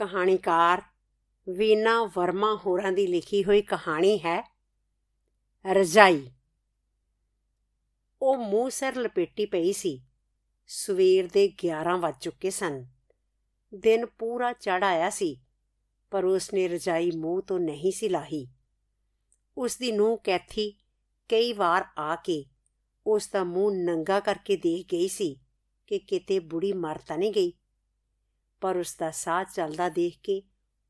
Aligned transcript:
ਕਹਾਣੀਕਾਰ 0.00 0.82
ਵੀਨਾ 1.48 2.04
ਵਰਮਾ 2.04 2.54
ਹੋਰਾਂ 2.66 2.92
ਦੀ 2.92 3.06
ਲਿਖੀ 3.06 3.44
ਹੋਈ 3.44 3.62
ਕਹਾਣੀ 3.62 4.18
ਹੈ 4.18 4.56
ਰਜਾਈ। 5.72 6.30
ਉਹ 8.22 8.36
ਮੂੰਹ 8.36 8.70
ਸਿਰ 8.70 8.96
ਲਪੇਟੀ 8.96 9.46
ਪਈ 9.46 9.72
ਸੀ। 9.72 10.02
ਸਵੇਰ 10.66 11.28
ਦੇ 11.32 11.48
11 11.48 11.96
ਵੱਜ 11.96 12.14
ਚੁੱਕੇ 12.20 12.50
ਸਨ। 12.50 12.86
ਦਿਨ 13.74 14.06
ਪੂਰਾ 14.06 14.52
ਚੜ 14.52 14.84
ਆਇਆ 14.84 15.10
ਸੀ, 15.10 15.40
ਪਰ 16.10 16.24
ਉਸ 16.24 16.54
ਨੇ 16.54 16.68
ਰਜਾਈ 16.68 17.10
ਮੂੰਹ 17.10 17.42
ਤੋਂ 17.42 17.60
ਨਹੀਂ 17.60 17.92
ਸੀ 17.92 18.08
ਲਾਹੀ। 18.08 18.48
ਉਸ 19.56 19.76
ਦੀ 19.76 19.92
ਨੂੰਹ 19.92 20.18
ਕੈਥੀ 20.24 20.70
ਕਈ 21.28 21.52
ਵਾਰ 21.52 21.84
ਆ 21.98 22.16
ਕੇ 22.16 22.44
ਉਸ 23.06 23.28
ਦਾ 23.28 23.44
ਮੂੰਹ 23.44 23.72
ਨੰਗਾ 23.72 24.20
ਕਰਕੇ 24.20 24.56
ਦੇਖ 24.56 24.86
ਗਈ 24.92 25.08
ਸੀ 25.08 25.40
ਕਿ 25.86 25.98
ਕਿਤੇ 25.98 26.38
ਬੁੜੀ 26.38 26.72
ਮਰ 26.72 26.98
ਤਾਂ 26.98 27.18
ਨਹੀਂ 27.18 27.32
ਗਈ। 27.32 27.52
ਪਰ 28.60 28.76
ਉਸ 28.76 28.96
ਦਾ 28.96 29.10
ਸਾਹ 29.10 29.44
ਚੱਲਦਾ 29.44 29.88
ਦੇਖ 29.88 30.18
ਕੇ 30.22 30.42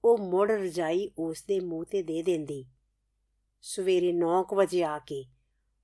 ਉਹ 0.05 0.19
ਮੁੜ 0.19 0.51
ਰਜਾਈ 0.51 1.11
ਉਸ 1.19 1.45
ਦੇ 1.49 1.61
ਮੂੰਹ 1.61 1.85
ਤੇ 1.85 2.03
ਦੇ 2.03 2.23
ਦਿੰਦੀ। 2.23 2.65
ਸਵੇਰੇ 3.61 4.13
9 4.13 4.43
ਵਜੇ 4.55 4.85
ਆ 4.85 4.99
ਕੇ 4.99 5.25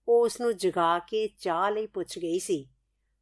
ਉਹ 0.09 0.25
ਉਸ 0.25 0.41
ਨੂੰ 0.41 0.57
ਜਗਾ 0.57 0.99
ਕੇ 0.99 1.29
ਚਾਹ 1.39 1.71
ਲਈ 1.71 1.87
ਪੁੱਛ 1.87 2.19
ਗਈ 2.19 2.39
ਸੀ, 2.39 2.69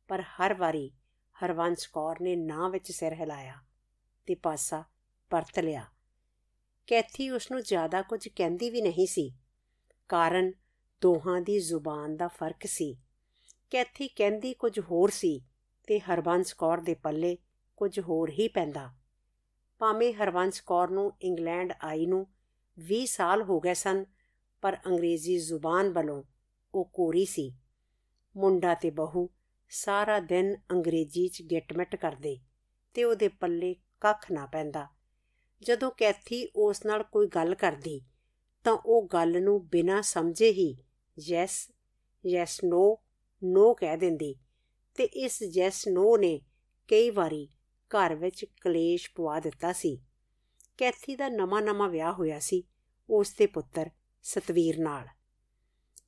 ਪਰ 0.09 0.23
ਹਰ 0.23 0.55
ਵਾਰੀ 0.55 0.91
ਹਰਵੰਸ਼ 1.37 1.89
ਕੌਰ 1.89 2.21
ਨੇ 2.21 2.37
ਨਾ 2.37 2.69
ਵਿੱਚ 2.69 2.93
ਸਿਰ 2.93 3.13
ਹਿਲਾਇਆ 3.13 3.55
ਤੇ 4.27 4.35
ਪਾਸਾ 4.35 4.85
ਪਰਤ 5.31 5.59
ਲਿਆ। 5.59 5.85
ਕੈਥੀ 6.87 7.31
ਉਸ 7.31 7.51
ਨੂੰ 7.51 7.63
ਜ਼ਿਆਦਾ 7.63 8.03
ਕੁਝ 8.03 8.29
ਕਹਿੰਦੀ 8.29 8.71
ਵੀ 8.71 8.83
ਨਹੀਂ 8.83 9.07
ਸੀ, 9.07 9.33
ਕਾਰਨ 10.09 10.53
ਦੋਹਾਂ 11.03 11.41
ਦੀ 11.41 11.59
ਜ਼ੁਬਾਨ 11.61 12.17
ਦਾ 12.17 12.29
ਫ਼ਰਕ 12.29 12.67
ਸੀ। 12.67 12.97
ਕੈਥੀ 13.71 14.09
ਕਹਿੰਦੀ 14.09 14.55
ਕੁਝ 14.55 14.81
ਹੋਰ 14.81 15.11
ਸੀ 15.11 15.41
ਤੇ 15.87 15.99
ਹਰਵੰਸ਼ 16.01 16.55
ਕੌਰ 16.55 16.81
ਦੇ 16.81 16.95
ਪੱਲੇ 16.95 17.37
ਕੁਝ 17.77 18.01
ਹੋਰ 18.01 18.31
ਹੀ 18.31 18.49
ਪੈਂਦਾ। 18.49 18.91
ਭਾਵੇਂ 19.79 20.15
ਹਰਵੰਸ਼ 20.15 20.63
ਕੌਰ 20.63 20.91
ਨੂੰ 20.91 21.13
ਇੰਗਲੈਂਡ 21.23 21.73
ਆਈ 21.85 22.07
ਨੂੰ 22.07 22.27
20 22.79 23.07
ਸਾਲ 23.07 23.43
ਹੋ 23.43 23.61
ਗਏ 23.61 23.75
ਸਨ, 23.75 24.05
ਪਰ 24.63 24.77
ਅੰਗਰੇਜ਼ੀ 24.87 25.39
ਜ਼ੁਬਾਨ 25.39 25.93
ਵੱਲੋਂ 25.93 26.23
ਉਹ 26.75 26.91
ਕੋਰੀ 26.93 27.25
ਸੀ। 27.25 27.53
ਮੁੰਡਾ 28.37 28.75
ਤੇ 28.75 28.91
ਬਹੂ 28.91 29.31
ਸਾਰਾ 29.69 30.21
ਦਿਨ 30.21 30.57
ਅੰਗਰੇਜ਼ੀ 30.73 31.29
'ਚ 31.29 31.43
ਗਿਟਮਿਟ 31.43 31.97
ਕਰਦੇ 31.97 32.39
ਤੇ 32.95 33.05
ਉਹਦੇ 33.05 33.29
ਪੱਲੇ 33.29 33.77
ਕੱਖ 34.01 34.33
ਨਾ 34.33 34.47
ਪੈਂਦਾ। 34.47 34.89
ਜਦੋਂ 35.63 35.91
ਕੈਥੀ 35.91 36.49
ਉਸ 36.57 36.87
ਨਾਲ 36.87 37.03
ਕੋਈ 37.03 37.27
ਗੱਲ 37.27 37.55
ਕਰਦੀ, 37.55 38.01
ਤਾਂ 38.65 38.79
ਉਹ 38.87 39.09
ਗੱਲ 39.13 39.43
ਨੂੰ 39.43 39.69
ਬਿਨਾਂ 39.69 40.03
ਸਮਝੇ 40.03 40.51
ਹੀ 40.51 40.77
ਯੈਸ 41.19 41.71
ਯੈਸ 42.27 42.65
ਨੋ 42.65 43.03
ਨੋ 43.45 43.75
ਕਹਿ 43.75 43.97
ਦਿੰਦੀ 43.97 44.35
ਤੇ 44.95 45.05
ਇਸ 45.05 45.43
ਯੈਸ 45.43 45.89
ਨੋ 45.89 46.17
ਨੇ 46.17 46.41
ਕਈ 46.89 47.11
ਵਾਰੀ 47.11 47.49
ਘਰ 47.91 48.15
ਵਿੱਚ 48.15 48.45
ਕਲੇਸ਼ 48.45 49.11
ਪਵਾ 49.15 49.41
ਦਿੱਤਾ 49.41 49.73
ਸੀ। 49.73 49.99
ਕੈਥੀ 50.77 51.17
ਦਾ 51.17 51.29
ਨਵਾਂ-ਨਵਾਂ 51.29 51.89
ਵਿਆਹ 51.89 52.13
ਹੋਇਆ 52.13 52.39
ਸੀ 52.39 52.65
ਉਸ 53.11 53.35
ਦੇ 53.35 53.47
ਪੁੱਤਰ 53.47 53.91
ਸਤਵੀਰ 54.23 54.79
ਨਾਲ। 54.79 55.09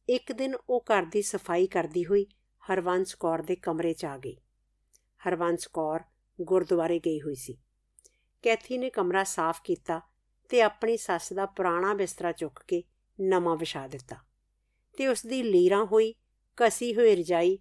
ਇੱਕ 0.09 0.33
ਦਿਨ 0.33 0.55
ਉਹ 0.71 0.85
ਘਰ 0.85 1.03
ਦੀ 1.03 1.23
ਸਫ਼ਾਈ 1.23 1.67
ਕਰਦੀ 1.67 2.05
ਹੋਈ 2.05 2.27
ਹਰਵੰਸ਼ 2.73 3.17
ਕੌਰ 3.17 3.43
ਦੇ 3.43 3.57
ਕਮਰੇ 3.57 3.93
'ਚ 3.93 4.05
ਆ 4.05 4.19
ਗਈ। 4.19 4.37
ਹਰਵੰਸ਼ 5.29 5.69
ਕੌਰ 5.73 6.01
ਗੁਰਦੁਆਰੇ 6.41 6.99
ਗਈ 6.99 7.21
ਹੋਈ 7.21 7.35
ਸੀ। 7.35 7.59
ਕੈਥੀ 8.43 8.79
ਨੇ 8.79 8.91
ਕਮਰਾ 8.91 9.25
ਸਾਫ਼ 9.25 9.61
ਕੀਤਾ 9.65 10.01
ਤੇ 10.49 10.63
ਆਪਣੀ 10.63 10.97
ਸੱਸ 10.97 11.33
ਦਾ 11.33 11.47
ਪੁਰਾਣਾ 11.47 11.95
ਬਿਸਤਰਾ 11.95 12.33
ਚੁੱਕ 12.33 12.65
ਕੇ 12.69 12.83
ਨਵਾਂ 13.21 13.57
ਵਿਛਾ 13.57 13.87
ਦਿੱਤਾ 13.87 14.17
ਤੇ 14.99 15.07
ਉਸ 15.09 15.27
ਦੀ 15.27 15.43
ਲੀਰਾਂ 15.43 15.85
ਹੋਈ 15.85 16.15
ਕਸੀ 16.57 16.95
ਹੋਈ 16.95 17.17
ਰਜਾਈ 17.17 17.59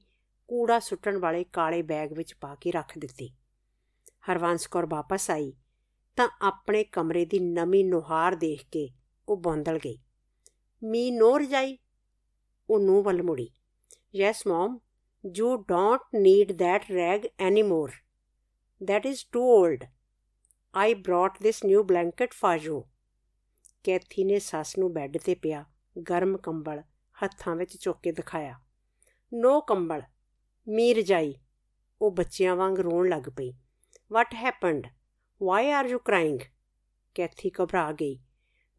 ਕੂੜਾ 0.47 0.79
ਸੁੱਟਣ 0.79 1.17
ਵਾਲੇ 1.17 1.43
ਕਾਲੇ 1.43 1.81
ਬੈਗ 1.81 2.13
ਵਿੱਚ 2.13 2.33
ਪਾ 2.33 2.55
ਕੇ 2.55 2.71
ਰੱਖ 2.71 2.97
ਦਿੱਤੀ। 2.97 3.33
ਹਰਵੰਸ 4.31 4.67
ਕੌਰ 4.67 4.85
ਵਾਪਸ 4.85 5.31
ਆਈ 5.31 5.53
ਤਾਂ 6.15 6.29
ਆਪਣੇ 6.41 6.83
ਕਮਰੇ 6.83 7.25
ਦੀ 7.25 7.39
ਨਵੀਂ 7.39 7.85
ਨੁਹਾਰ 7.85 8.35
ਦੇਖ 8.35 8.65
ਕੇ 8.71 8.89
ਉਹ 9.29 9.37
ਬੰਦਲ 9.37 9.77
ਗਈ। 9.77 9.97
ਮੀ 10.83 11.11
ਨੋ 11.11 11.37
ਰਜਾਈ, 11.37 11.77
ਉਹ 12.69 12.79
ਨੂੰ 12.79 13.03
ਵੱਲ 13.03 13.23
ਮੁੜੀ। 13.23 13.49
Yes 14.15 14.47
mum, 14.47 14.79
you 15.35 15.55
don't 15.57 16.01
need 16.15 16.59
that 16.59 16.91
rag 16.91 17.21
anymore 17.39 17.91
that 18.87 19.05
is 19.05 19.25
too 19.31 19.65
old 19.65 19.85
I 20.75 20.93
brought 20.93 21.37
this 21.39 21.63
new 21.65 21.83
blanket 21.83 22.33
for 22.33 22.59
you. 22.59 22.81
Kathy 23.83 24.23
ਨੇ 24.23 24.39
ਸੱਸ 24.39 24.77
ਨੂੰ 24.77 24.93
ਬੈੱਡ 24.93 25.17
ਤੇ 25.17 25.35
ਪਿਆ, 25.35 25.65
ਗਰਮ 26.09 26.37
ਕੰਬਲ 26.37 26.81
ਹੱਥਾਂ 27.23 27.55
ਵਿੱਚ 27.55 27.77
ਚੁੱਕ 27.77 27.99
ਕੇ 28.03 28.11
ਦਿਖਾਇਆ। 28.11 28.59
ਨੋ 29.33 29.61
ਕੰਬਲ 29.61 30.01
ਮੀਰ 30.67 31.01
ਜਾਈ 31.01 31.35
ਉਹ 32.01 32.11
ਬੱਚਿਆਂ 32.11 32.55
ਵਾਂਗ 32.55 32.79
ਰੋਣ 32.79 33.09
ਲੱਗ 33.09 33.29
ਪਈ। 33.37 33.53
What 34.11 34.33
happened 34.33 34.87
why 35.43 35.71
are 35.71 35.85
you 35.85 35.99
crying 35.99 36.39
Kathy 37.15 37.51
ਘਬਰਾ 37.61 37.91
ਗਈ। 37.91 38.19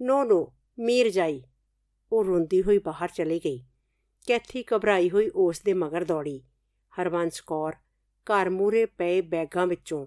ਨੋ 0.01 0.25
ਨੋ 0.25 0.53
ਮੀਰ 0.79 1.11
ਜਾਈ। 1.11 1.43
ਉਹ 2.13 2.25
ਰੋਂਦੀ 2.25 2.63
ਹੋਈ 2.63 2.79
ਬਾਹਰ 2.79 3.09
ਚਲੀ 3.09 3.39
ਗਈ। 3.39 3.65
ਕੈਥੀ 4.27 4.65
ਘਬਰਾਈ 4.73 5.11
ਹੋਈ 5.11 5.29
ਉਸ 5.35 5.61
ਦੇ 5.61 5.75
ਮਗਰ 5.75 6.05
ਦੌੜੀ। 6.05 6.43
ਹਰਵੰਸ 6.93 7.41
ਕੌਰ 7.41 7.75
ਘਰ 8.27 8.51
ਮੂਰੇ 8.51 8.87
ਪਏ 8.87 9.21
ਬੈਗਾਂ 9.21 9.67
ਵਿੱਚੋਂ 9.67 10.07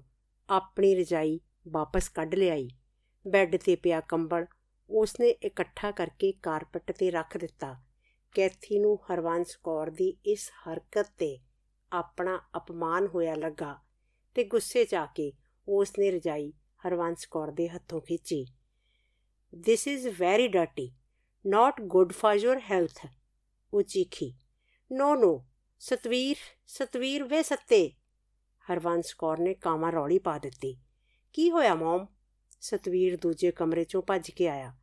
ਆਪਣੀ 0.49 0.95
ਰਜਾਈ 0.95 1.39
ਵਾਪਸ 1.67 2.09
ਕੱਢ 2.09 2.35
ਲਿਆਈ। 2.35 2.69
ਬੈੱਡ 3.27 3.55
ਤੇ 3.55 3.75
ਪਿਆ 3.75 3.99
ਕੰਬਲ। 3.99 4.45
ਉਸਨੇ 4.89 5.29
ਇਕੱਠਾ 5.29 5.91
ਕਰਕੇ 5.91 6.31
ਕਾਰਪਟ 6.31 6.91
ਤੇ 6.91 7.11
ਰੱਖ 7.11 7.37
ਦਿੱਤਾ। 7.37 7.75
ਕੈਥੀ 8.35 8.79
ਨੂੰ 8.79 8.99
ਹਰਵੰਸ 9.11 9.55
ਕੌਰ 9.55 9.89
ਦੀ 9.89 10.17
ਇਸ 10.25 10.49
ਹਰਕਤ 10.49 11.11
ਤੇ 11.17 11.39
ਆਪਣਾ 11.91 12.41
ਅਪਮਾਨ 12.57 13.07
ਹੋਇਆ 13.07 13.35
ਲੱਗਾ। 13.35 13.88
ਤੇ 14.33 14.43
ਗੁੱਸੇ 14.43 14.85
'ਚ 14.85 14.95
ਆ 14.95 15.05
ਕੇ 15.05 15.33
ਉਸਨੇ 15.67 16.11
ਰਜਾਈ 16.11 16.53
ਹਰਵੰਸ 16.87 17.25
ਕੌਰ 17.25 17.51
ਦੇ 17.51 17.69
ਹੱਥੋਂ 17.69 18.01
ਖਿੱਚੀ। 18.01 18.45
This 19.65 19.87
is 19.87 20.07
very 20.07 20.47
dirty 20.47 20.91
not 21.45 21.81
good 21.81 22.11
for 22.11 22.35
your 22.35 22.59
health 22.59 23.07
ਉਹ 23.73 23.81
ਚੀਖੀ। 23.81 24.33
ਨੋ 24.91 25.15
ਨੋ 25.15 25.45
ਸਤਵੀਰ 25.79 26.35
ਸਤਵੀਰ 26.67 27.23
ਵੇ 27.23 27.43
ਸੱਤੇ। 27.43 27.91
ਹਰਵੰਸ 28.71 29.13
ਕੌਰ 29.13 29.39
ਨੇ 29.39 29.53
ਕਾਮਾ 29.53 29.89
ਰੌਲੀ 29.89 30.19
ਪਾ 30.19 30.37
ਦਿੱਤੀ। 30.37 30.77
ਕੀ 31.33 31.51
ਹੋਇਆ, 31.51 31.75
ਮਮ? 31.75 32.05
ਸਤਵੀਰ 32.61 33.17
ਦੂਜੇ 33.17 33.51
ਕਮਰੇ 33.51 33.83
ਚੋਂ 33.83 34.01
ਭੱਜ 34.01 34.31
ਕੇ 34.31 34.47
ਆਇਆ। 34.47 34.73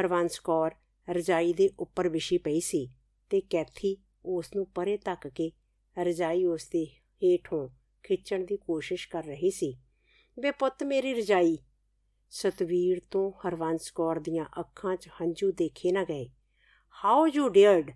ਹਰਵੰਸ 0.00 0.38
ਕੌਰ 0.38 0.74
ਰਜਾਈ 1.10 1.52
ਦੇ 1.52 1.70
ਉੱਪਰ 1.78 2.08
ਵਿਛੀ 2.08 2.38
ਪਈ 2.38 2.60
ਸੀ 2.60 2.88
ਤੇ 3.30 3.40
ਕੈਥੀ 3.40 3.96
ਉਸ 4.24 4.56
ਨੂੰ 4.56 4.66
ਪਰੇ 4.66 4.96
ਧੱਕ 4.96 5.28
ਕੇ 5.28 5.52
ਰਜਾਈ 5.98 6.44
ਉਸ 6.44 6.68
ਦੇ 6.68 6.86
ਹੇਠੋਂ 7.22 7.68
ਖਿੱਚਣ 8.04 8.44
ਦੀ 8.44 8.56
ਕੋਸ਼ਿਸ਼ 8.56 9.08
ਕਰ 9.08 9.24
ਰਹੀ 9.24 9.50
ਸੀ। 9.50 9.76
ਵੇ 10.38 10.50
ਪੁੱਤ 10.50 10.82
ਮੇਰੀ 10.82 11.14
ਰਜਾਈ 11.14 11.58
ਸਤਵੀਰ 12.30 13.00
ਤੋਂ 13.10 13.30
ਹਰਵੰਸ 13.30 13.90
ਕੌਰ 13.90 14.18
ਦੀਆਂ 14.18 14.44
ਅੱਖਾਂ 14.60 14.96
'ਚ 14.96 15.08
ਹੰਝੂ 15.20 15.50
ਦੇਖੇ 15.52 15.92
ਨਾ 15.92 16.04
ਗਏ। 16.04 16.28
ਹਾਊ 17.04 17.26
ਯੂ 17.26 17.48
ਡੇਅਰਡ 17.48 17.90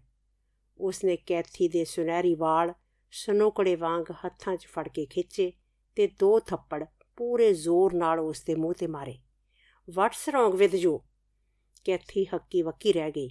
ਉਸਨੇ 0.81 1.17
ਕੈਥੀ 1.17 1.69
ਦੇ 1.69 1.85
ਸੁਨਹਿਰੀ 1.85 2.35
ਵਾਲ 2.35 2.73
ਸਨੋਕੜੇ 3.11 3.77
ਵਾਂਗ 3.77 4.11
ਹੱਥਾਂ 4.25 4.57
'ਚ 4.57 4.67
ਫੜ 4.67 4.89
ਕੇ 4.89 5.07
ਖਿੱਚੇ 5.07 5.53
ਤੇ 5.97 6.07
ਦੋ 6.07 6.39
ਥੱਪੜ 6.41 6.85
ਪੂਰੇ 7.17 7.53
ਜ਼ੋਰ 7.55 7.95
ਨਾਲ 7.95 8.21
ਉਸ 8.21 8.43
ਦੇ 8.43 8.55
ਮੂੰਹ 8.55 8.75
ਤੇ 8.75 8.87
ਮਾਰੇ। 8.87 9.19
What's 9.89 10.29
wrong 10.29 10.55
with 10.55 10.75
you 10.75 10.99
Kathy 11.85 12.25
ਹੱਕੀ 12.25 12.63
ਵੱਕੀ 12.63 12.93
ਰਹਿ 12.93 13.11
ਗਈ। 13.11 13.29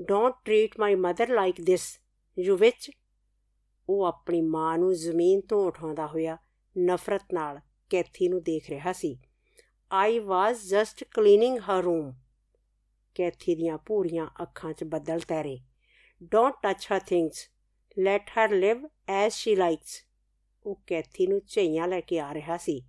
Don't 0.00 0.34
treat 0.44 0.78
my 0.80 0.94
mother 0.94 1.28
like 1.28 1.64
this 1.66 1.98
you 2.38 2.56
witch 2.56 2.90
ਉਹ 3.88 4.04
ਆਪਣੀ 4.04 4.40
ਮਾਂ 4.40 4.78
ਨੂੰ 4.78 4.94
ਜ਼ਮੀਨ 4.94 5.40
ਤੋਂ 5.40 5.66
ਉਠਾਉਂਦਾ 5.66 6.06
ਹੋਇਆ 6.06 6.36
ਨਫ਼ਰਤ 6.76 7.24
ਨਾਲ 7.32 7.60
ਕੈਥੀ 7.90 8.28
ਨੂੰ 8.28 8.42
ਦੇਖ 8.42 8.70
ਰਿਹਾ 8.70 8.92
ਸੀ। 8.92 9.18
I 9.92 10.18
was 10.18 10.66
just 10.68 11.04
cleaning 11.04 11.58
her 11.58 11.82
room 11.82 12.12
Cathy 13.14 13.54
ਦੀਆਂ 13.54 13.78
ਪੂਰੀਆਂ 13.78 14.26
ਅੱਖਾਂ 14.42 14.72
'ਚ 14.72 14.84
ਬੱਦਲ 14.84 15.20
ਤੈਰੇ। 15.20 15.58
Don't 16.22 16.54
touch 16.62 16.86
her 16.92 17.00
things 17.00 17.48
let 17.98 18.30
her 18.30 18.50
live 18.50 18.86
as 19.08 19.34
she 19.34 19.56
likes 19.56 20.04
ਉਹ 20.66 20.82
ਕੈਥੀ 20.86 21.26
ਨੂੰ 21.26 21.40
ਝਈਆਂ 21.46 21.88
ਲੈ 21.88 22.00
ਕੇ 22.00 22.20
ਆ 22.20 22.34
ਰਿਹਾ 22.34 22.56
ਸੀ। 22.56 22.82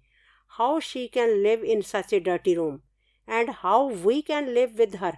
How 0.59 0.79
she 0.79 1.07
can 1.07 1.29
live 1.29 1.65
in 1.65 1.81
such 1.81 2.15
a 2.15 2.19
dirty 2.19 2.55
room 2.55 2.79
and 3.27 3.49
how 3.65 3.89
we 3.89 4.21
can 4.21 4.53
live 4.53 4.75
with 4.75 4.95
her 4.95 5.13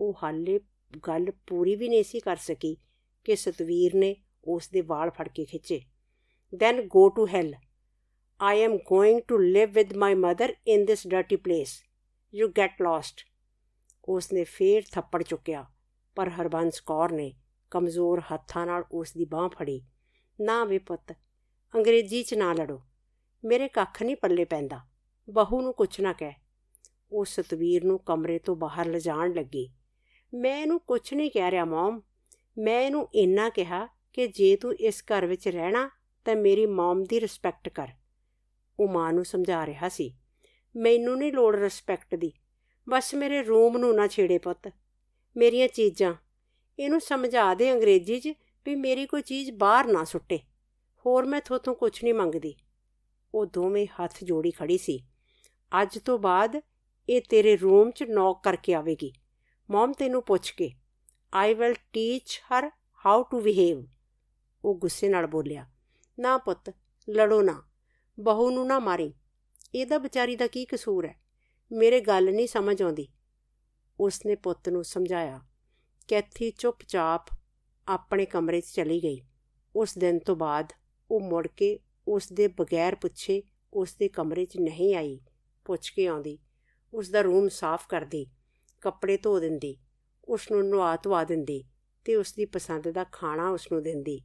ਉਹ 0.00 0.18
ਹਾਲੇ 0.22 0.60
ਗੱਲ 1.08 1.30
ਪੂਰੀ 1.46 1.76
ਵੀ 1.76 1.88
ਨਹੀਂ 1.88 2.04
ਸੀ 2.04 2.20
ਕਰ 2.20 2.36
ਸਕੀ 2.36 2.76
ਕਿ 3.24 3.36
ਸਤਵੀਰ 3.36 3.94
ਨੇ 3.94 4.16
ਉਸ 4.44 4.68
ਦੇ 4.68 4.80
ਵਾਲ 4.80 5.10
ਫੜ 5.10 5.28
ਕੇ 5.28 5.44
ਖਿੱਚੇ। 5.44 5.80
Then 6.52 6.80
go 6.88 7.08
to 7.08 7.26
hell 7.26 7.54
I 8.40 8.62
am 8.62 8.76
going 8.76 9.20
to 9.28 9.38
live 9.38 9.70
with 9.70 9.96
my 9.96 10.14
mother 10.14 10.54
in 10.66 10.86
this 10.86 11.06
dirty 11.08 11.36
place 11.36 11.82
you 12.34 12.48
get 12.48 12.82
lost 12.82 13.26
ਉਸ 14.08 14.32
ਨੇ 14.32 14.44
ਫੇਰ 14.44 14.82
ਥੱਪੜ 14.92 15.22
ਚੁੱਕਿਆ, 15.22 15.66
ਪਰ 16.16 16.28
ਹਰਬੰਸ 16.28 16.80
ਕੌਰ 16.80 17.12
ਨੇ 17.12 17.34
ਕਮਜ਼ੋਰ 17.70 18.22
ਹੱਥਾਂ 18.34 18.66
ਨਾਲ 18.66 18.84
ਉਸ 18.92 19.12
ਦੀ 19.12 19.24
ਬਾਹ 19.24 19.48
ਫੜੀ। 19.48 19.82
ਨਾ 20.40 20.64
ਵੇ 20.64 20.78
ਪੁੱਤ, 20.78 21.12
ਅੰਗਰੇਜ਼ੀ 21.74 22.22
'ਚ 22.22 22.34
ਨਾ 22.34 22.52
ਲੜੋ। 22.52 22.80
ਮੇਰੇ 23.44 23.68
ਕੱਖ 23.68 24.02
ਨਹੀਂ 24.02 24.16
ਪੱਲੇ 24.16 24.44
ਪੈਂਦਾ। 24.44 24.80
ਬਹੂ 25.30 25.60
ਨੂੰ 25.60 25.72
ਕੁਛ 25.72 26.00
ਨਾ 26.00 26.12
ਕਹਿ। 26.12 26.32
ਉਹ 27.12 27.24
ਸਤਵੀਰ 27.24 27.84
ਨੂੰ 27.84 27.98
ਕਮਰੇ 27.98 28.38
ਤੋਂ 28.38 28.56
ਬਾਹਰ 28.56 28.88
ਲਿਜਾਣ 28.88 29.32
ਲੱਗੀ। 29.32 29.68
ਮੈਂ 30.34 30.62
ਇਹਨੂੰ 30.62 30.80
ਕੁਛ 30.80 31.12
ਨਹੀਂ 31.14 31.30
ਕਹਿ 31.30 31.50
ਰਿਹਾ, 31.50 31.64
ਮਮ। 31.64 32.00
ਮੈਂ 32.58 32.80
ਇਹਨੂੰ 32.80 33.08
ਇੰਨਾ 33.14 33.48
ਕਿਹਾ 33.48 33.88
ਕਿ 34.12 34.26
ਜੇ 34.26 34.56
ਤੂੰ 34.56 34.74
ਇਸ 34.74 35.02
ਘਰ 35.02 35.26
ਵਿੱਚ 35.26 35.48
ਰਹਿਣਾ, 35.48 35.90
ਤਾਂ 36.24 36.36
ਮੇਰੀ 36.36 36.66
ਮਮ 36.66 37.04
ਦੀ 37.04 37.20
ਰਿਸਪੈਕਟ 37.20 37.68
ਕਰ। 37.68 37.88
ਉਹ 38.80 38.88
ਮਾਂ 38.88 39.12
ਨੂੰ 39.12 39.24
ਸਮਝਾ 39.24 39.66
ਰਿਹਾ 39.66 39.88
ਸੀ। 39.88 40.16
ਮੈਨੂੰ 40.76 41.18
ਨਹੀਂ 41.18 41.32
ਲੋੜ 41.32 41.56
ਰਿਸਪੈਕਟ 41.56 42.14
ਦੀ। 42.14 42.32
ਬਸ 42.88 43.14
ਮੇਰੇ 43.14 43.42
ਰੂਮ 43.42 43.78
ਨੂੰ 43.78 43.94
ਨਾ 43.94 44.06
ਛੇੜੇ 44.06 44.38
ਪੁੱਤ। 44.38 44.72
ਮੇਰੀਆਂ 45.36 45.68
ਚੀਜ਼ਾਂ। 45.68 46.14
ਇਹਨੂੰ 46.78 47.00
ਸਮਝਾ 47.00 47.54
ਦੇ 47.54 47.72
ਅੰਗਰੇਜ਼ੀ 47.72 48.20
'ਚ 48.20 48.28
ਵੀ 48.66 48.74
ਮੇਰੀ 48.74 49.06
ਕੋਈ 49.06 49.22
ਚੀਜ਼ 49.22 49.50
ਬਾਹਰ 49.50 49.86
ਨਾ 49.86 50.04
ਸੁੱਟੇ। 50.04 50.38
ਹੋਰ 51.06 51.24
ਮੈਂ 51.24 51.40
ਥੋਥੋਂ 51.40 51.74
ਕੁਝ 51.74 52.04
ਨਹੀਂ 52.04 52.14
ਮੰਗਦੀ। 52.14 52.54
ਉਹ 53.34 53.46
ਦੋਵੇਂ 53.46 53.86
ਹੱਥ 53.86 54.24
ਜੋੜੀ 54.24 54.50
ਖੜੀ 54.50 54.78
ਸੀ। 54.78 55.04
ਅੱਜ 55.82 55.98
ਤੋਂ 55.98 56.18
ਬਾਅਦ 56.18 56.60
ਇਹ 57.08 57.20
ਤੇਰੇ 57.28 57.56
ਰੂਮ 57.56 57.90
'ਚ 57.90 58.02
ਨੌਕ 58.02 58.42
ਕਰਕੇ 58.42 58.74
ਆਵੇਗੀ। 58.74 59.12
ਮਮ 59.70 59.92
ਤੈਨੂੰ 59.92 60.22
ਪੁੱਛ 60.22 60.50
ਕੇ 60.50 60.70
I 61.34 61.54
will 61.54 61.74
teach 61.92 62.42
her 62.48 62.70
how 63.06 63.22
to 63.22 63.40
behave 63.40 63.86
ਉਹ 64.64 64.78
ਗੁੱਸੇ 64.78 65.08
ਨਾਲ 65.08 65.26
ਬੋਲਿਆ, 65.26 65.66
ਨਾ 66.18 66.36
ਪੁੱਤ, 66.38 66.72
ਲੜੋ 67.08 67.40
ਨਾ, 67.42 67.62
ਬਹੂ 68.18 68.50
ਨੂੰ 68.50 68.66
ਨਾ 68.66 68.78
ਮਾਰੀ। 68.78 69.12
ਇਹਦਾ 69.74 69.98
ਵਿਚਾਰੀ 69.98 70.36
ਦਾ 70.36 70.46
ਕੀ 70.46 70.64
ਕਸੂਰ 70.64 71.06
ਹੈ? 71.06 71.14
ਮੇਰੇ 71.70 72.00
ਗੱਲ 72.00 72.32
ਨਹੀਂ 72.34 72.46
ਸਮਝ 72.48 72.82
ਆਉਂਦੀ। 72.82 73.08
ਉਸਨੇ 74.00 74.34
ਪੁੱਤ 74.34 74.68
ਨੂੰ 74.68 74.84
ਸਮਝਾਇਆ 74.84 75.40
ਕੈਥੀ 76.08 76.50
ਚੁੱਪਚਾਪ 76.50 77.26
ਆਪਣੇ 77.88 78.26
ਕਮਰੇ 78.26 78.60
'ਚ 78.60 78.66
ਚਲੀ 78.66 79.02
ਗਈ। 79.02 79.20
ਉਸ 79.76 79.98
ਦਿਨ 79.98 80.18
ਤੋਂ 80.18 80.36
ਬਾਅਦ 80.36 80.72
ਉਹ 81.10 81.20
ਮੁੜ 81.20 81.46
ਕੇ 81.46 81.78
ਉਸ 82.08 82.32
ਦੇ 82.32 82.48
ਬਗੈਰ 82.48 82.94
ਪੁੱਛੇ 82.94 83.42
ਉਸ 83.72 83.94
ਦੇ 83.94 84.08
ਕਮਰੇ 84.08 84.44
'ਚ 84.44 84.56
ਨਹੀਂ 84.56 84.94
ਆਈ, 84.94 85.20
ਪੁੱਛ 85.64 85.90
ਕੇ 85.90 86.06
ਆਉਂਦੀ। 86.06 86.38
ਉਸ 86.94 87.10
ਦਾ 87.10 87.20
ਰੂਮ 87.20 87.48
ਸਾਫ਼ 87.48 87.86
ਕਰਦੀ, 87.88 88.26
ਕੱਪੜੇ 88.80 89.16
ਧੋ 89.16 89.38
ਦਿੰਦੀ 89.40 89.76
ਉਸ 90.24 90.50
ਨੂੰ 90.50 90.68
ਨਵਾ 90.68 90.96
ਧਵਾ 90.96 91.22
ਦਿੰਦੀ 91.24 91.64
ਤੇ 92.04 92.16
ਉਸ 92.16 92.32
ਦੀ 92.34 92.44
ਪਸੰਦ 92.44 92.88
ਦਾ 92.88 93.04
ਖਾਣਾ 93.04 93.48
ਉਸ 93.50 93.72
ਨੂੰ 93.72 93.82
ਦਿੰਦੀ। 93.82 94.20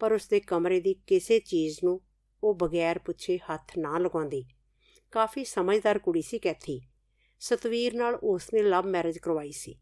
ਪਰ 0.00 0.12
ਉਸ 0.12 0.28
ਦੇ 0.28 0.40
ਕਮਰੇ 0.40 0.80
ਦੀ 0.80 0.94
ਕਿਸੇ 1.06 1.38
ਚੀਜ਼ 1.38 1.78
ਨੂੰ 1.84 2.00
ਉਹ 2.42 2.54
ਬਗੈਰ 2.54 2.98
ਪੁੱਛੇ 2.98 3.38
ਹੱਥ 3.38 3.78
ਨਾ 3.78 3.98
ਲਗਾਉਂਦੀ। 3.98 4.44
ਕਾਫੀ 5.12 5.44
ਸਮਝਦਾਰ 5.44 5.98
ਕੁੜੀ 5.98 6.22
ਸੀ 6.22 6.38
ਕੈਥੀ। 6.38 6.80
ਸਤਵੀਰ 7.40 7.94
ਨਾਲ 7.94 8.14
ਉਸ 8.14 8.52
ਨੇ 8.54 8.62
ਲਵ 8.62 8.86
ਮੈਰਿਜ 8.86 9.18
ਕਰਵਾਈ 9.18 9.52
ਸੀ। 9.52 9.78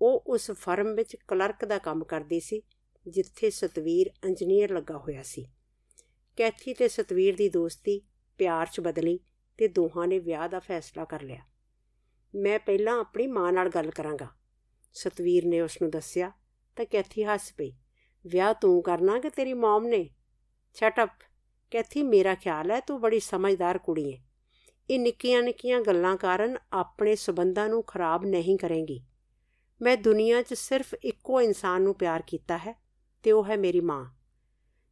ਉਹ 0.00 0.24
ਉਸ 0.26 0.50
ਫਰਮ 0.50 0.94
ਵਿੱਚ 0.94 1.16
ਕਲਰਕ 1.28 1.64
ਦਾ 1.64 1.78
ਕੰਮ 1.78 2.04
ਕਰਦੀ 2.04 2.40
ਸੀ, 2.40 2.62
ਜਿੱਥੇ 3.06 3.50
ਸਤਵੀਰ 3.50 4.10
ਇੰਜੀਨੀਅਰ 4.26 4.72
ਲੱਗਾ 4.72 4.98
ਹੋਇਆ 4.98 5.22
ਸੀ। 5.22 5.46
ਕੈਥੀ 6.38 6.74
ਤੇ 6.74 6.88
ਸਤਵੀਰ 6.88 7.36
ਦੀ 7.36 7.48
ਦੋਸਤੀ 7.48 8.00
ਪਿਆਰ 8.38 8.66
'ਚ 8.66 8.80
ਬਦਲੀ 8.80 9.18
ਤੇ 9.58 9.68
ਦੋਹਾਂ 9.68 10.06
ਨੇ 10.06 10.18
ਵਿਆਹ 10.18 10.48
ਦਾ 10.48 10.58
ਫੈਸਲਾ 10.58 11.04
ਕਰ 11.04 11.22
ਲਿਆ। 11.22 11.42
ਮੈਂ 12.34 12.58
ਪਹਿਲਾਂ 12.58 13.00
ਆਪਣੀ 13.00 13.26
ਮਾਂ 13.26 13.52
ਨਾਲ 13.52 13.68
ਗੱਲ 13.68 13.90
ਕਰਾਂਗਾ, 13.90 14.28
ਸਤਵੀਰ 14.94 15.46
ਨੇ 15.46 15.60
ਉਸ 15.60 15.82
ਨੂੰ 15.82 15.90
ਦੱਸਿਆ 15.90 16.32
ਤਾਂ 16.76 16.84
ਕੈਥੀ 16.84 17.24
ਹੱਸ 17.24 17.52
ਪਈ। 17.52 17.72
ਵਿਆਹ 18.26 18.54
ਤੂੰ 18.54 18.82
ਕਰਨਾ 18.82 19.18
ਕਿ 19.18 19.30
ਤੇਰੀ 19.30 19.54
ਮਮ 19.54 19.86
ਨੇ? 19.86 20.10
ਛਟ 20.74 21.02
ਅਪ 21.02 21.10
ਕੈਥੀ 21.70 22.02
ਮੇਰਾ 22.02 22.34
ਖਿਆਲ 22.34 22.70
ਹੈ 22.70 22.80
ਤੂੰ 22.80 23.00
ਬੜੀ 23.00 23.20
ਸਮਝਦਾਰ 23.20 23.78
ਕੁੜੀ 23.78 24.12
ਹੈ 24.12 24.18
ਇਹ 24.90 25.00
ਨਿੱਕੀਆਂ 25.00 25.42
ਨਿੱਕੀਆਂ 25.42 25.80
ਗੱਲਾਂ 25.80 26.16
ਕਾਰਨ 26.16 26.58
ਆਪਣੇ 26.72 27.16
ਸਬੰਧਾਂ 27.16 27.68
ਨੂੰ 27.68 27.82
ਖਰਾਬ 27.82 28.24
ਨਹੀਂ 28.24 28.58
ਕਰੇਂਗੀ। 28.58 29.04
ਮੈਂ 29.82 29.96
ਦੁਨੀਆ 29.96 30.42
'ਚ 30.42 30.54
ਸਿਰਫ 30.54 30.94
ਇੱਕੋ 30.94 31.40
ਇਨਸਾਨ 31.40 31.82
ਨੂੰ 31.82 31.94
ਪਿਆਰ 31.94 32.22
ਕੀਤਾ 32.26 32.58
ਹੈ 32.58 32.82
ਤੇ 33.22 33.32
ਉਹ 33.32 33.44
ਹੈ 33.44 33.56
ਮੇਰੀ 33.56 33.80
ਮਾਂ। 33.80 34.06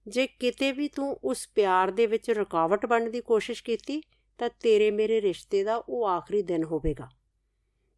ਜੇ 0.09 0.27
ਕਿਤੇ 0.27 0.73
ਵੀ 0.73 0.89
ਤੂੰ 0.89 1.19
ਉਸ 1.25 1.49
ਪਿਆਰ 1.55 1.91
ਦੇ 1.91 2.07
ਵਿੱਚ 2.07 2.31
ਰੁਕਾਵਟ 2.31 2.87
ਬਣਨ 2.87 3.11
ਦੀ 3.11 3.21
ਕੋਸ਼ਿਸ਼ 3.21 3.65
ਕੀਤੀ, 3.65 4.03
ਤਾਂ 4.39 4.51
ਤੇਰੇ 4.61 4.91
ਮੇਰੇ 4.91 5.23
ਰਿਸ਼ਤੇ 5.23 5.65
ਦਾ 5.65 5.77
ਉਹ 5.77 6.09
ਆਖਰੀ 6.09 6.43
ਦਿਨ 6.43 6.65
ਹੋਵੇਗਾ। 6.65 7.09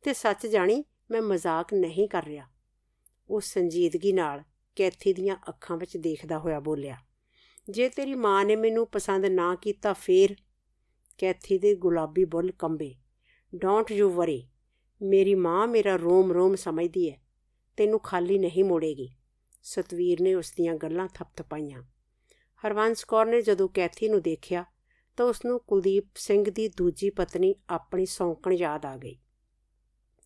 ਤੇ 0.02 0.12
ਸੱਚ 0.12 0.46
ਜਾਣੀ, 0.46 0.84
ਮੈਂ 1.10 1.22
ਮਜ਼ਾਕ 1.22 1.74
ਨਹੀਂ 1.74 2.08
ਕਰ 2.08 2.24
ਰਿਹਾ। 2.24 2.46
ਉਹ 3.30 3.40
ਸੰਜੀਦਗੀ 3.40 4.12
ਨਾਲ 4.12 4.42
ਕੈਥੀ 4.76 5.12
ਦੀਆਂ 5.12 5.36
ਅੱਖਾਂ 5.48 5.76
ਵਿੱਚ 5.76 5.96
ਦੇਖਦਾ 5.96 6.38
ਹੋਇਆ 6.38 6.60
ਬੋਲਿਆ, 6.60 6.96
ਜੇ 7.70 7.88
ਤੇਰੀ 7.88 8.14
ਮਾਂ 8.14 8.44
ਨੇ 8.44 8.56
ਮੈਨੂੰ 8.56 8.86
ਪਸੰਦ 8.86 9.26
ਨਾ 9.26 9.54
ਕੀਤਾ 9.54 9.92
ਫੇਰ? 9.92 10.36
ਕੈਥੀ 11.18 11.58
ਦੇ 11.58 11.74
ਗੁਲਾਬੀ 11.74 12.24
ਬੁੱਲ 12.24 12.50
ਕੰਬੇ 12.52 12.94
ਡੋਂਟ 13.52 13.92
ਯੂ 13.92 14.10
ਵਰੀ 14.10 14.42
ਮੇਰੀ 15.00 15.34
ਮਾਂ 15.34 15.66
ਮੇਰਾ 15.66 15.96
ਰੋਮ 15.96 16.32
ਰੋਮ 16.32 16.54
ਸਮਝਦੀ 16.54 17.10
ਹੈ 17.10 17.16
ਤੈਨੂੰ 17.78 18.00
ਖਾਲੀ 18.00 18.38
ਨਹੀਂ 18.38 18.64
ਮੋੜੇਗੀ। 18.64 19.08
ਸਤਵੀਰ 19.64 20.20
ਨੇ 20.22 20.34
ਉਸ 20.34 20.52
ਦੀਆਂ 20.56 20.74
ਗੱਲਾਂ 20.74 21.08
ਥਪਥਪਾਈਆਂ। 21.08 21.82
ਹਰਵੰਸ 22.62 23.04
ਕੌਰ 23.04 23.26
ਨੇ 23.26 23.40
ਜਦੋਂ 23.42 23.68
ਕੈਥੀ 23.68 24.08
ਨੂੰ 24.08 24.20
ਦੇਖਿਆ, 24.22 24.64
ਤਾਂ 25.18 25.26
ਉਸ 25.26 25.44
ਨੂੰ 25.44 25.58
ਕੁਲਦੀਪ 25.60 26.16
ਸਿੰਘ 26.16 26.44
ਦੀ 26.50 26.68
ਦੂਜੀ 26.68 27.10
ਪਤਨੀ 27.10 27.54
ਆਪਣੀ 27.68 28.06
ਸੌਂਕਣ 28.06 28.52
ਯਾਦ 28.52 28.86
ਆ 28.86 28.96
ਗਈ। 28.96 29.16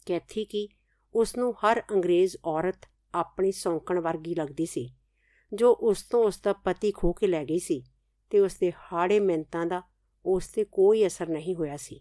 ਕੈਥੀ 0.07 0.45
ਕੀ, 0.45 0.69
ਉਸ 1.15 1.37
ਨੂੰ 1.37 1.55
ਹਰ 1.55 1.83
ਅੰਗਰੇਜ਼ 1.91 2.37
ਔਰਤ 2.45 2.90
ਆਪਣੀ 3.15 3.53
ਸੌਂਕਣ 3.53 4.01
ਵਰਗੀ 4.01 4.35
ਲੱਗਦੀ 4.35 4.67
ਸੀ, 4.67 4.91
ਜੋ 5.53 5.73
ਉਸ 5.73 6.03
ਤੋਂ 6.03 6.25
ਉਸ 6.25 6.41
ਦਾ 6.41 6.53
ਪਤੀ 6.53 6.93
ਖੋ 6.93 7.13
ਕੇ 7.13 7.27
ਲੈ 7.27 7.45
ਗਈ 7.45 7.59
ਸੀ 7.59 7.85
ਤੇ 8.31 8.41
ਉਸ 8.41 8.55
ਦੇ 8.55 8.73
ਹਾੜੇ 8.73 9.21
ਮਿੰਤਾਂ 9.21 9.67
ਦਾ 9.67 9.83
ਉਸ 10.25 10.49
ਤੇ 10.49 10.65
ਕੋਈ 10.65 11.07
ਅਸਰ 11.07 11.29
ਨਹੀਂ 11.29 11.55
ਹੋਇਆ 11.55 11.77
ਸੀ। 11.77 12.01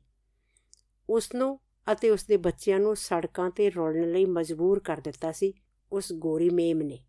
ਉਸ 1.10 1.36
ਨੂੰ 1.36 1.60
ਅਤੇ 1.92 2.10
ਉਸ 2.10 2.26
ਦੇ 2.26 2.38
ਬੱਚਿਆਂ 2.38 2.80
ਨੂੰ 2.80 2.96
ਸੜਕਾਂ 2.96 3.50
ਤੇ 3.50 3.70
ਰੋਲਣ 3.70 4.12
ਲਈ 4.12 4.26
ਮਜਬੂਰ 4.26 4.80
ਕਰ 4.80 4.98
ਦਿੱਤਾ 4.98 5.32
ਸੀ 5.32 5.54
ਉਸ 5.92 6.14
ਗੋਰੀ 6.14 6.50
ਮੇਮ 6.50 6.82
ਨੇ। 6.82 7.06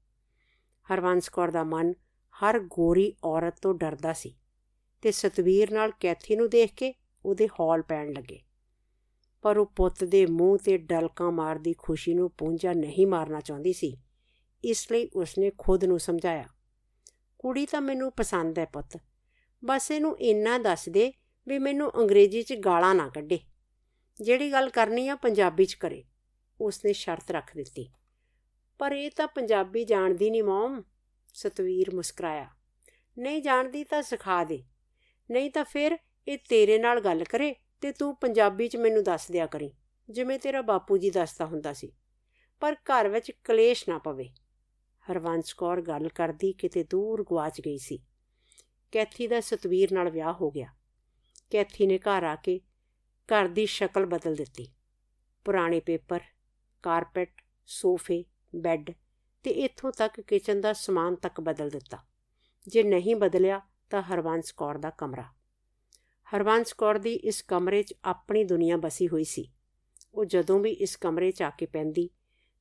ਹਰਵੰਸ 0.94 1.28
ਕੌਰ 1.28 1.50
ਦਾ 1.50 1.64
ਮਨ 1.64 1.94
ਹਰ 2.34 2.58
ਗੋਰੀ 2.58 3.14
ਔਰਤ 3.24 3.60
ਤੋਂ 3.62 3.74
ਡਰਦਾ 3.74 4.12
ਸੀ 4.12 4.36
ਤੇ 5.02 5.10
ਸਤਵੀਰ 5.10 5.72
ਨਾਲ 5.72 5.92
ਕੈਥੀ 6.00 6.36
ਨੂੰ 6.36 6.48
ਦੇਖ 6.50 6.74
ਕੇ 6.74 6.94
ਉਹਦੇ 7.24 7.48
ਹੌਲ 7.48 7.82
ਪੈਣ 7.82 8.12
ਲੱਗੇ। 8.12 8.40
ਪਰ 9.42 9.58
ਉਹ 9.58 9.66
ਪੁੱਤ 9.66 10.04
ਦੇ 10.04 10.24
ਮੂੰਹ 10.26 10.58
ਤੇ 10.58 10.76
ਡਲਕਾਂ 10.78 11.30
ਮਾਰਦੀ 11.32 11.74
ਖੁਸ਼ੀ 11.78 12.14
ਨੂੰ 12.14 12.30
ਪੂੰਝਾ 12.30 12.72
ਨਹੀਂ 12.72 13.06
ਮਾਰਨਾ 13.06 13.40
ਚਾਹੁੰਦੀ 13.40 13.72
ਸੀ। 13.72 13.96
ਇਸ 14.64 14.90
ਲਈ 14.92 15.06
ਉਸਨੇ 15.06 15.50
ਖੁਦ 15.58 15.84
ਨੂੰ 15.84 15.98
ਸਮਝਾਇਆ, 16.00 16.48
ਕੁੜੀ 17.38 17.66
ਤਾਂ 17.66 17.80
ਮੈਨੂੰ 17.80 18.10
ਪਸੰਦ 18.12 18.58
ਹੈ 18.58 18.64
ਪੁੱਤ, 18.64 18.98
ਬਸ 19.62 19.90
ਇਹਨੂੰ 19.90 20.16
ਇੰਨਾ 20.18 20.58
ਦੱਸ 20.58 20.88
ਦੇ 20.88 21.12
ਵੀ 21.46 21.58
ਮੈਨੂੰ 21.58 21.90
ਅੰਗਰੇਜ਼ੀ 22.00 22.42
'ਚ 22.42 22.54
ਗਾਲਾਂ 22.54 22.94
ਨਾ 22.94 23.08
ਕੱਢੇ। 23.08 23.38
ਜਿਹੜੀ 24.20 24.50
ਗੱਲ 24.52 24.68
ਕਰਨੀ 24.70 25.08
ਆ 25.08 25.14
ਪੰਜਾਬੀ 25.16 25.64
'ਚ 25.64 25.74
ਕਰੇ। 25.74 26.02
ਉਸਨੇ 26.60 26.92
ਸ਼ਰਤ 26.92 27.30
ਰੱਖ 27.30 27.54
ਦਿੱਤੀ। 27.56 27.88
ਪਰ 28.80 28.92
ਇਹ 28.92 29.10
ਤਾਂ 29.10 29.26
ਪੰਜਾਬੀ 29.26 29.84
ਜਾਣਦੀ 29.84 30.30
ਨਹੀਂ 30.30 30.42
ਮਮ, 30.42 30.82
ਸਤਵੀਰ 31.34 31.94
ਮੁਸਕਰਾਇਆ। 31.94 32.48
ਨਹੀਂ 33.16 33.42
ਜਾਣਦੀ 33.42 33.84
ਤਾਂ 33.84 34.02
ਸਿਖਾ 34.02 34.42
ਦੇ, 34.44 34.62
ਨਹੀਂ 35.30 35.50
ਤਾਂ 35.50 35.64
ਫਿਰ 35.64 35.96
ਇਹ 36.28 36.38
ਤੇਰੇ 36.48 36.78
ਨਾਲ 36.78 37.00
ਗੱਲ 37.00 37.24
ਕਰੇ 37.24 37.54
ਤੇ 37.80 37.92
ਤੂੰ 37.92 38.16
ਪੰਜਾਬੀ 38.16 38.68
'ਚ 38.68 38.76
ਮੈਨੂੰ 38.76 39.02
ਦੱਸ 39.02 39.30
ਦਿਆ 39.30 39.46
ਕਰੀ, 39.46 39.72
ਜਿਵੇਂ 40.10 40.38
ਤੇਰਾ 40.38 40.62
ਬਾਪੂ 40.62 40.98
ਜੀ 40.98 41.10
ਦੱਸਦਾ 41.10 41.46
ਹੁੰਦਾ 41.46 41.72
ਸੀ। 41.72 41.92
ਪਰ 42.60 42.74
ਘਰ 42.74 43.08
ਵਿੱਚ 43.08 43.30
ਕਲੇਸ਼ 43.44 43.88
ਨਾ 43.88 43.98
ਪਵੇ। 43.98 44.28
ਹਰਵੰਸ਼ 45.12 45.54
ਕੌਰ 45.56 45.80
ਗੱਲ 45.82 46.08
ਕਰਦੀ 46.08 46.52
ਕਿਤੇ 46.52 46.84
ਦੂਰ 46.84 47.24
ਗਵਾਚ 47.24 47.60
ਗਈ 47.60 47.78
ਸੀ। 47.78 47.98
ਕੈਥੀ 48.92 49.26
ਦਾ 49.26 49.40
ਸਤਵੀਰ 49.40 49.92
ਨਾਲ 49.92 50.10
ਵਿਆਹ 50.10 50.32
ਹੋ 50.32 50.50
ਗਿਆ। 50.50 50.68
ਕੈਥੀ 51.50 51.86
ਨੇ 51.86 51.98
ਘਰ 51.98 52.24
ਆ 52.24 52.36
ਕੇ 52.36 52.60
ਘਰ 53.28 53.48
ਦੀ 53.48 53.66
ਸ਼ਕਲ 53.66 54.06
ਬਦਲ 54.06 54.34
ਦਿੱਤੀ। 54.34 54.68
ਪੁਰਾਣੇ 55.44 55.80
ਪੇਪਰ, 55.80 56.20
ਕਾਰਪੈਟ, 56.82 57.42
ਸੋਫੇ, 57.66 58.24
ਬੈੱਡ 58.56 58.90
ਤੇ 59.42 59.50
ਇੱਥੋਂ 59.50 59.92
ਤੱਕ 59.92 60.20
ਕਿਚਨ 60.20 60.60
ਦਾ 60.60 60.72
ਸਮਾਨ 60.72 61.14
ਤੱਕ 61.14 61.40
ਬਦਲ 61.40 61.70
ਦਿੱਤਾ। 61.70 61.98
ਜੇ 62.66 62.82
ਨਹੀਂ 62.82 63.16
ਬਦਲਿਆ 63.16 63.60
ਤਾਂ 63.90 64.02
ਹਰਵੰਸ਼ 64.02 64.54
ਕੌਰ 64.54 64.78
ਦਾ 64.78 64.90
ਕਮਰਾ। 64.90 65.24
ਹਰਵੰਸ਼ 66.36 66.74
ਕੌਰ 66.74 66.98
ਦੀ 66.98 67.14
ਇਸ 67.14 67.42
ਕਮਰੇ 67.42 67.82
'ਚ 67.82 67.94
ਆਪਣੀ 68.04 68.44
ਦੁਨੀਆ 68.44 68.76
ਬਸੀ 68.76 69.08
ਹੋਈ 69.08 69.24
ਸੀ। 69.24 69.52
ਉਹ 70.14 70.24
ਜਦੋਂ 70.24 70.60
ਵੀ 70.60 70.70
ਇਸ 70.70 70.96
ਕਮਰੇ 70.96 71.30
'ਚ 71.30 71.42
ਆ 71.42 71.50
ਕੇ 71.50 71.66
ਪੈਂਦੀ 71.66 72.10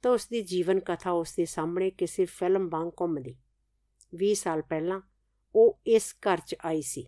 ਤਾਂ 0.02 0.12
ਉਸ 0.12 0.28
ਦੀ 0.28 0.42
ਜੀਵਨ 0.42 0.80
ਕਥਾ 0.80 1.12
ਉਸ 1.12 1.36
ਦੇ 1.36 1.46
ਸਾਹਮਣੇ 1.46 1.90
ਕਿਸੇ 1.90 2.26
ਫਿਲਮ 2.26 2.70
ਵਾਂਗ 2.70 2.90
ਘੁੰਮਦੀ। 3.02 3.36
20 4.16 4.34
ਸਾਲ 4.34 4.62
ਪਹਿਲਾਂ 4.62 5.02
ਉਹ 5.56 5.80
ਇਸ 5.88 6.16
ਘਰ 6.22 6.38
'ਚ 6.38 6.56
ਆਈ 6.66 6.82
ਸੀ, 6.82 7.08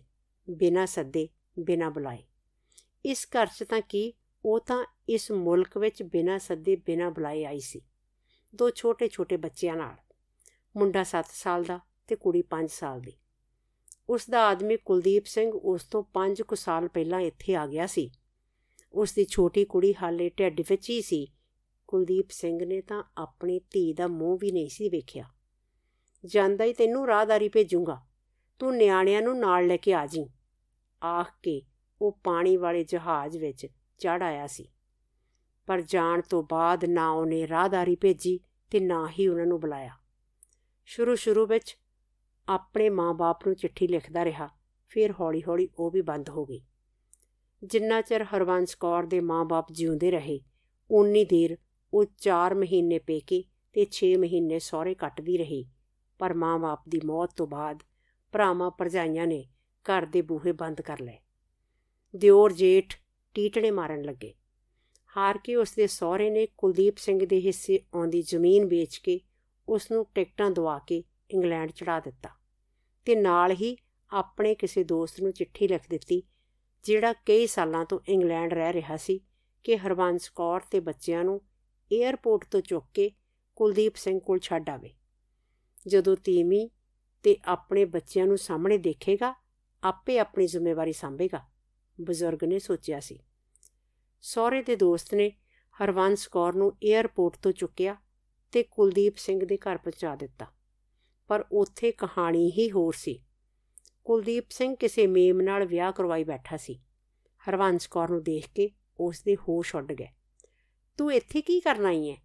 ਬਿਨਾਂ 0.50 0.86
ਸੱਦੇ, 0.86 1.28
ਬਿਨਾਂ 1.58 1.90
ਬੁਲਾਏ। 1.90 2.22
ਇਸ 3.04 3.26
ਘਰ 3.26 3.46
'ਚ 3.46 3.64
ਤਾਂ 3.64 3.80
ਕੀ, 3.80 4.14
ਉਹ 4.44 4.60
ਤਾਂ 4.60 4.84
ਇਸ 5.08 5.30
ਮੁਲਕ 5.30 5.78
ਵਿੱਚ 5.78 6.02
ਬਿਨਾਂ 6.02 6.38
ਸੱਦੇ, 6.38 6.76
ਬਿਨਾਂ 6.76 7.10
ਬੁਲਾਏ 7.10 7.44
ਆਈ 7.44 7.60
ਸੀ। 7.60 7.80
ਦੋ 8.54 8.70
ਛੋਟੇ-ਛੋਟੇ 8.70 9.36
ਬੱਚਿਆਂ 9.36 9.76
ਨਾਲ, 9.76 9.96
ਮੁੰਡਾ 10.76 11.04
7 11.04 11.26
ਸਾਲ 11.32 11.64
ਦਾ 11.64 11.80
ਤੇ 12.06 12.16
ਕੁੜੀ 12.16 12.42
5 12.42 12.70
ਸਾਲ 12.70 13.00
ਦੀ। 13.00 13.12
ਉਸ 14.08 14.30
ਦਾ 14.30 14.48
ਆਦਮੀ 14.48 14.76
ਕੁਲਦੀਪ 14.76 15.26
ਸਿੰਘ 15.26 15.52
ਉਸ 15.52 15.84
ਤੋਂ 15.84 16.02
5 16.12 16.42
ਕੁ 16.42 16.56
ਸਾਲ 16.56 16.88
ਪਹਿਲਾਂ 16.88 17.20
ਇੱਥੇ 17.20 17.54
ਆ 17.54 17.66
ਗਿਆ 17.66 17.86
ਸੀ। 17.86 18.10
ਉਸ 18.92 19.12
ਦੀ 19.12 19.24
ਛੋਟੀ 19.24 19.64
ਕੁੜੀ 19.64 19.94
ਹਾਲੇ 20.02 20.30
ਢਿੱਡ 20.38 20.60
ਵਿੱਚ 20.60 20.90
ਹੀ 20.90 21.02
ਸੀ। 21.02 21.32
ਕੁਲਦੀਪ 21.86 22.30
ਸਿੰਘ 22.30 22.64
ਨੇ 22.64 22.80
ਤਾਂ 22.80 23.02
ਆਪਣੀ 23.18 23.58
ਧੀ 23.58 23.92
ਦਾ 23.92 24.06
ਮੂੰਹ 24.06 24.38
ਵੀ 24.38 24.52
ਨਹੀਂ 24.52 24.68
ਸੀ 24.68 24.88
ਵੇਖਿਆ। 24.88 25.24
ਜਾਂਦਾ 26.24 26.64
ਹੀ 26.64 26.72
ਤੈਨੂੰ 26.72 27.06
ਰਾਹਦਾਰੀ 27.06 27.48
ਭੇਜੂਗਾ। 27.48 28.02
ਤੂੰ 28.58 28.76
ਨਿਆਣਿਆਂ 28.76 29.22
ਨੂੰ 29.22 29.38
ਨਾਲ 29.38 29.66
ਲੈ 29.66 29.76
ਕੇ 29.76 29.94
ਆ 29.94 30.06
ਜੀ। 30.06 30.30
ਆਖ 31.04 31.30
ਕੇ 31.42 31.62
ਉਹ 32.02 32.20
ਪਾਣੀ 32.24 32.56
ਵਾਲੇ 32.56 32.84
ਜਹਾਜ਼ 32.84 33.36
ਵਿੱਚ 33.36 33.66
ਚੜ 33.98 34.22
ਆਇਆ 34.22 34.46
ਸੀ। 34.46 34.68
ਪਰ 35.66 35.80
ਜਾਣ 35.80 36.20
ਤੋਂ 36.20 36.42
ਬਾਅਦ 36.50 36.84
ਨਾ 36.84 37.10
ਉਹਨੇ 37.10 37.48
ਰਾਹਦਾਰੀ 37.48 37.96
ਭੇਜੀ 37.96 38.40
ਤੇ 38.70 38.80
ਨਾ 38.80 39.08
ਹੀ 39.08 39.28
ਉਹਨਾਂ 39.28 39.46
ਨੂੰ 39.46 39.60
ਬੁਲਾਇਆ। 39.60 39.90
ਸ਼ੁਰੂ 40.86 41.14
ਸ਼ੁਰੂ 41.14 41.46
ਵਿੱਚ 41.46 41.78
ਆਪਣੇ 42.48 42.88
ਮਾਂ-ਬਾਪ 42.88 43.46
ਨੂੰ 43.46 43.56
ਚਿੱਠੀ 43.56 43.86
ਲਿਖਦਾ 43.86 44.24
ਰਿਹਾ। 44.24 44.48
ਫਿਰ 44.88 45.14
ਹੌਲੀ-ਹੌਲੀ 45.20 45.68
ਉਹ 45.78 45.90
ਵੀ 45.90 46.02
ਬੰਦ 46.02 46.30
ਹੋ 46.30 46.46
ਗਈ। 46.46 46.60
ਜਿੰਨਾ 47.64 48.00
ਚਿਰ 48.00 48.24
ਹਰਵੰਸ 48.24 48.74
ਕੌਰ 48.74 49.06
ਦੇ 49.06 49.20
ਮਾਂ-ਬਾਪ 49.20 49.72
ਜਿਉਂਦੇ 49.72 50.10
ਰਹੇ 50.10 50.40
ਉਨੀ 50.90 51.24
ਦੇਰ 51.24 51.58
ਉਹ 51.94 52.04
4 52.18 52.54
ਮਹੀਨੇ 52.54 52.98
ਪੇਕੇ 52.98 53.44
ਤੇ 53.72 53.86
6 53.90 54.16
ਮਹੀਨੇ 54.18 54.58
ਸਹੁਰੇ 54.58 54.94
ਕੱਟਦੀ 54.94 55.38
ਰਹੀ। 55.38 55.66
ਪਰ 56.18 56.34
ਮਾਂ-ਬਾਪ 56.34 56.80
ਦੀ 56.88 57.00
ਮੌਤ 57.04 57.30
ਤੋਂ 57.36 57.46
ਬਾਅਦ 57.46 57.82
ਭਰਾਵਾਂ 58.32 58.70
ਪਰਜਾਈਆਂ 58.70 59.26
ਨੇ 59.26 59.48
ਘਰ 59.82 60.06
ਦੇ 60.06 60.22
ਬੂਹੇ 60.22 60.52
ਬੰਦ 60.52 60.80
ਕਰ 60.80 61.00
ਲਏ। 61.00 61.18
ਦਿਓਰ 62.16 62.52
ਜੇਠ 62.52 62.94
ਟੀਟਣੇ 63.34 63.70
ਮਾਰਨ 63.70 64.02
ਲੱਗੇ। 64.02 64.34
ਹਾਰ 65.16 65.38
ਕੇ 65.38 65.56
ਉਸ 65.56 65.74
ਦੇ 65.74 65.86
ਸਹੁਰੇ 65.86 66.30
ਨੇ 66.30 66.46
ਕੁਲਦੀਪ 66.46 66.96
ਸਿੰਘ 66.96 67.26
ਦੇ 67.26 67.40
ਹਿੱਸੇ 67.40 67.80
ਆਉਂਦੀ 67.94 68.22
ਜ਼ਮੀਨ 68.22 68.64
ਵੇਚ 68.64 68.96
ਕੇ 68.96 69.20
ਉਸ 69.68 69.90
ਨੂੰ 69.90 70.06
ਟਿਕਟਾਂ 70.14 70.50
ਦਵਾ 70.50 70.78
ਕੇ 70.78 71.04
ਇੰਗਲੈਂਡ 71.32 71.70
ਚੜਾ 71.70 72.00
ਦਿੱਤਾ 72.00 72.28
ਤੇ 73.04 73.14
ਨਾਲ 73.14 73.50
ਹੀ 73.50 73.76
ਆਪਣੇ 74.10 74.54
ਕਿਸੇ 74.54 74.84
ਦੋਸਤ 74.84 75.20
ਨੂੰ 75.20 75.32
ਚਿੱਠੀ 75.32 75.68
ਲਿਖ 75.68 75.82
ਦਿੱਤੀ, 75.90 76.22
ਜਿਹੜਾ 76.84 77.12
ਕਈ 77.12 77.46
ਸਾਲਾਂ 77.46 77.84
ਤੋਂ 77.84 78.00
ਇੰਗਲੈਂਡ 78.08 78.52
ਰਹਿ 78.52 78.72
ਰਿਹਾ 78.72 78.96
ਸੀ 78.96 79.20
ਕਿ 79.64 79.76
ਹਰਵੰਸ 79.76 80.28
ਕੌਰ 80.28 80.60
ਤੇ 80.70 80.80
ਬੱਚਿਆਂ 80.80 81.24
ਨੂੰ 81.24 81.40
에ਅਰਪੋਰਟ 81.90 82.44
ਤੋਂ 82.44 82.60
ਚੁੱਕ 82.60 82.86
ਕੇ 82.94 83.10
ਕੁਲਦੀਪ 83.56 83.96
ਸਿੰਘ 83.96 84.20
ਕੋਲ 84.20 84.38
ਛੱਡ 84.38 84.70
ਆਵੇ। 84.70 84.94
ਜਦੋਂ 85.86 86.16
ਤੀਮੀ 86.16 86.70
ਤੇ 87.22 87.36
ਆਪਣੇ 87.44 87.84
ਬੱਚਿਆਂ 87.84 88.26
ਨੂੰ 88.26 88.38
ਸਾਹਮਣੇ 88.38 88.78
ਦੇਖੇਗਾ, 88.78 89.34
ਆਪੇ 89.82 90.18
ਆਪਣੀ 90.18 90.46
ਜ਼ਿੰਮੇਵਾਰੀ 90.46 90.92
ਸੰਭੇਗਾ, 90.92 91.44
ਬਜ਼ੁਰਗ 92.00 92.44
ਨੇ 92.44 92.58
ਸੋਚਿਆ 92.58 93.00
ਸੀ। 93.00 93.18
ਸਹੁਰੇ 94.22 94.62
ਦੇ 94.62 94.76
ਦੋਸਤ 94.76 95.14
ਨੇ 95.14 95.30
ਹਰਵੰਸ 95.84 96.26
ਕੌਰ 96.26 96.54
ਨੂੰ 96.54 96.68
에ਅਰਪੋਰਟ 96.70 97.36
ਤੋਂ 97.36 97.52
ਚੁੱਕਿਆ 97.52 97.96
ਤੇ 98.52 98.62
ਕੁਲਦੀਪ 98.62 99.16
ਸਿੰਘ 99.16 99.44
ਦੇ 99.44 99.56
ਘਰ 99.56 99.76
ਪਹੁੰਚਾ 99.76 100.16
ਦਿੱਤਾ। 100.16 100.46
ਪਰ 101.32 101.44
ਉੱਥੇ 101.52 101.92
ਕਹਾਣੀ 101.92 102.52
ਹੀ 102.58 102.70
ਹੋਰ 102.70 102.92
ਸੀ। 102.92 103.22
ਕੁਲਦੀਪ 104.04 104.50
ਸਿੰਘ 104.50 104.76
ਕਿਸੇ 104.76 105.06
ਮੇਮ 105.06 105.40
ਨਾਲ 105.40 105.66
ਵਿਆਹ 105.66 105.92
ਕਰਵਾਈ 105.92 106.24
ਬੈਠਾ 106.24 106.56
ਸੀ। 106.56 106.80
ਹਰਵੰਸ 107.48 107.86
ਕੌਰ 107.86 108.10
ਨੂੰ 108.10 108.22
ਦੇਖ 108.22 108.48
ਕੇ 108.54 108.70
ਉਸ 109.00 109.22
ਦੇ 109.22 109.36
ਹੋਸ਼ 109.36 109.76
ਉੱਡ 109.76 109.92
ਗਏ। 109.92 110.08
ਤੂੰ 110.98 111.14
ਇੱਥੇ 111.14 111.42
ਕੀ 111.42 111.60
ਕਰਨ 111.60 111.86
ਆਈ 111.86 112.10
ਹੈ 112.10 112.16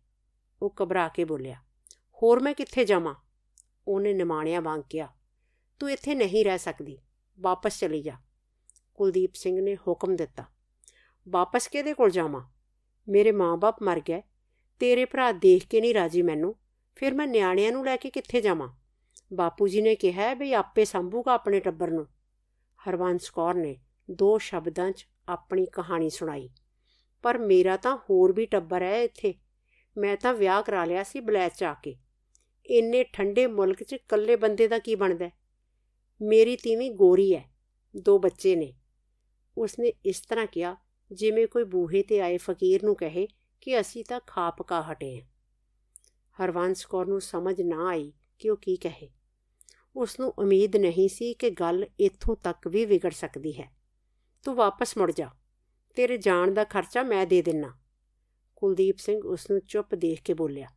ਉਹ 0.62 0.76
ਘਬਰਾ 0.84 1.08
ਕੇ 1.08 1.26
ਬੋਲਿਆ। 1.26 1.56
ਹੋਰ 2.24 2.40
ਮੈਂ 2.40 2.54
ਕਿੱਥੇ 2.54 2.86
ਜਾਵਾਂ? 2.86 3.16
ਉਹਨੇ 3.88 4.14
ਨਿਮਾਣਿਆ 4.14 4.60
ਵਾਂਗ 4.60 4.82
ਕਿਹਾ। 4.90 5.08
ਤੂੰ 5.80 5.92
ਇੱਥੇ 5.92 6.16
ਨਹੀਂ 6.16 6.46
ਰਹਿ 6.46 6.58
ਸਕਦੀ। 6.58 6.98
ਵਾਪਸ 7.40 7.80
ਚਲੀ 7.80 8.02
ਜਾ। 8.02 8.16
ਕੁਲਦੀਪ 8.94 9.34
ਸਿੰਘ 9.34 9.62
ਨੇ 9.62 9.76
ਹੁਕਮ 9.76 10.16
ਦਿੱਤਾ। 10.16 10.46
ਵਾਪਸ 11.30 11.68
ਕਿਹਦੇ 11.68 11.94
ਕੋਲ 11.94 12.10
ਜਾਵਾਂ? 12.10 12.50
ਮੇਰੇ 13.08 13.32
ਮਾਂ-ਬਾਪ 13.32 13.84
ਮਰ 13.84 14.00
ਗਏ। 14.00 14.22
ਤੇਰੇ 14.80 15.06
ਭਰਾ 15.06 15.32
ਦੇਖ 15.32 15.68
ਕੇ 15.68 15.82
ਨਹੀਂ 15.82 15.94
ਰਾਜੀ 15.94 16.22
ਮੈਨੂੰ। 16.22 16.56
ਫਿਰ 16.96 17.14
ਮੈਂ 17.14 17.28
ਨਿਆਣਿਆਂ 17.28 17.72
ਨੂੰ 17.72 17.86
ਲੈ 17.86 17.98
ਕੇ 17.98 18.10
ਕਿੱਥੇ 18.10 18.42
ਜਾਵਾਂ? 18.42 18.87
ਬਾਪੂ 19.34 19.68
ਜੀ 19.68 19.82
ਨੇ 19.82 19.96
ਕਿਹਾ 19.96 20.34
ਵੀ 20.34 20.54
ਆਪੇ 20.54 20.86
ਸੰਭੂਗਾ 20.86 21.34
ਆਪਣੇ 21.34 21.60
ਟੱਬਰ 21.60 21.92
ਨੂੰ। 21.92 22.08
ਹਰਵੰਸ 22.90 23.30
ਕੌਰ 23.30 23.54
ਨੇ 23.54 23.80
ਦੋ 24.12 24.38
ਸ਼ਬਦਾਂ 24.38 24.92
'ਚ 24.92 25.08
ਆਪਣੀ 25.28 25.66
ਕਹਾਣੀ 25.66 26.10
ਸੁਣਾਈ। 26.10 26.50
ਪਰ 27.24 27.38
ਮੇਰਾ 27.38 27.78
ਤਾਂ 27.78 27.98
ਹੋਰ 27.98 28.34
ਵੀ 28.34 28.46
ਟੱਬਰ 28.46 28.82
ਹੈ 28.82 29.04
ਇੱਥੇ। 29.04 29.34
ਮੈਂ 29.98 30.18
ਤਾਂ 30.18 30.34
ਵਿਆਹ 30.34 30.64
ਕਰਾ 30.64 30.86
ਲਿਆ 30.86 31.04
ਸੀ 31.04 31.20
ਬਲੈਚ 31.20 31.54
ਚ 31.56 31.64
ਆ 31.64 31.74
ਕੇ। 31.74 31.98
ਇੰਨੇ 32.66 33.04
ਠੰਡੇ 33.04 33.48
ਮੁਲਕ 33.48 33.84
'ਚ 33.84 33.94
ਇਕੱਲੇ 33.94 34.36
ਬੰਦੇ 34.36 34.68
ਦਾ 34.68 34.80
ਕੀ 34.80 34.96
ਬਣਦਾ 34.96 35.30
ਮੇਰੀ 36.22 36.56
ਤੀਵੀਂ 36.56 36.92
ਗੋਰੀ 36.92 37.36
ਹੈ, 37.36 37.52
ਦੋ 37.98 38.20
ਬੱਚੇ 38.20 38.56
ਨੇ। 38.56 38.74
ਉਸਨੇ 39.58 39.94
ਇਸ 40.06 40.22
ਤਰ੍ਹਾਂ 40.22 40.48
ਕਿਹਾ, 40.48 40.76
ਜਿਵੇਂ 41.12 41.48
ਕੋਈ 41.48 41.64
ਬੂਹੇ 41.64 42.04
ਤੇ 42.04 42.20
ਆਏ 42.20 42.38
ਫਕੀਰ 42.38 42.84
ਨੂੰ 42.84 42.96
ਕਹੇ 42.96 43.28
ਕਿ 43.62 43.80
ਅਸੀਂ 43.80 44.06
ਤਾਂ 44.06 44.20
ਖਾ 44.28 44.52
ਪਕਾ 44.52 44.82
ਹਟੇ 44.82 45.22
ਹਾਂ। 45.22 45.28
ਹਰਵੰਸ 46.44 46.86
ਕੌਰ 46.86 47.06
ਨੂੰ 47.06 47.22
ਸਮਝ 47.22 47.62
ਨਾ 47.62 47.88
ਆਈ 47.88 48.14
ਕਿ 48.40 48.50
ਉਹ 48.50 48.58
ਕੀ 48.58 48.76
ਕਹੇ। 48.76 49.10
ਉਸ 49.96 50.20
ਨੂੰ 50.20 50.30
ਉਮੀਦ 50.30 50.76
ਨਹੀਂ 50.76 51.10
ਸੀ 51.10 51.34
ਕਿ 51.34 51.50
ਗੱਲ 51.50 51.86
ਇੱਥੋਂ 52.00 52.36
ਤੱਕ 52.36 52.68
ਵੀ 52.68 52.86
ਵਿਗੜ 52.86 53.12
ਸਕਦੀ 53.12 53.60
ਹੈ। 53.62 53.72
ਤੂੰ 54.44 54.56
ਵਾਪਸ 54.56 54.98
ਮੁੜ 54.98 55.12
ਜਾ। 55.12 55.30
ਤੇਰੇ 55.96 56.18
ਜਾਣ 56.18 56.52
ਦਾ 56.52 56.64
ਖਰਚਾ 56.64 57.04
ਮੈਂ 57.04 57.26
ਦੇ 57.26 57.42
ਦਿੰਨਾ। 57.42 57.80
ਕੁਲਦੀਪ 58.56 58.98
ਸਿੰਘ 58.98 59.22
ਉਸ 59.26 59.52
ਨੂੰ 59.52 59.60
ਚੁੱਪ 59.60 59.96
ਦੇਖ 59.96 60.22
ਕੇ 60.22 60.34
ਬੋਲਿਆ, 60.34 60.68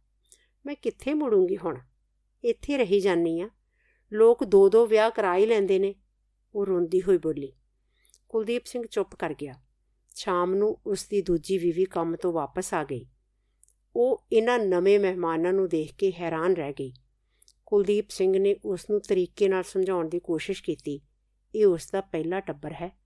ਮੈਂ 0.66 0.74
ਕਿੱਥੇ 0.74 1.14
ਮੁੜੂੰਗੀ 1.14 1.56
ਹੁਣ? 1.56 1.78
ਇੱਥੇ 2.44 2.76
ਰਹੀ 2.76 3.00
ਜਾਨੀ 3.00 3.40
ਆ। 3.40 3.48
ਲੋਕ 4.12 4.44
ਦੋ 4.44 4.68
ਦੋ 4.68 4.86
ਵਿਆਹ 4.86 5.10
ਕਰਾ 5.10 5.36
ਹੀ 5.36 5.46
ਲੈਂਦੇ 5.46 5.78
ਨੇ। 5.78 5.94
ਉਹ 6.54 6.66
ਰੋਂਦੀ 6.66 7.02
ਹੋਈ 7.02 7.18
ਬੋਲੀ। 7.18 7.52
ਕੁਲਦੀਪ 8.28 8.64
ਸਿੰਘ 8.64 8.82
ਚੁੱਪ 8.90 9.14
ਕਰ 9.14 9.34
ਗਿਆ। 9.40 9.54
ਸ਼ਾਮ 10.14 10.54
ਨੂੰ 10.54 10.80
ਉਸ 10.86 11.06
ਦੀ 11.06 11.22
ਦੂਜੀ 11.22 11.58
ਵੀਵੀ 11.58 11.84
ਕੰਮ 11.84 12.16
ਤੋਂ 12.16 12.32
ਵਾਪਸ 12.32 12.74
ਆ 12.74 12.84
ਗਈ। 12.84 13.06
ਉਹ 13.96 14.26
ਇਹਨਾਂ 14.32 14.58
ਨਵੇਂ 14.58 15.00
ਮਹਿਮਾਨਾਂ 15.00 15.52
ਨੂੰ 15.52 15.68
ਦੇਖ 15.68 15.94
ਕੇ 15.94 16.12
ਹੈਰਾਨ 16.12 16.54
ਰਹਿ 16.54 16.72
ਗਈ। 16.72 16.92
ਕੁਲਦੀਪ 17.70 18.10
ਸਿੰਘ 18.10 18.38
ਨੇ 18.38 18.56
ਉਸ 18.64 18.90
ਨੂੰ 18.90 19.00
ਤਰੀਕੇ 19.00 19.48
ਨਾਲ 19.48 19.62
ਸਮਝਾਉਣ 19.62 20.08
ਦੀ 20.08 20.20
ਕੋਸ਼ਿਸ਼ 20.20 20.62
ਕੀਤੀ। 20.62 21.00
ਇਹ 21.54 21.66
ਉਸ 21.66 21.90
ਦਾ 21.90 22.00
ਪਹਿਲਾ 22.00 22.40
ਟੱਬਰ 22.40 22.72
ਹੈ 22.72 22.98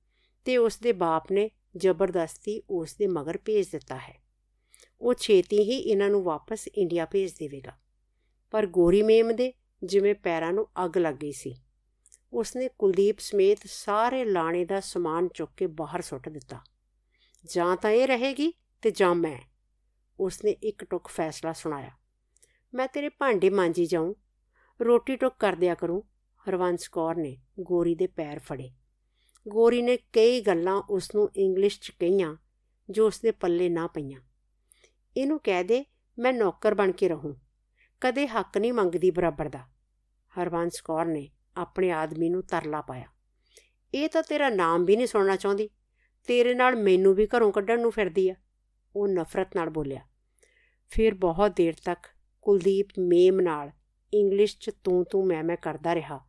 ਤੇ 0.44 0.56
ਉਸ 0.56 0.78
ਦੇ 0.78 0.92
ਬਾਪ 0.92 1.32
ਨੇ 1.32 1.50
ਜ਼ਬਰਦਸਤੀ 1.76 2.62
ਉਸ 2.70 2.94
ਦੇ 2.94 3.06
ਮਗਰ 3.06 3.38
ਭੇਜ 3.44 3.68
ਦਿੱਤਾ 3.68 3.96
ਹੈ। 3.96 4.22
ਉਹ 5.00 5.14
ਛੇਤੀ 5.14 5.58
ਹੀ 5.58 5.78
ਇਹਨਾਂ 5.78 6.10
ਨੂੰ 6.10 6.22
ਵਾਪਸ 6.22 6.68
ਇੰਡੀਆ 6.68 7.04
ਭੇਜ 7.04 7.32
ਦੇਵੇਗਾ। 7.32 7.72
ਪਰ 8.50 8.66
ਗੋਰੀ 8.66 9.02
ਮੇਮ 9.02 9.36
ਦੇ 9.36 9.52
ਜਿਵੇਂ 9.84 10.14
ਪੈਰਾਂ 10.14 10.52
ਨੂੰ 10.52 10.68
ਅੱਗ 10.84 10.98
ਲੱਗ 10.98 11.14
ਗਈ 11.14 11.32
ਸੀ। 11.32 11.54
ਉਸਨੇ 12.32 12.68
ਕੁਲਦੀਪ 12.78 13.18
ਸਮੇਤ 13.18 13.58
ਸਾਰੇ 13.64 14.24
ਲਾਣੇ 14.24 14.64
ਦਾ 14.64 14.80
ਸਮਾਨ 14.80 15.28
ਚੁੱਕ 15.34 15.52
ਕੇ 15.56 15.66
ਬਾਹਰ 15.66 16.00
ਸੁੱਟ 16.00 16.28
ਦਿੱਤਾ। 16.28 16.60
ਜਾਂ 17.44 17.76
ਤਾਂ 17.76 17.90
ਇਹ 17.90 18.06
ਰਹੇਗੀ 18.06 18.52
ਤੇ 18.82 18.90
ਜਾਂ 18.90 19.14
ਮੈਂ। 19.14 19.38
ਉਸਨੇ 20.20 20.50
ਇੱਕ 20.50 20.84
ਟੁਕ 20.84 21.08
ਫੈਸਲਾ 21.08 21.52
ਸੁਣਾਇਆ। 21.52 21.90
ਮੈਂ 22.74 22.88
ਤੇਰੇ 22.88 23.08
ਭਾਂਡੇ 23.08 23.50
ਮਾਂਜੀ 23.50 23.86
ਜਾਉਂ 23.86 24.14
ਰੋਟੀ 24.80 25.16
ਟੁਕ 25.16 25.34
ਕਰ 25.38 25.52
ਦਿਆ 25.52 25.74
ਕਰੂੰ। 25.74 26.04
ਹਰਵੰਸ 26.48 26.88
ਕੌਰ 26.88 27.14
ਨੇ 27.16 27.42
ਗੋਰੀ 27.60 27.94
ਦੇ 27.94 28.06
ਪੈਰ 28.06 28.38
ਫੜੇ। 28.38 28.70
ਗੋਰੀ 29.48 29.82
ਨੇ 29.82 29.96
ਕਈ 29.96 30.40
ਗੱਲਾਂ 30.40 30.82
ਉਸ 30.90 31.14
ਨੂੰ 31.14 31.30
ਇੰਗਲਿਸ਼ 31.36 31.80
'ਚ 31.80 31.90
ਕਹੀਆਂ, 31.90 32.36
ਜੋ 32.90 33.06
ਉਸ 33.06 33.20
ਦੇ 33.20 33.30
ਪੱਲੇ 33.30 33.68
ਨਾ 33.68 33.86
ਪਈਆਂ। 33.86 34.20
ਇਹਨੂੰ 35.16 35.40
ਕਹਿ 35.44 35.64
ਦੇ, 35.64 35.84
ਮੈਂ 36.18 36.32
ਨੌਕਰ 36.32 36.74
ਬਣ 36.74 36.92
ਕੇ 36.92 37.08
ਰਹੂੰ। 37.08 37.40
ਕਦੇ 38.00 38.28
ਹੱਕ 38.28 38.58
ਨਹੀਂ 38.58 38.72
ਮੰਗਦੀ 38.72 39.10
ਬਰਾਬਰ 39.10 39.48
ਦਾ। 39.48 39.58
ਹਰਵੰਸ 40.40 40.80
ਕੌਰ 40.80 41.04
ਨੇ 41.04 41.30
ਆਪਣੇ 41.56 41.90
ਆਦਮੀ 41.90 42.28
ਨੂੰ 42.28 42.42
ਤਰਲਾ 42.42 42.80
ਪਾਇਆ। 42.80 43.06
ਇਹ 43.94 44.08
ਤਾਂ 44.08 44.22
ਤੇਰਾ 44.22 44.48
ਨਾਮ 44.48 44.84
ਵੀ 44.84 44.96
ਨਹੀਂ 44.96 45.06
ਸੁਣਨਾ 45.06 45.36
ਚਾਹੁੰਦੀ। 45.36 45.70
ਤੇਰੇ 46.26 46.54
ਨਾਲ 46.54 46.76
ਮੈਨੂੰ 46.76 47.14
ਵੀ 47.14 47.26
ਘਰੋਂ 47.26 47.52
ਕੱਢਣ 47.52 47.80
ਨੂੰ 47.80 47.90
ਫਿਰਦੀ 47.90 48.30
ਆ। 48.30 48.34
ਉਹ 48.96 49.08
ਨਫ਼ਰਤ 49.08 49.56
ਨਾਲ 49.56 49.70
ਬੋਲਿਆ। 49.70 50.00
ਫਿਰ 50.88 51.14
ਬਹੁਤ 51.14 51.56
ਦੇਰ 51.56 51.74
ਤੱਕ 51.84 52.06
ਕੁਲਦੀਪ 52.42 52.88
ਮੇਮ 52.98 53.40
ਨਾਲ 53.40 53.70
ਇੰਗਲਿਸ਼ 54.20 54.56
'ਚ 54.58 54.70
ਤੂੰ 54.84 55.04
ਤੂੰ 55.04 55.26
ਮੈਂ 55.26 55.44
ਮੈਂ 55.44 55.56
ਕਰਦਾ 55.56 55.94
ਰਿਹਾ। 55.94 56.20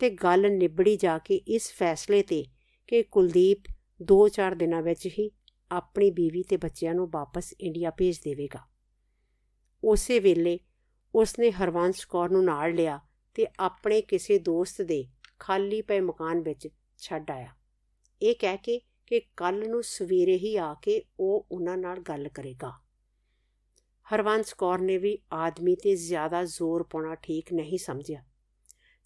ਤੇ 0.00 0.10
ਗੱਲ 0.10 0.50
ਨਿਬੜੀ 0.52 0.96
ਜਾ 0.96 1.18
ਕੇ 1.18 1.34
ਇਸ 1.34 1.72
ਫੈਸਲੇ 1.72 2.22
ਤੇ 2.22 2.44
ਕਿ 2.88 3.02
ਕੁਲਦੀਪ 3.02 3.64
2-4 4.02 4.54
ਦਿਨਾਂ 4.54 4.82
ਵਿੱਚ 4.82 5.06
ਹੀ 5.06 5.30
ਆਪਣੀ 5.70 6.10
ਬੀਵੀ 6.10 6.42
ਤੇ 6.42 6.56
ਬੱਚਿਆਂ 6.56 6.94
ਨੂੰ 6.94 7.08
ਵਾਪਸ 7.10 7.52
ਇੰਡੀਆ 7.60 7.90
ਭੇਜ 7.90 8.18
ਦੇਵੇਗਾ। 8.18 8.60
ਉਸੇ 9.84 10.18
ਵੇਲੇ 10.18 10.58
ਉਸਨੇ 11.14 11.50
ਹਰਵੰਸ 11.50 12.04
ਕੌਰ 12.04 12.30
ਨੂੰ 12.30 12.44
ਨਾਲ 12.44 12.74
ਲਿਆ 12.74 13.00
ਤੇ 13.34 13.46
ਆਪਣੇ 13.60 14.00
ਕਿਸੇ 14.00 14.38
ਦੋਸਤ 14.38 14.82
ਦੇ 14.82 15.04
ਖਾਲੀ 15.38 15.82
ਪਏ 15.82 16.00
ਮਕਾਨ 16.00 16.40
ਵਿੱਚ 16.40 16.68
ਛੱਡ 16.98 17.30
ਆਇਆ। 17.30 17.48
ਇਹ 18.22 18.34
ਕਹਿ 18.40 18.56
ਕੇ 18.56 18.80
ਕਿ 19.06 19.20
ਕੱਲ 19.36 19.68
ਨੂੰ 19.68 19.82
ਸਵੇਰੇ 19.82 20.36
ਹੀ 20.36 20.56
ਆ 20.56 20.74
ਕੇ 20.82 21.02
ਉਹ 21.20 21.46
ਉਹਨਾਂ 21.52 21.76
ਨਾਲ 21.76 22.00
ਗੱਲ 22.00 22.28
ਕਰੇਗਾ। 22.28 22.72
ਹਰਵੰਸ 24.14 24.54
ਕੌਰ 24.54 24.78
ਨੇ 24.78 24.98
ਵੀ 24.98 25.18
ਆਦਮੀ 25.32 25.76
ਤੇ 25.76 25.96
ਜ਼ਿਆਦਾ 25.96 26.44
ਜ਼ੋਰ 26.44 26.82
ਪਾਉਣਾ 26.82 27.14
ਠੀਕ 27.14 27.52
ਨਹੀਂ 27.52 27.78
ਸਮਝਿਆ। 27.78 28.24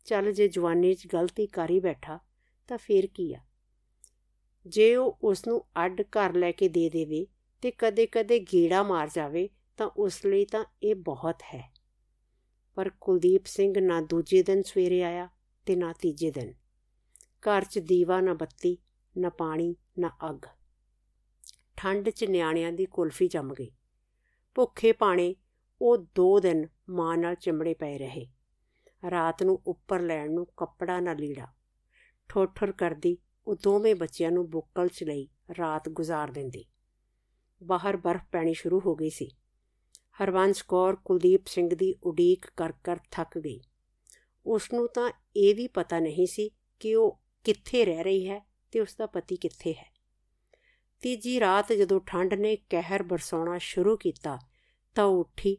ਚੱਲ 0.05 0.33
ਜੇ 0.33 0.49
ਜਵਾਨੀ 0.49 0.95
'ਚ 0.95 1.07
ਗਲਤੀ 1.07 1.47
ਕਰ 1.47 1.71
ਹੀ 1.71 1.81
ਬੈਠਾ, 1.81 2.19
ਤਾਂ 2.69 2.79
ਫੇਰ 2.79 3.07
ਕੀ 3.07 3.35
ਆ? 3.35 3.41
ਜੇ 4.67 4.97
ਉਹ 4.97 5.19
ਉਸ 5.23 5.47
ਨੂੰ 5.47 5.65
ਅੱਡ 5.85 6.03
ਘਰ 6.03 6.35
ਲੈ 6.35 6.53
ਕੇ 6.53 6.69
ਦੇ 6.69 6.91
ਦੇਵੇ 6.91 7.27
ਤੇ 7.63 7.71
ਕਦੇ-ਕਦੇ 7.71 8.39
ਗੀੜਾ 8.39 8.83
ਮਾਰ 8.83 9.11
ਜਾਵੇ, 9.15 9.49
ਤਾਂ 9.77 9.87
ਉਸ 9.87 10.27
ਲਈ 10.27 10.45
ਤਾਂ 10.45 10.65
ਇਹ 10.83 10.95
ਬਹੁਤ 10.95 11.43
ਹੈ। 11.43 11.73
ਪਰ 12.75 12.91
ਕੁਲਦੀਪ 13.01 13.47
ਸਿੰਘ 13.47 13.75
ਨਾ 13.81 14.01
ਦੂਜੇ 14.01 14.43
ਦਿਨ 14.43 14.63
ਸਵੇਰੇ 14.63 15.03
ਆਇਆ 15.03 15.29
ਤੇ 15.67 15.77
ਨਾ 15.77 15.93
ਤੀਜੇ 15.93 16.31
ਦਿਨ। 16.31 16.55
ਘਰ 17.21 17.65
'ਚ 17.65 17.79
ਦੀਵਾ, 17.79 18.21
ਨਾ 18.21 18.35
ਬੱਤੀ, 18.35 18.79
ਨਾ 19.19 19.29
ਪਾਣੀ, 19.29 19.77
ਨਾ 19.99 20.11
ਅੱਗ। 20.31 20.47
ਠੰਡ 21.77 22.11
'ਚ 22.11 22.25
ਨਿਆਣਿਆਂ 22.25 22.73
ਦੀ 22.73 22.87
ਕੁਲਫੀ 22.87 23.29
ਜੰਮ 23.29 23.55
ਗਈ। 23.55 23.71
ਭੁੱਖੇ 24.55 24.93
ਪਾਣੇ, 24.93 25.37
ਉਹ 25.81 25.99
ਦੋ 25.99 26.41
ਦਿਨ 26.41 26.67
ਮਾਂ 26.91 27.19
ਨਾਲ 27.19 27.35
ਚਿੰਬੜੇ 27.35 27.75
ਪਏ 27.75 27.99
ਰਹੇ। 27.99 28.27
ਰਾਤ 29.11 29.43
ਨੂੰ 29.43 29.63
ਉੱਪਰ 29.67 30.01
ਲੈਣ 30.01 30.33
ਨੂੰ 30.33 30.47
ਕੱਪੜਾ 30.57 31.01
ਨਾ 31.01 31.13
ਲੀੜਾ। 31.13 31.47
ਠੋਠਰ 32.29 32.73
ਕਰਦੀ, 32.73 33.19
ਉਹ 33.47 33.57
ਦੋਵੇਂ 33.63 33.95
ਬੱਚਿਆਂ 33.95 34.31
ਨੂੰ 34.31 34.51
ਬੁੱਕਲ 34.51 34.89
'ਚ 34.89 35.05
ਲਈ 35.05 35.29
ਰਾਤ 35.59 35.89
ਗੁਜ਼ਾਰ 35.89 36.31
ਦਿੰਦੀ। 36.31 36.65
ਬਾਹਰ 37.63 37.97
ਬਰਫ਼ 37.97 38.23
ਪੈਣੀ 38.33 38.55
ਸ਼ੁਰੂ 38.55 38.81
ਹੋ 38.87 38.95
ਗਈ 38.95 39.11
ਸੀ। 39.11 39.31
ਹਰਵੰਸ 40.23 40.63
ਕੌਰ, 40.63 40.97
ਕੁਲਦੀਪ 40.97 41.47
ਸਿੰਘ 41.47 41.75
ਦੀ 41.75 41.95
ਉਡੀਕ 42.03 42.47
ਕਰ 42.57 42.73
ਕਰ 42.85 42.99
ਥੱਕ 43.11 43.39
ਗਈ। 43.39 43.61
ਉਸ 44.47 44.73
ਨੂੰ 44.73 44.89
ਤਾਂ 44.89 45.11
ਇਹ 45.37 45.55
ਵੀ 45.55 45.67
ਪਤਾ 45.67 46.01
ਨਹੀਂ 46.01 46.27
ਸੀ 46.27 46.51
ਕਿ 46.81 46.95
ਉਹ 46.95 47.21
ਕਿੱਥੇ 47.45 47.85
ਰਹਿ 47.85 48.03
ਰਹੀ 48.03 48.29
ਹੈ 48.29 48.41
ਤੇ 48.71 48.81
ਉਸ 48.81 48.97
ਦਾ 48.97 49.07
ਪਤੀ 49.07 49.37
ਕਿੱਥੇ 49.37 49.73
ਹੈ। 49.73 49.94
ਤੀਜੀ 51.03 51.41
ਰਾਤ 51.41 51.73
ਜਦੋਂ 51.73 52.01
ਠੰਡ 52.07 52.35
ਨੇ 52.35 52.57
ਕਹਿਰ 52.71 53.03
ਬਰਸਾਉਣਾ 53.03 53.59
ਸ਼ੁਰੂ 53.59 53.97
ਕੀਤਾ, 53.97 54.39
ਤਾਂ 54.97 55.05
ਉੱਠੀ 55.05 55.57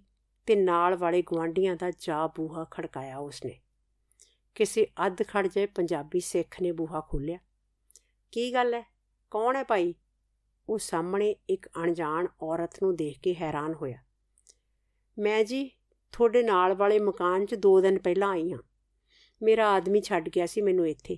ਤੇ 0.48 0.56
ਨਾਲ 0.56 0.96
ਵਾਲੇ 0.96 1.22
ਗਵਾਂਡੀਆਂ 1.22 1.76
ਦਾ 1.76 1.92
ਜਾ 2.00 2.26
ਬੂਹਾ 2.28 2.66
ਖੜਕਾਇਆ 2.72 3.18
ਉਸਨੇ। 3.18 3.60
ਕਿਸੇ 4.56 4.88
ਅੱਧ 5.06 5.24
ਖੜ 5.24 5.48
ਜਾਏ 5.48 5.66
ਪੰਜਾਬੀ 5.66 6.20
ਸਿੱਖ 6.20 6.62
ਨੇ 6.62 6.72
ਬੂਹਾ 6.72 7.02
ਖੋਲਿਆ 7.02 7.38
ਕੀ 8.32 8.54
ਗੱਲ 8.54 8.74
ਹੈ 8.74 8.84
ਕੌਣ 9.32 9.56
ਹੈ 9.56 9.64
ਭਾਈ? 9.64 9.94
ਉਹ 10.70 10.78
ਸਾਹਮਣੇ 10.78 11.36
ਇੱਕ 11.50 11.68
ਅਣਜਾਣ 11.84 12.28
ਔਰਤ 12.42 12.84
ਨੂੰ 12.84 12.96
ਦੇਖ 12.96 13.20
ਕੇ 13.20 13.36
ਹੈਰਾਨ 13.36 13.74
ਹੋਇਆ। 13.74 13.98
ਮੈਂ 15.18 15.44
ਜੀ, 15.44 15.70
ਤੁਹਾਡੇ 16.14 16.44
ਨਾਲ 16.44 16.74
ਵਾਲੇ 16.74 17.00
ਮਕਾਨ 17.00 17.46
'ਚ 17.46 17.56
2 17.56 17.80
ਦਿਨ 17.82 18.00
ਪਹਿਲਾਂ 18.00 18.30
ਆਈ 18.30 18.52
ਹਾਂ 18.52 18.60
ਮੇਰਾ 19.42 19.70
ਆਦਮੀ 19.70 20.02
ਛੱਡ 20.02 20.30
ਗਿਆ 20.30 20.46
ਸੀ 20.46 20.62
ਮੈਨੂੰ 20.62 20.88
ਇੱਥੇ। 20.88 21.18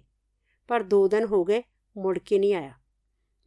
ਪਰ 0.67 0.83
2 0.83 1.07
ਦਿਨ 1.07 1.25
ਹੋ 1.25 1.43
ਗਏ, 1.45 1.63
ਮੁੜ 1.97 2.17
ਕੇ 2.19 2.39
ਨਹੀਂ 2.39 2.53
ਆਇਆ। 2.53 2.73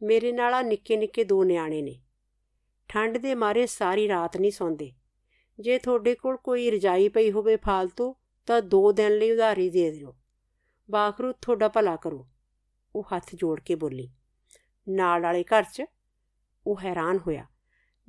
ਮੇਰੇ 0.03 0.31
ਨਾਲ 0.31 0.53
ਆ 0.53 0.61
ਨਿੱਕੇ 0.61 0.97
ਨਿੱਕੇ 0.97 1.23
ਦੋ 1.23 1.43
ਨਿਆਣੇ 1.43 1.81
ਨੇ। 1.81 2.01
ਠੰਡ 2.87 3.17
ਦੇ 3.17 3.35
ਮਾਰੇ 3.35 3.65
ਸਾਰੀ 3.65 4.07
ਰਾਤ 4.07 4.37
ਨਹੀਂ 4.37 4.51
ਸੌਂਦੇ। 4.51 4.91
ਜੇ 5.59 5.77
ਤੁਹਾਡੇ 5.77 6.15
ਕੋਲ 6.15 6.37
ਕੋਈ 6.37 6.71
ਰਜਾਈ 6.71 7.09
ਪਈ 7.09 7.31
ਹੋਵੇ 7.31 7.55
ਫਾਲਤੂ, 7.55 8.15
ਤਾਂ 8.45 8.61
ਦੋ 8.61 8.91
ਦਿਨ 8.91 9.17
ਲਈ 9.17 9.31
ਉਧਾਰੀ 9.31 9.69
ਦੇ 9.69 9.91
ਦਿਓ। 9.91 10.17
ਬਾਖਰੂ, 10.91 11.31
ਤੁਹਾਡਾ 11.31 11.67
ਭਲਾ 11.67 11.95
ਕਰੋ। 11.95 12.27
ਉਹ 12.95 13.03
ਹੱਥ 13.15 13.35
ਜੋੜ 13.35 13.59
ਕੇ 13.59 13.75
ਬੋਲੀ। 13.75 14.09
ਨਾਲ 14.89 15.21
ਵਾਲੇ 15.21 15.43
ਘਰ 15.43 15.63
'ਚ? 15.63 15.83
ਉਹ 16.67 16.79
ਹੈਰਾਨ 16.79 17.17
ਹੋਇਆ। 17.17 17.45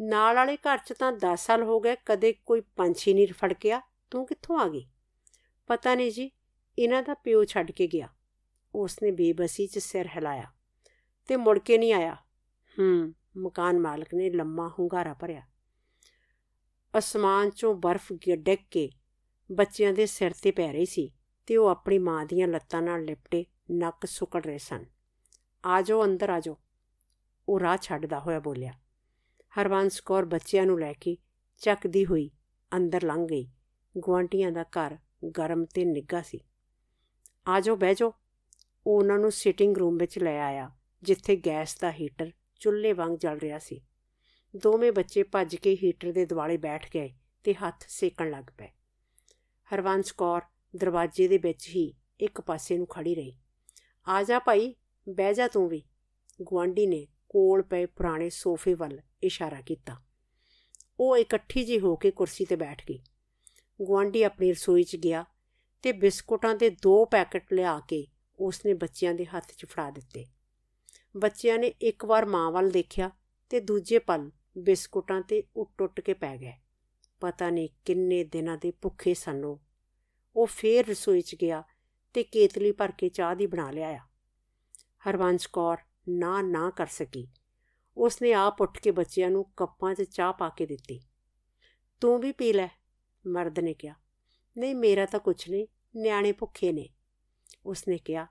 ਨਾਲ 0.01 0.35
ਵਾਲੇ 0.35 0.57
ਘਰ 0.57 0.79
'ਚ 0.79 0.93
ਤਾਂ 0.93 1.13
10 1.13 1.47
ਸਾਲ 1.47 1.63
ਹੋ 1.63 1.81
ਗਏ, 1.81 1.97
ਕਦੇ 2.07 2.33
ਕੋਈ 2.33 2.61
ਪੰਛੀ 2.61 3.15
ਨਹੀਂ 3.15 3.27
ਫੜਕਿਆ 3.27 3.81
ਤੂੰ 4.11 4.27
ਕਿੱਥੋਂ 4.27 4.59
ਆ 4.59 4.69
ਗਈ? 4.69 4.87
ਪਤਾ 5.67 5.95
ਨਹੀਂ 5.95 6.13
ਜੀ, 6.13 6.31
ਇਹਨਾਂ 6.79 7.03
ਦਾ 7.03 7.15
ਪਿਓ 7.15 7.45
ਛੱਡ 7.45 7.71
ਕੇ 7.71 7.87
ਗਿਆ। 7.87 8.09
ਉਸਨੇ 8.75 9.11
ਬੇਬਸੀ 9.11 9.67
'ਚ 9.67 9.79
ਸਿਰ 9.79 10.07
ਹਿਲਾਇਆ। 10.07 10.53
ਤੇ 11.27 11.37
ਮੁੜ 11.37 11.59
ਕੇ 11.59 11.79
ਨਹੀਂ 11.79 11.93
ਆਇਆ। 11.93 12.15
ਹੂੰ, 12.79 13.15
ਮਕਾਨ 13.37 13.81
ਮਾਲਕ 13.81 14.15
ਨੇ 14.15 14.31
ਲੰਮਾ 14.31 14.69
ਹੁੰਗਾਰਾ 14.69 15.15
ਭਰਿਆ। 15.15 15.43
ਅਸਮਾਨ 16.99 17.49
'ਚੋਂ 17.49 17.75
ਬਰਫ਼ 17.75 18.13
ਡਿੱਗ 18.13 18.59
ਕੇ 18.71 18.91
ਬੱਚਿਆਂ 19.53 19.93
ਦੇ 19.93 20.07
ਸਿਰ 20.07 20.31
ਤੇ 20.43 20.51
ਪੈ 20.51 20.73
ਰਹੀ 20.73 20.87
ਸੀ 20.87 21.13
ਤੇ 21.47 21.57
ਉਹ 21.57 21.69
ਆਪਣੀ 21.69 21.99
ਮਾਂ 21.99 22.27
ਦੀਆਂ 22.27 22.49
ਲੱਤਾਂ 22.49 22.83
ਨਾਲ 22.83 23.05
ਲਿਪਟੇ 23.05 23.45
ਨੱਕ 23.71 24.07
ਸੁਕੜ 24.07 24.47
ਰਹੇ 24.47 24.59
ਸਨ। 24.59 24.85
ਆਜੋ, 25.67 26.05
ਅੰਦਰ 26.05 26.31
ਆਜੋ। 26.31 26.59
ਉਹ 27.49 27.61
ਰਾਹ 27.61 27.77
ਛੱਡਦਾ 27.77 28.19
ਹੋਇਆ 28.19 28.41
ਬੋਲਿਆ। 28.41 28.73
ਹਰਵੰਸ 29.61 30.01
ਕੌਰ 30.01 30.25
ਬੱਚਿਆਂ 30.25 30.67
ਨੂੰ 30.67 30.81
ਲੈ 30.81 30.93
ਕੇ 30.93 31.17
ਚੱਕਦੀ 31.59 32.07
ਹੋਈ 32.07 32.31
ਅੰਦਰ 32.77 33.05
ਲੰਘ 33.05 33.27
ਗਈ। 33.27 33.51
ਗਵਾਂਟੀਆਂ 33.99 34.53
ਦਾ 34.53 34.63
ਘਰ 34.63 34.99
ਗਰਮ 35.39 35.65
ਤੇ 35.65 35.85
ਨਿੱਗਾ 35.85 36.23
ਸੀ। 36.23 36.41
ਆਜੋ, 37.49 37.77
ਬਹਿ 37.77 37.95
ਜਾਓ। 37.95 38.15
ਉਹ 38.87 38.99
ਉਹਨਾਂ 38.99 39.19
ਨੂੰ 39.19 39.33
ਸਿਟਿੰਗ 39.33 39.77
ਰੂਮ 39.77 39.97
ਵਿੱਚ 39.97 40.19
ਲੈ 40.19 40.41
ਆਇਆ। 40.41 40.71
ਜਿੱਥੇ 41.03 41.37
ਗੈਸ 41.37 41.79
ਦਾ 41.79 41.93
ਹੀਟਰ 41.93 42.31
ਚੁੱਲ੍ਹੇ 42.61 42.93
ਵਾਂਗ 42.93 43.17
ਜਲ 43.17 43.39
ਰਿਹਾ 43.39 43.59
ਸੀ। 43.59 43.81
ਦੋਵੇਂ 44.57 44.93
ਬੱਚੇ 44.93 45.23
ਭੱਜ 45.23 45.57
ਕੇ 45.57 45.79
ਹੀਟਰ 45.83 46.13
ਦੇ 46.13 46.27
ਦੁਆਲੇ 46.27 46.57
ਬੈਠ 46.57 46.91
ਗਏ 46.95 47.15
ਤੇ 47.45 47.55
ਹੱਥ 47.55 47.85
ਸੇਕਣ 47.89 48.31
ਲੱਗ 48.31 48.45
ਪਏ। 48.59 48.69
ਹਰਵੰਸ 49.75 50.13
ਕੌਰ 50.13 50.41
ਦਰਵਾਜ਼ੇ 50.77 51.29
ਦੇ 51.29 51.39
ਵਿੱਚ 51.39 51.69
ਹੀ 51.69 51.95
ਇੱਕ 52.21 52.41
ਪਾਸੇ 52.41 52.79
ਨੂੰ 52.79 52.87
ਖੜੀ 52.87 53.15
ਰਹੀ। 53.15 53.39
ਆ 54.09 54.23
ਜਾ 54.23 54.39
ਭਾਈ, 54.39 54.75
ਬਹਿ 55.09 55.35
ਜਾ 55.35 55.49
ਤੂੰ 55.49 55.69
ਵੀ। 55.69 55.83
ਗਵਾਂਡੀ 56.43 56.87
ਨੇ 56.87 57.07
ਕੋਲ 57.29 57.63
ਪਏ 57.63 57.87
ਪੁਰਾਣੇ 57.87 58.31
ਸੋਫੇ 58.31 58.75
ਵੱਲ 58.75 59.01
ਇਸ਼ਾਰਾ 59.23 59.61
ਕੀਤਾ। 59.61 59.97
ਉਹ 61.01 61.17
ਇਕੱਠੀ 61.17 61.65
ਜੀ 61.65 61.81
ਹੋ 61.81 61.97
ਕੇ 61.97 62.11
ਕੁਰਸੀ 62.11 62.45
ਤੇ 62.45 62.57
ਬੈਠ 62.57 62.83
ਗਈ। 62.89 62.99
ਗਵਾਂਡੀ 63.89 64.23
ਆਪਣੀ 64.23 64.53
ਰਸੋਈ 64.53 64.83
'ਚ 64.83 64.97
ਗਿਆ 64.97 65.25
ਤੇ 65.83 65.93
ਬਿਸਕੁਟਾਂ 65.93 66.55
ਦੇ 66.55 66.71
ਦੋ 66.71 67.05
ਪੈਕੇਟ 67.05 67.53
ਲਿਆ 67.53 67.81
ਕੇ 67.81 68.07
ਉਸਨੇ 68.39 68.75
ਬੱਚਿਆਂ 68.75 69.15
ਦੇ 69.15 69.25
ਹੱਥ 69.25 69.53
'ਚ 69.53 69.65
ਫੜਾ 69.65 69.91
ਦਿੱਤੇ। 69.91 70.27
ਬੱਚਿਆਂ 71.17 71.59
ਨੇ 71.59 71.67
ਇੱਕ 71.67 72.05
ਵਾਰ 72.05 72.27
ਮਾਂ 72.27 72.51
ਵੱਲ 72.51 72.71
ਦੇਖਿਆ 72.71 73.11
ਤੇ 73.49 73.61
ਦੂਜੇ 73.61 73.99
ਪਲ 73.99 74.31
ਬਿਸਕੁਟਾਂ 74.59 75.23
ਤੇ 75.23 75.43
ਉੱਟ-ਉੱਟ 75.57 76.01
ਕੇ 76.01 76.15
ਪੈ 76.15 76.37
ਗਏ। 76.37 76.53
ਪਤਾ 77.21 77.51
ਨਹੀਂ 77.51 77.69
ਕਿੰਨੇ 77.85 78.25
ਦਿਨਾਂ 78.25 78.57
ਦੇ 78.57 78.71
ਭੁੱਖੇ 78.71 79.15
ਸਨ 79.15 79.45
ਉਹ। 79.45 79.63
ਉਹ 80.37 80.47
ਫੇਰ 80.47 80.87
ਰਸੋਈ 80.87 81.21
'ਚ 81.21 81.35
ਗਿਆ 81.35 81.63
ਤੇ 82.13 82.23
ਕੇਤਲੀ 82.23 82.73
ਭਰ 82.73 82.93
ਕੇ 82.93 83.09
ਚਾਹ 83.09 83.35
ਦੀ 83.35 83.47
ਬਣਾ 83.47 83.71
ਲਿਆਇਆ। 83.71 84.01
ਹਰਵੰਸ਼ 85.09 85.49
ਕੌਰ 85.49 85.77
ਨਾ 86.09 86.43
ਨਾ 86.43 86.71
ਕਰ 86.71 86.87
ਸਕੀ। 86.87 87.29
ਉਸਨੇ 87.97 88.33
ਆਪ 88.33 88.61
ਉੱਠ 88.61 88.81
ਕੇ 88.81 88.91
ਬੱਚਿਆਂ 88.91 89.31
ਨੂੰ 89.31 89.45
ਕੱਪਾਂ 89.57 89.95
'ਚ 89.95 90.03
ਚਾਹ 90.03 90.33
ਪਾ 90.33 90.49
ਕੇ 90.49 90.67
ਦਿੱਤੀ। 90.67 91.01
ਤੂੰ 92.01 92.21
ਵੀ 92.21 92.33
ਪੀ 92.33 92.53
ਲੈ, 92.53 92.69
ਮਰਦ 93.27 93.59
ਨੇ 93.59 93.75
ਕਿਹਾ। 93.75 93.95
ਨਹੀਂ, 94.59 94.75
ਮੇਰਾ 94.75 95.07
ਤਾਂ 95.07 95.21
ਕੁਝ 95.21 95.51
ਨਹੀਂ, 95.51 95.67
ਨਿਆਣੇ 95.97 96.33
ਭੁੱਖੇ 96.33 96.73
ਨੇ। 96.73 96.89
ਉਸਨੇ 97.67 97.99
ਕਿਹਾ, 97.99 98.27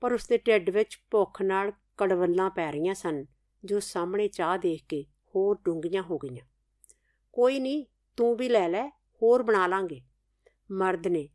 ਪਰ 0.00 0.12
ਉਸਦੇ 0.12 0.38
ਢਿੱਡ 0.38 0.70
ਵਿੱਚ 0.70 0.98
ਭੁੱਖ 1.10 1.42
ਨਾਲ 1.42 1.72
ਕੜਵੱਲਾਂ 2.00 2.50
ਪੈ 2.50 2.72
ਰਹੀਆਂ 2.72 2.94
ਸਨ, 2.94 3.26
ਜੋ 3.64 3.80
ਸਾਹਮਣੇ 3.80 4.28
ਚਾਹ 4.28 4.58
ਦੇਖ 4.58 4.84
ਕੇ 4.88 5.04
ਹੋਰ 5.34 5.58
ਡੂੰਘੀਆਂ 5.64 6.02
ਹੋ 6.02 6.18
ਗਈਆਂ। 6.18 6.46
ਕੋਈ 7.32 7.58
ਨਹੀਂ 7.58 7.84
ਤੂੰ 8.16 8.36
ਵੀ 8.36 8.48
ਲੈ 8.48 8.68
ਲੈ, 8.68 8.88
ਹੋਰ 8.88 9.42
ਬਣਾ 9.42 9.66
ਲਾਂਗੇ। 9.66 10.00
ਮਰਦ 10.70 11.06
ਨੇ 11.06 11.28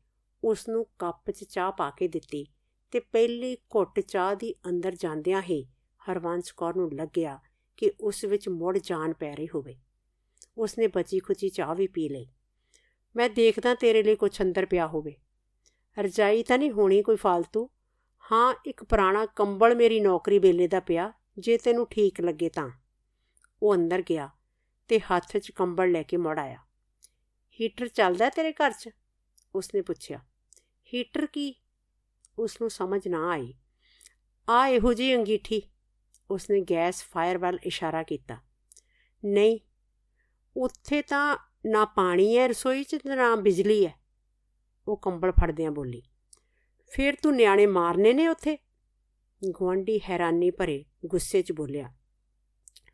ਉਸ 0.44 0.70
ਨੂੰ 0.70 0.86
ਕੱਪ 1.00 1.32
'ਚ 1.32 1.44
ਚਾਹ 1.44 1.72
ਪਾ 1.72 1.90
ਕੇ 1.90 2.08
ਦਿੱਤੀ 2.08 2.46
ਤੇ 2.92 3.00
ਪਹਿਲੀ 3.00 3.56
ਘੁੱਟ 3.56 4.00
ਚਾਹ 4.00 4.36
ਦੀ 4.36 4.54
ਅੰਦਰ 4.70 4.96
ਜਾਂਦਿਆਂ 4.96 5.42
ਹੀ 5.42 5.68
ਹਰਵੰਸ਼ 6.12 6.54
ਕੌਰ 6.54 6.76
ਨੂੰ 6.76 6.94
ਲੱਗਿਆ 6.94 7.40
ਕਿ 7.78 7.92
ਉਸ 8.02 8.24
ਵਿੱਚ 8.24 8.50
ਮੁੜ 8.50 8.78
ਜਾਨ 8.78 9.14
ਪੈ 9.14 9.36
ਰਹੀ 9.36 9.48
ਹੋਵੇ। 9.56 9.76
ਉਸਨੇ 10.58 10.88
ਬਚੀ 10.88 11.20
ਖੁਚੀ 11.20 11.50
ਚਾਹ 11.50 11.76
ਵੀ 11.76 11.88
ਪੀ 11.88 12.10
ਲਈ। 12.10 12.28
ਮੈਂ 13.16 13.30
ਦੇਖਦਾ 13.30 13.76
ਤੇਰੇ 13.76 14.04
ਲਈ 14.04 14.16
ਕੁਝ 14.16 14.42
ਅੰਦਰ 14.42 14.66
ਪਿਆ 14.66 14.88
ਹੋਵੇ। 14.88 15.16
ਰਜਾਈ 16.00 16.44
ਤਾਂ 16.44 16.58
ਨਹੀਂ 16.58 16.72
ਹੋਣੀ 16.72 17.02
ਕੋਈ 17.02 17.16
ਫालतू 17.16 17.68
ਹਾਂ, 18.32 18.56
ਇੱਕ 18.66 18.84
ਪੁਰਾਣਾ 18.84 19.26
ਕੰਬਲ 19.26 19.76
ਮੇਰੀ 19.76 20.00
ਨੌਕਰੀ 20.00 20.40
ਵੇਲੇ 20.40 20.68
ਦਾ 20.68 20.80
ਪਿਆ, 20.80 21.14
ਜੇ 21.40 21.58
ਤੈਨੂੰ 21.58 21.88
ਠੀਕ 21.90 22.22
ਲੱਗੇ 22.22 22.50
ਤਾਂ। 22.50 22.70
ਉਹ 23.64 23.76
ਅੰਦਰ 23.76 24.02
ਗਿਆ 24.02 24.30
ਤੇ 24.88 25.00
ਹੱਥ 25.00 25.38
'ਚ 25.38 25.52
ਕੰਬਲ 25.52 25.92
ਲੈ 25.92 26.04
ਕੇ 26.04 26.18
ਮੁੜ 26.18 26.40
ਆਇਆ। 26.40 26.58
ਹੀਟਰ 27.62 27.88
ਚੱਲਦਾ 27.88 28.30
ਤੇਰੇ 28.30 28.54
ਘਰ 28.54 28.72
'ਚ? 28.72 28.90
ਉਸਨੇ 29.56 29.82
ਪੁੱਛਿਆ। 29.82 30.20
ਹੀਟਰ 30.94 31.26
ਕੀ? 31.26 31.56
ਉਸ 32.40 32.62
ਨੂੰ 32.62 32.70
ਸਮਝ 32.70 33.08
ਨਾ 33.08 33.30
ਆਈ। 33.30 33.54
ਆ 34.50 34.68
ਇਹੋ 34.68 34.94
ਜੀ 34.94 35.16
ਅੰਗੀਠੀ। 35.16 35.62
ਉਸਨੇ 36.32 36.62
ਗੈਸ 36.62 37.04
ਫਾਇਰ 37.04 37.38
ਵੱਲ 37.38 37.60
ਇਸ਼ਾਰਾ 37.64 38.04
ਕੀਤਾ। 38.04 38.38
ਨਹੀਂ, 39.26 39.60
ਉੱਥੇ 40.58 41.02
ਤਾਂ 41.02 41.38
ਨਾ 41.66 41.86
ਪਾਣੀ 41.86 42.38
ਹੈ 42.38 42.48
ਰਸੋਈ 42.48 42.84
'ਚ 42.84 42.96
ਤੇ 42.96 43.16
ਨਾ 43.16 43.36
ਬਿਜਲੀ 43.36 43.86
ਹੈ। 43.86 44.00
ਉਹ 44.88 44.98
ਕੰਬਲ 44.98 45.32
ਫੜਦਿਆਂ 45.32 45.72
ਬੋਲੀ। 45.72 46.04
ਫਿਰ 46.92 47.16
ਤੂੰ 47.16 47.36
ਨਿਆਣੇ 47.36 47.66
ਮਾਰਨੇ 47.66 48.14
ਨੇ 48.14 48.28
ਉੱਥੇ? 48.28 48.58
ਗਵਾਂਡੀ 49.42 50.00
ਹੈਰਾਨੀ 50.10 50.50
ਭਰੇ 50.52 50.84
ਗੁੱਸੇ 51.06 51.42
'ਚ 51.42 51.52
ਬੋਲਿਆ, 51.52 51.92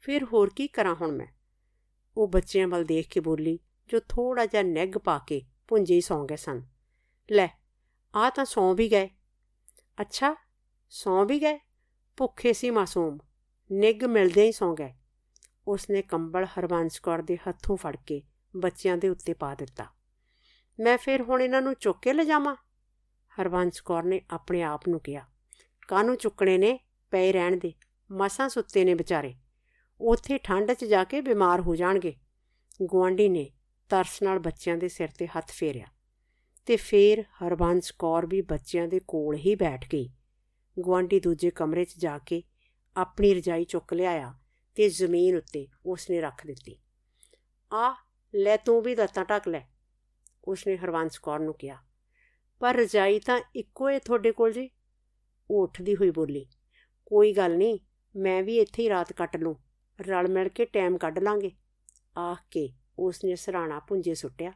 ਫਿਰ 0.01 0.23
ਹੋਰ 0.23 0.49
ਕੀ 0.55 0.67
ਕਰਾਂ 0.67 0.95
ਹੁਣ 0.95 1.11
ਮੈਂ? 1.11 1.27
ਉਹ 2.17 2.27
ਬੱਚਿਆਂ 2.27 2.67
ਵੱਲ 2.67 2.83
ਦੇਖ 2.83 3.07
ਕੇ 3.07 3.19
ਬੋਲੀ, 3.19 3.57
ਜੋ 3.89 3.99
ਥੋੜਾ 4.09 4.45
ਜਿਹਾ 4.45 4.63
ਨੈਗ 4.63 4.97
ਪਾ 4.97 5.17
ਕੇ 5.19 5.41
ਪੁੰਜੇ 5.67 5.95
ਹੀ 5.95 6.01
ਸੌਂ 6.01 6.25
ਗਏ 6.25 6.35
ਸਨ। 6.35 6.61
ਲੈ 7.29 7.47
ਆ 8.13 8.29
ਤਾਂ 8.29 8.45
ਸੌਂ 8.45 8.73
ਵੀ 8.75 8.91
ਗਏ। 8.91 9.09
ਅੱਛਾ, 10.01 10.35
ਸੌਂ 10.91 11.25
ਵੀ 11.25 11.39
ਗਏ? 11.41 11.59
ਭੁੱਖੇ 12.17 12.53
ਸੀ 12.53 12.69
ਮਾਸੂਮ 12.69 13.17
ਨਿੱਗ 13.69 14.03
ਮਿਲਦੇ 14.03 14.45
ਹੀ 14.45 14.51
ਸੌਂ 14.51 14.75
ਗਏ। 14.75 14.93
ਉਸਨੇ 15.67 16.01
ਕੰਬਲ 16.01 16.45
ਹਰਵੰਸ਼ 16.45 17.01
ਕੌਰ 17.01 17.21
ਦੇ 17.21 17.37
ਹੱਥੋਂ 17.37 17.77
ਫੜ 17.77 17.95
ਕੇ 18.07 18.21
ਬੱਚਿਆਂ 18.53 18.97
ਦੇ 18.97 19.09
ਉੱਤੇ 19.09 19.33
ਪਾ 19.33 19.53
ਦਿੱਤਾ। 19.55 19.85
ਮੈਂ 20.79 20.97
ਫਿਰ 20.97 21.21
ਹੁਣ 21.21 21.41
ਇਹਨਾਂ 21.41 21.61
ਨੂੰ 21.61 21.73
ਚੁੱਕ 21.73 21.99
ਕੇ 22.01 22.13
ਲਿਜਾਵਾਂ? 22.13 22.55
ਹਰਵੰਸ਼ 23.37 23.83
ਕੌਰ 23.83 24.03
ਨੇ 24.03 24.21
ਆਪਣੇ 24.31 24.61
ਆਪ 24.63 24.87
ਨੂੰ 24.87 24.99
ਕਿਹਾ 24.99 25.25
ਕਾਨੂੰ 25.87 26.15
ਚੁੱਕਣੇ 26.15 26.57
ਨੇ? 26.57 26.79
ਪਏ 27.11 27.31
ਰਹਿਣ 27.31 27.57
ਦੇ। 27.57 27.73
ਮਸਾਂ 28.11 28.49
ਸੁੱਤੇ 28.49 28.83
ਨੇ 28.85 28.93
ਵਿਚਾਰੇ। 28.93 29.33
ਉੱਥੇ 30.01 30.37
ਠੰਡ 30.37 30.71
'ਚ 30.73 30.85
ਜਾ 30.85 31.03
ਕੇ 31.03 31.21
ਬਿਮਾਰ 31.21 31.61
ਹੋ 31.61 31.75
ਜਾਣਗੇ। 31.75 32.15
ਗਵਾਂਡੀ 32.83 33.29
ਨੇ 33.29 33.49
ਤਰਸ 33.89 34.21
ਨਾਲ 34.21 34.39
ਬੱਚਿਆਂ 34.39 34.77
ਦੇ 34.77 34.87
ਸਿਰ 34.87 35.09
ਤੇ 35.17 35.27
ਹੱਥ 35.27 35.51
ਫੇਰਿਆ 35.51 35.87
ਤੇ 36.65 36.75
ਫੇਰ 36.75 37.21
ਹਰਬੰਸ 37.21 37.91
ਕੌਰ 37.91 38.25
ਵੀ 38.25 38.41
ਬੱਚਿਆਂ 38.41 38.87
ਦੇ 38.87 38.99
ਕੋਲ 39.07 39.35
ਹੀ 39.35 39.55
ਬੈਠ 39.55 39.85
ਗਈ। 39.93 40.09
ਗਵਾਂਡੀ 40.85 41.19
ਦੂਜੇ 41.19 41.51
ਕਮਰੇ 41.51 41.85
'ਚ 41.85 41.93
ਜਾ 41.97 42.17
ਕੇ 42.17 42.43
ਆਪਣੀ 42.95 43.33
ਰਜਾਈ 43.33 43.65
ਚੁੱਕ 43.65 43.93
ਲਿਆਇਆ 43.93 44.33
ਤੇ 44.75 44.89
ਜ਼ਮੀਨ 44.89 45.37
ਉੱਤੇ 45.37 45.67
ਉਸਨੇ 45.85 46.21
ਰੱਖ 46.21 46.47
ਦਿੱਤੀ। 46.47 46.79
ਆ, 47.73 47.95
ਲੈ 48.35 48.57
ਤੂੰ 48.57 48.81
ਵੀ 48.81 48.95
ਲੱਤਾਂ 48.95 49.25
ਢੱਕ 49.25 49.47
ਲੈ, 49.47 49.61
ਉਸਨੇ 50.43 50.77
ਹਰਵੰਸ 50.77 51.19
ਕੌਰ 51.19 51.39
ਨੂੰ 51.39 51.53
ਕਿਹਾ। 51.53 51.77
ਪਰ 52.61 52.75
ਰਜਾਈ 52.75 53.19
ਤਾਂ 53.19 53.41
ਇੱਕੋ 53.55 53.89
ਹੈ 53.89 53.99
ਤੁਹਾਡੇ 53.99 54.31
ਕੋਲ 54.31 54.51
ਜੀ। 54.51 54.69
ਉਹ 55.51 55.63
ਉੱਠਦੀ 55.63 55.95
ਹੋਈ 55.95 56.09
ਬੋਲੀ, 56.09 56.45
ਕੋਈ 57.05 57.33
ਗੱਲ 57.33 57.57
ਨਹੀਂ, 57.57 57.79
ਮੈਂ 58.15 58.43
ਵੀ 58.43 58.59
ਇੱਥੇ 58.59 58.83
ਹੀ 58.83 58.89
ਰਾਤ 58.89 59.13
ਕੱਟ 59.13 59.37
ਲੂੰ, 59.37 59.55
ਰਲ 60.01 60.27
ਮਿਲ 60.27 60.49
ਕੇ 60.49 60.65
ਟਾਈਮ 60.65 60.97
ਕੱਢ 60.97 61.19
ਲਾਂਗੇ। 61.19 61.51
ਆਖ 62.17 62.39
ਕੇ 62.51 62.73
ਉਸਨੇ 62.99 63.35
ਸਰਾਣਾ 63.35 63.79
ਪੁੰਜੇ 63.79 64.13
ਸੁੱਟਿਆ। 64.13 64.51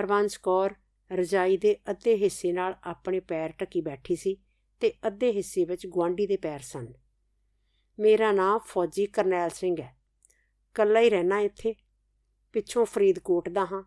ਹਰਵੰਸ 0.00 0.36
ਕੌਰ 0.36 0.74
ਰਜਾਈ 1.12 1.56
ਦੇ 1.56 1.78
ਅੱਧੇ 1.90 2.16
ਹਿੱਸੇ 2.16 2.52
ਨਾਲ 2.52 2.74
ਆਪਣੇ 2.84 3.20
ਪੈਰ 3.20 3.52
ਟਕੀ 3.52 3.80
ਬੈਠੀ 3.80 4.16
ਸੀ 4.16 4.36
ਤੇ 4.80 4.92
ਅੱਧੇ 5.06 5.32
ਹਿੱਸੇ 5.32 5.64
ਵਿੱਚ 5.64 5.86
ਗਵਾਂਡੀ 5.86 6.26
ਦੇ 6.26 6.36
ਪੈਰ 6.36 6.60
ਸਨ। 6.60 6.92
ਮੇਰਾ 7.98 8.32
ਨਾਮ 8.32 8.58
ਫੌਜੀ 8.58 9.06
ਕਰਨੈਲ 9.06 9.50
ਸਿੰਘ 9.50 9.76
ਹੈ। 9.80 9.96
ਕੱਲਾ 10.74 11.00
ਹੀ 11.00 11.10
ਰਹਿਣਾ 11.10 11.40
ਇੱਥੇ। 11.40 11.74
ਪਿੱਛੋਂ 12.52 12.84
ਫਰੀਦਕੋਟ 12.84 13.48
ਦਾ 13.48 13.64
ਹਾਂ। 13.64 13.82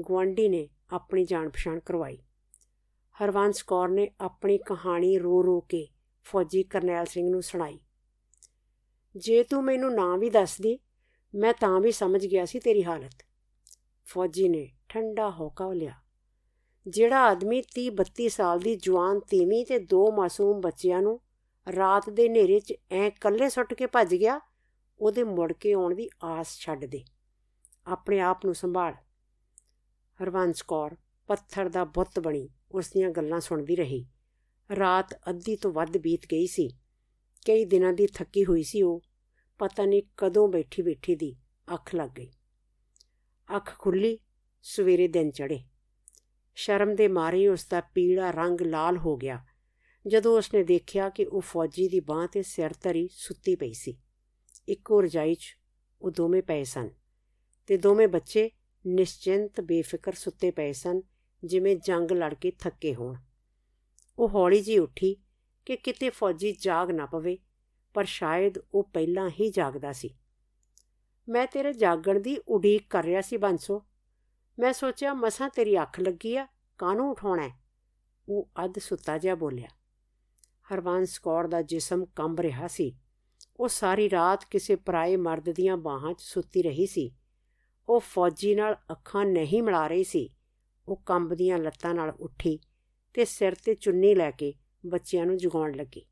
ਗਵਾਂਡੀ 0.00 0.48
ਨੇ 0.48 0.68
ਆਪਣੀ 0.90 1.24
ਜਾਣ 1.24 1.48
ਪਛਾਣ 1.48 1.80
ਕਰਵਾਈ। 1.80 2.18
ਹਰਵੰਸ 3.24 3.62
ਕੌਰ 3.62 3.88
ਨੇ 3.88 4.10
ਆਪਣੀ 4.20 4.58
ਕਹਾਣੀ 4.58 5.18
ਰੋ 5.18 5.44
ਰੋ 5.44 5.60
ਕੇ 5.60 5.88
ਫੌਜੀ 6.24 6.62
ਕਰਨੈਲ 6.62 7.04
ਸਿੰਘ 7.04 7.30
ਨੂੰ 7.30 7.42
ਸੁਣਾਈ। 7.42 7.80
ਜੇ 9.16 9.42
ਤੂੰ 9.42 9.64
ਮੈਨੂੰ 9.64 9.94
ਨਾਂ 9.94 10.18
ਵੀ 10.18 10.30
ਦੱਸਦੀ 10.30 10.78
ਮੈਂ 11.34 11.54
ਤਾਂ 11.60 11.80
ਵੀ 11.80 11.92
ਸਮਝ 11.92 12.26
ਗਿਆ 12.26 12.44
ਸੀ 12.44 12.60
ਤੇਰੀ 12.60 12.84
ਹਾਲਤ। 12.84 13.24
ਫੌਜੀ 14.04 14.48
ਨੇ 14.48 14.72
ਠੰਡਾ 14.88 15.30
ਹੋਕਾ 15.30 15.72
ਲਿਆ। 15.72 15.94
ਜਿਹੜਾ 16.88 17.20
ਆਦਮੀ 17.20 17.62
30 17.62 17.90
32 17.90 18.28
ਸਾਲ 18.28 18.58
ਦੀ 18.58 18.76
ਜਵਾਨ 18.76 19.20
ਤੀਵੀਂ 19.20 19.66
ਤੇ 19.66 19.78
ਦੋ 19.78 20.12
ਮਾਸੂਮ 20.12 20.60
ਬੱਚਿਆਂ 20.60 21.02
ਨੂੰ 21.02 21.20
ਰਾਤ 21.76 22.10
ਦੇ 22.10 22.28
ਹਨੇਰੇ 22.28 22.60
'ਚ 22.60 22.74
ਐ 22.90 23.06
ਇਕੱਲੇ 23.06 23.48
ਸੁੱਟ 23.48 23.74
ਕੇ 23.74 23.86
ਭੱਜ 23.86 24.14
ਗਿਆ, 24.14 24.40
ਉਹਦੇ 24.98 25.24
ਮੁੜ 25.24 25.52
ਕੇ 25.52 25.72
ਆਉਣ 25.72 25.94
ਦੀ 25.94 26.08
ਆਸ 26.24 26.58
ਛੱਡ 26.58 26.84
ਦੇ। 26.84 27.04
ਆਪਣੇ 27.86 28.20
ਆਪ 28.20 28.44
ਨੂੰ 28.44 28.54
ਸੰਭਾਲ। 28.54 28.92
ਹਰਵੰਸ 30.22 30.62
ਕੌਰ 30.62 30.96
ਪੱਥਰ 31.26 31.68
ਦਾ 31.68 31.84
ਬੁੱਤ 31.84 32.20
ਬਣੀ। 32.20 32.48
ਉਸ 32.70 32.90
ਦੀਆਂ 32.90 33.10
ਗੱਲਾਂ 33.10 33.40
ਸੁਣਦੀ 33.40 33.76
ਰਹੀ। 33.76 34.06
ਰਾਤ 34.78 35.14
ਅੱਧੀ 35.14 35.56
ਤੋਂ 35.56 35.72
ਵੱਧ 35.72 35.96
ਬੀਤ 35.98 36.26
ਗਈ 36.32 36.46
ਸੀ। 36.46 36.68
ਕਈ 37.46 37.64
ਦਿਨਾਂ 37.64 37.92
ਦੀ 37.92 38.06
ਥੱਕੀ 38.06 38.44
ਹੋਈ 38.44 38.62
ਸੀ 38.62 38.82
ਉਹ। 38.82 39.02
ਪਤਾ 39.58 39.84
ਨਹੀਂ 39.84 40.02
ਕਦੋਂ 40.16 40.48
ਬੈਠੀ 40.48 40.82
ਬੈਠੀ 40.82 41.14
ਦੀ 41.14 41.36
ਅੱਖ 41.74 41.94
ਲੱਗ 41.94 42.10
ਗਈ। 42.10 42.30
ਅੱਖ 43.56 43.78
ਖੁੱਲੀ 43.78 44.18
ਸਵੇਰੇ 44.62 45.08
ਦਿਨ 45.08 45.30
ਚੜੇ 45.30 45.60
ਸ਼ਰਮ 46.54 46.94
ਦੇ 46.94 47.08
ਮਾਰੇ 47.08 47.48
ਉਸ 47.48 47.66
ਦਾ 47.66 47.80
ਪੀਲਾ 47.80 48.30
ਰੰਗ 48.30 48.60
ਲਾਲ 48.60 48.96
ਹੋ 48.96 49.16
ਗਿਆ। 49.16 49.44
ਜਦੋਂ 50.06 50.38
ਉਸਨੇ 50.38 50.64
ਦੇਖਿਆ 50.64 51.08
ਕਿ 51.08 51.24
ਉਹ 51.24 51.40
ਫੌਜੀ 51.40 51.88
ਦੀ 51.88 52.00
ਬਾਹ 52.00 52.26
ਤੇ 52.26 52.42
ਸਿਰ 52.42 52.70
ਧਰੀ 52.82 53.08
ਸੁੱਤੀ 53.12 53.56
ਪਈ 53.56 53.72
ਸੀ। 53.72 53.98
ਇੱਕੋ 54.68 55.02
ਰਜਾਈ 55.02 55.34
'ਚ 55.34 55.56
ਉਹ 56.02 56.10
ਦੋਵੇਂ 56.10 56.42
ਪਏ 56.42 56.64
ਸਨ 56.64 56.90
ਤੇ 57.66 57.76
ਦੋਵੇਂ 57.76 58.08
ਬੱਚੇ 58.08 58.50
ਨਿਸ਼ਚਿੰਤ 58.86 59.60
ਬੇਫਿਕਰ 59.60 60.12
ਸੁੱਤੇ 60.12 60.50
ਪਏ 60.50 60.72
ਸਨ 60.72 61.02
ਜਿਵੇਂ 61.44 61.76
ਜੰਗ 61.76 62.12
ਲੜ 62.12 62.34
ਕੇ 62.34 62.50
ਥੱਕੇ 62.50 62.94
ਹੋਣ। 62.94 63.14
ਉਹ 64.18 64.28
ਹੌਲੀ 64.28 64.60
ਜੀ 64.60 64.78
ਉੱਠੀ 64.78 65.16
ਕਿ 65.66 65.76
ਕਿਤੇ 65.76 66.10
ਫੌਜੀ 66.10 66.52
ਜਾਗ 66.52 66.90
ਨਾ 66.90 67.06
ਪਵੇ, 67.06 67.38
ਪਰ 67.94 68.04
ਸ਼ਾਇਦ 68.04 68.58
ਉਹ 68.74 68.84
ਪਹਿਲਾਂ 68.84 69.30
ਹੀ 69.30 69.50
ਜਾਗਦਾ 69.50 69.92
ਸੀ। 69.92 70.10
ਮੈਂ 71.28 71.46
ਤੇਰੇ 71.46 71.72
ਜਾਗਣ 71.72 72.20
ਦੀ 72.20 72.38
ਉਡੀਕ 72.48 72.86
ਕਰ 72.90 73.04
ਰਿਹਾ 73.04 73.20
ਸੀ 73.20 73.36
ਬੰਸੋ। 73.36 73.84
ਮੈਂ 74.58 74.72
ਸੋਚਿਆ 74.72 75.14
ਮਸਾਂ 75.14 75.48
ਤੇਰੀ 75.48 75.82
ਅੱਖ 75.82 76.00
ਲੱਗੀ 76.00 76.36
ਆ, 76.36 76.48
ਕਾਹਨੂੰ 76.78 77.10
ਉਠਾਉਣਾ 77.10 77.50
ਉਹ 78.28 78.48
ਅੱਧ 78.64 78.78
ਸੁੱਤਾ 78.78 79.18
ਜਿਹਾ 79.18 79.34
ਬੋਲਿਆ। 79.34 79.68
ਹਰਵੰਸ 80.74 81.18
ਕੌਰ 81.18 81.46
ਦਾ 81.46 81.62
ਜਿਸਮ 81.62 82.04
ਕੰਬ 82.04 82.40
ਰਿਹਾ 82.40 82.68
ਸੀ। 82.68 82.96
ਉਹ 83.56 83.68
ਸਾਰੀ 83.68 84.10
ਰਾਤ 84.10 84.44
ਕਿਸੇ 84.50 84.76
ਪਰਾਏ 84.76 85.16
ਮਰਦ 85.16 85.50
ਦੀਆਂ 85.50 85.76
ਬਾਹਾਂ 85.76 86.14
'ਚ 86.14 86.20
ਸੁੱਤੀ 86.20 86.62
ਰਹੀ 86.62 86.86
ਸੀ। 86.86 87.14
ਉਹ 87.88 88.00
ਫੌਜੀ 88.00 88.54
ਨਾਲ 88.54 88.76
ਅੱਖਾਂ 88.90 89.24
ਨਹੀਂ 89.24 89.62
ਮਿਲਾ 89.62 89.86
ਰਹੀ 89.88 90.04
ਸੀ। 90.04 90.34
ਉਹ 90.90 90.96
ਕੰਬਦੀਆਂ 90.96 91.58
ਲੱਤਾਂ 91.58 91.94
ਨਾਲ 91.94 92.10
ਉੱਠੀ 92.10 92.58
ਤੇ 93.14 93.24
ਸਿਰ 93.24 93.54
ਤੇ 93.54 93.74
ਚੁੰਨੀ 93.74 94.14
ਲੈ 94.14 94.30
ਕੇ 94.30 94.54
ਬੱਚਿਆਂ 94.86 95.26
ਨੂੰ 95.26 95.36
ਜਗਾਉਣ 95.36 95.72
ਲੱਗੀ। 95.72 96.06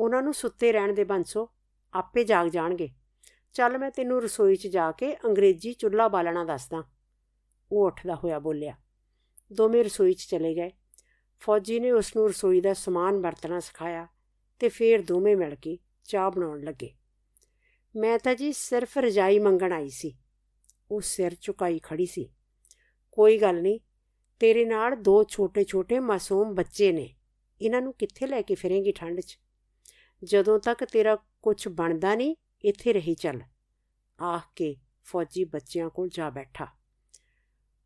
ਉਹਨਾਂ 0.00 0.22
ਨੂੰ 0.22 0.34
ਸੁੱਤੇ 0.34 0.72
ਰਹਿਣ 0.72 0.92
ਦੇ 0.92 1.04
ਬੰਸੋ 1.04 1.50
ਆਪੇ 1.94 2.24
ਜਾਗ 2.24 2.46
ਜਾਣਗੇ। 2.46 2.88
ਚੱਲ 3.52 3.78
ਮੈਂ 3.78 3.90
ਤੈਨੂੰ 3.90 4.22
ਰਸੋਈ 4.22 4.56
'ਚ 4.56 4.66
ਜਾ 4.66 4.92
ਕੇ 4.92 5.16
ਅੰਗਰੇਜ਼ੀ 5.16 5.72
ਚੁੱਲ੍ਹਾ 5.72 6.08
ਬਾਲਣਾ 6.08 6.44
ਦੱਸਦਾ। 6.44 6.84
ਉਹ 7.72 7.86
ਉੱਠਦਾ 7.86 8.14
ਹੋਇਆ 8.14 8.38
ਬੋਲਿਆ। 8.38 8.76
ਦੋਵੇਂ 9.52 9.84
ਰਸੋਈ 9.84 10.14
'ਚ 10.14 10.18
ਚਲੇ 10.18 10.54
ਗਏ। 10.54 10.70
ਫੌਜੀ 11.40 11.80
ਨੇ 11.80 11.90
ਉਸ 11.90 12.16
ਨੂੰ 12.16 12.28
ਰਸੋਈ 12.28 12.60
ਦਾ 12.60 12.72
ਸਮਾਨ 12.72 13.20
ਵਰਤਣਾ 13.20 13.60
ਸਿਖਾਇਆ 13.60 14.08
ਤੇ 14.58 14.68
ਫੇਰ 14.68 15.02
ਦੋਵੇਂ 15.02 15.36
ਮਿਲ 15.36 15.54
ਕੇ 15.54 15.78
ਚਾਹ 16.04 16.30
ਬਣਾਉਣ 16.30 16.64
ਲੱਗੇ। 16.64 16.94
ਮੈਂ 17.96 18.18
ਤਾਂ 18.18 18.34
ਜੀ 18.34 18.52
ਸਿਰਫ 18.52 18.98
ਰਜਾਈ 18.98 19.38
ਮੰਗਣ 19.38 19.72
ਆਈ 19.72 19.88
ਸੀ। 19.88 20.18
ਉਹ 20.90 21.00
ਸਿਰ 21.00 21.36
ਝੁਕਾਈ 21.40 21.78
ਖੜੀ 21.78 22.06
ਸੀ। 22.06 22.32
ਕੋਈ 23.12 23.38
ਗੱਲ 23.38 23.62
ਨਹੀਂ। 23.62 23.80
ਤੇਰੇ 24.40 24.64
ਨਾਲ 24.64 24.96
ਦੋ 24.96 25.24
ਛੋਟੇ-ਛੋਟੇ 25.24 25.98
ਮਾਸੂਮ 25.98 26.54
ਬੱਚੇ 26.54 26.92
ਨੇ। 26.92 27.16
ਇਹਨਾਂ 27.60 27.82
ਨੂੰ 27.82 27.94
ਕਿੱਥੇ 27.94 28.26
ਲੈ 28.26 28.42
ਕੇ 28.42 28.54
ਫਿਰੇਂਗੀ 28.54 28.92
ਠੰਡ 28.92 29.20
'ਚ? 29.20 29.38
ਜਦੋਂ 30.24 30.58
ਤੱਕ 30.58 30.84
ਤੇਰਾ 30.84 31.16
ਕੁਝ 31.42 31.68
ਬਣਦਾ 31.68 32.14
ਨਹੀਂ, 32.14 32.36
ਇੱਥੇ 32.64 32.92
ਰਹੀ 32.92 33.14
ਚੱਲ। 33.14 33.42
ਆਖ 34.22 34.42
ਕੇ 34.56 34.76
ਫੌਜੀ 35.04 35.44
ਬੱਚਿਆਂ 35.44 35.90
ਕੋਲ 35.90 36.08
ਜਾ 36.08 36.30
ਬੈਠਾ। 36.30 36.66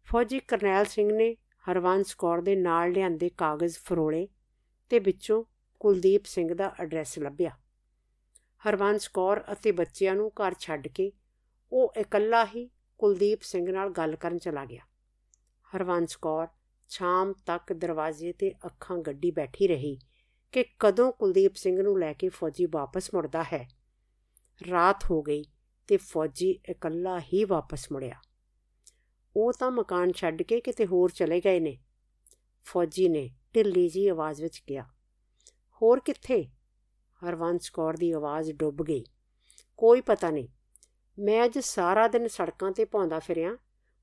ਫੌਜੀ 0.04 0.40
ਕਰਨੈਲ 0.40 0.84
ਸਿੰਘ 0.84 1.12
ਨੇ 1.12 1.36
ਹਰਵੰਸ 1.70 2.14
ਕੌਰ 2.14 2.40
ਦੇ 2.40 2.56
ਨਾਲ 2.56 2.92
ਲਿਆਂਦੇ 2.92 3.28
ਕਾਗਜ਼ 3.28 3.78
ਫਰੋਲੇ 3.78 4.28
ਤੇ 4.88 4.98
ਵਿੱਚੋਂ 4.98 5.44
ਕੁਲਦੀਪ 5.80 6.24
ਸਿੰਘ 6.24 6.54
ਦਾ 6.54 6.74
ਐਡਰੈਸ 6.80 7.18
ਲੱਭਿਆ। 7.18 7.50
ਹਰਵੰਸ 8.68 9.08
ਕੌਰ 9.08 9.44
ਅਤੇ 9.52 9.72
ਬੱਚਿਆਂ 9.72 10.14
ਨੂੰ 10.14 10.32
ਘਰ 10.34 10.54
ਛੱਡ 10.58 10.88
ਕੇ 10.88 11.12
ਉਹ 11.72 11.92
ਇਕੱਲਾ 12.00 12.46
ਹੀ 12.46 12.70
ਕੁਲਦੀਪ 12.98 13.42
ਸਿੰਘ 13.42 13.72
ਨਾਲ 13.72 13.90
ਗੱਲ 13.90 14.16
ਕਰਨ 14.16 14.38
ਚਲਾ 14.38 14.64
ਗਿਆ। 14.64 14.82
ਹਰਵੰਸ 15.76 16.16
ਕੌਰ 16.16 16.46
ਸ਼ਾਮ 16.88 17.32
ਤੱਕ 17.46 17.72
ਦਰਵਾਜ਼ੇ 17.72 18.32
ਤੇ 18.32 18.52
ਅੱਖਾਂ 18.66 18.98
ਗੱਡੀ 18.98 19.30
ਬੈਠੀ 19.30 19.68
ਰਹੀ 19.68 19.98
ਕਿ 20.52 20.64
ਕਦੋਂ 20.78 21.12
ਕੁਲਦੀਪ 21.12 21.54
ਸਿੰਘ 21.54 21.82
ਨੂੰ 21.82 21.98
ਲੈ 21.98 22.12
ਕੇ 22.12 22.28
ਫੌਜੀ 22.28 22.66
ਵਾਪਸ 22.66 23.14
ਮੁੜਦਾ 23.14 23.42
ਹੈ। 23.42 23.68
ਰਾਤ 24.70 25.04
ਹੋ 25.10 25.22
ਗਈ 25.22 25.44
ਤੇ 25.88 25.96
ਫੌਜੀ 25.96 26.50
ਇਕੱਲਾ 26.70 27.18
ਹੀ 27.20 27.44
ਵਾਪਸ 27.44 27.92
ਮੁੜਿਆ। 27.92 28.20
ਉਹ 29.36 29.52
ਤਾਂ 29.52 29.70
ਮਕਾਨ 29.70 30.12
ਛੱਡ 30.12 30.42
ਕੇ 30.42 30.60
ਕਿਤੇ 30.60 30.86
ਹੋਰ 30.86 31.10
ਚਲੇ 31.10 31.40
ਗਏ 31.40 31.60
ਨੇ। 31.60 31.78
ਫੌਜੀ 32.64 33.08
ਨੇ 33.08 33.30
ਢਿੱਲੀ 33.54 33.88
ਜੀ 33.88 34.08
ਆਵਾਜ਼ 34.08 34.42
ਵਿੱਚ 34.42 34.58
ਕਿਹਾ, 34.58 34.86
ਹੋਰ 35.82 36.00
ਕਿੱਥੇ? 36.00 36.42
ਹਰਵੰਸ 37.22 37.70
ਕੌਰ 37.70 37.96
ਦੀ 37.96 38.10
ਆਵਾਜ਼ 38.12 38.52
ਡੁੱਬ 38.52 38.82
ਗਈ। 38.82 39.04
ਕੋਈ 39.76 40.00
ਪਤਾ 40.00 40.30
ਨਹੀਂ, 40.30 40.48
ਮੈਂ 41.18 41.44
ਅੱਜ 41.44 41.58
ਸਾਰਾ 41.58 42.08
ਦਿਨ 42.08 42.28
ਸੜਕਾਂ 42.28 42.72
ਤੇ 42.72 42.84
ਭੌਂਦਾ 42.84 43.18
ਫਿਰਿਆ, 43.18 43.56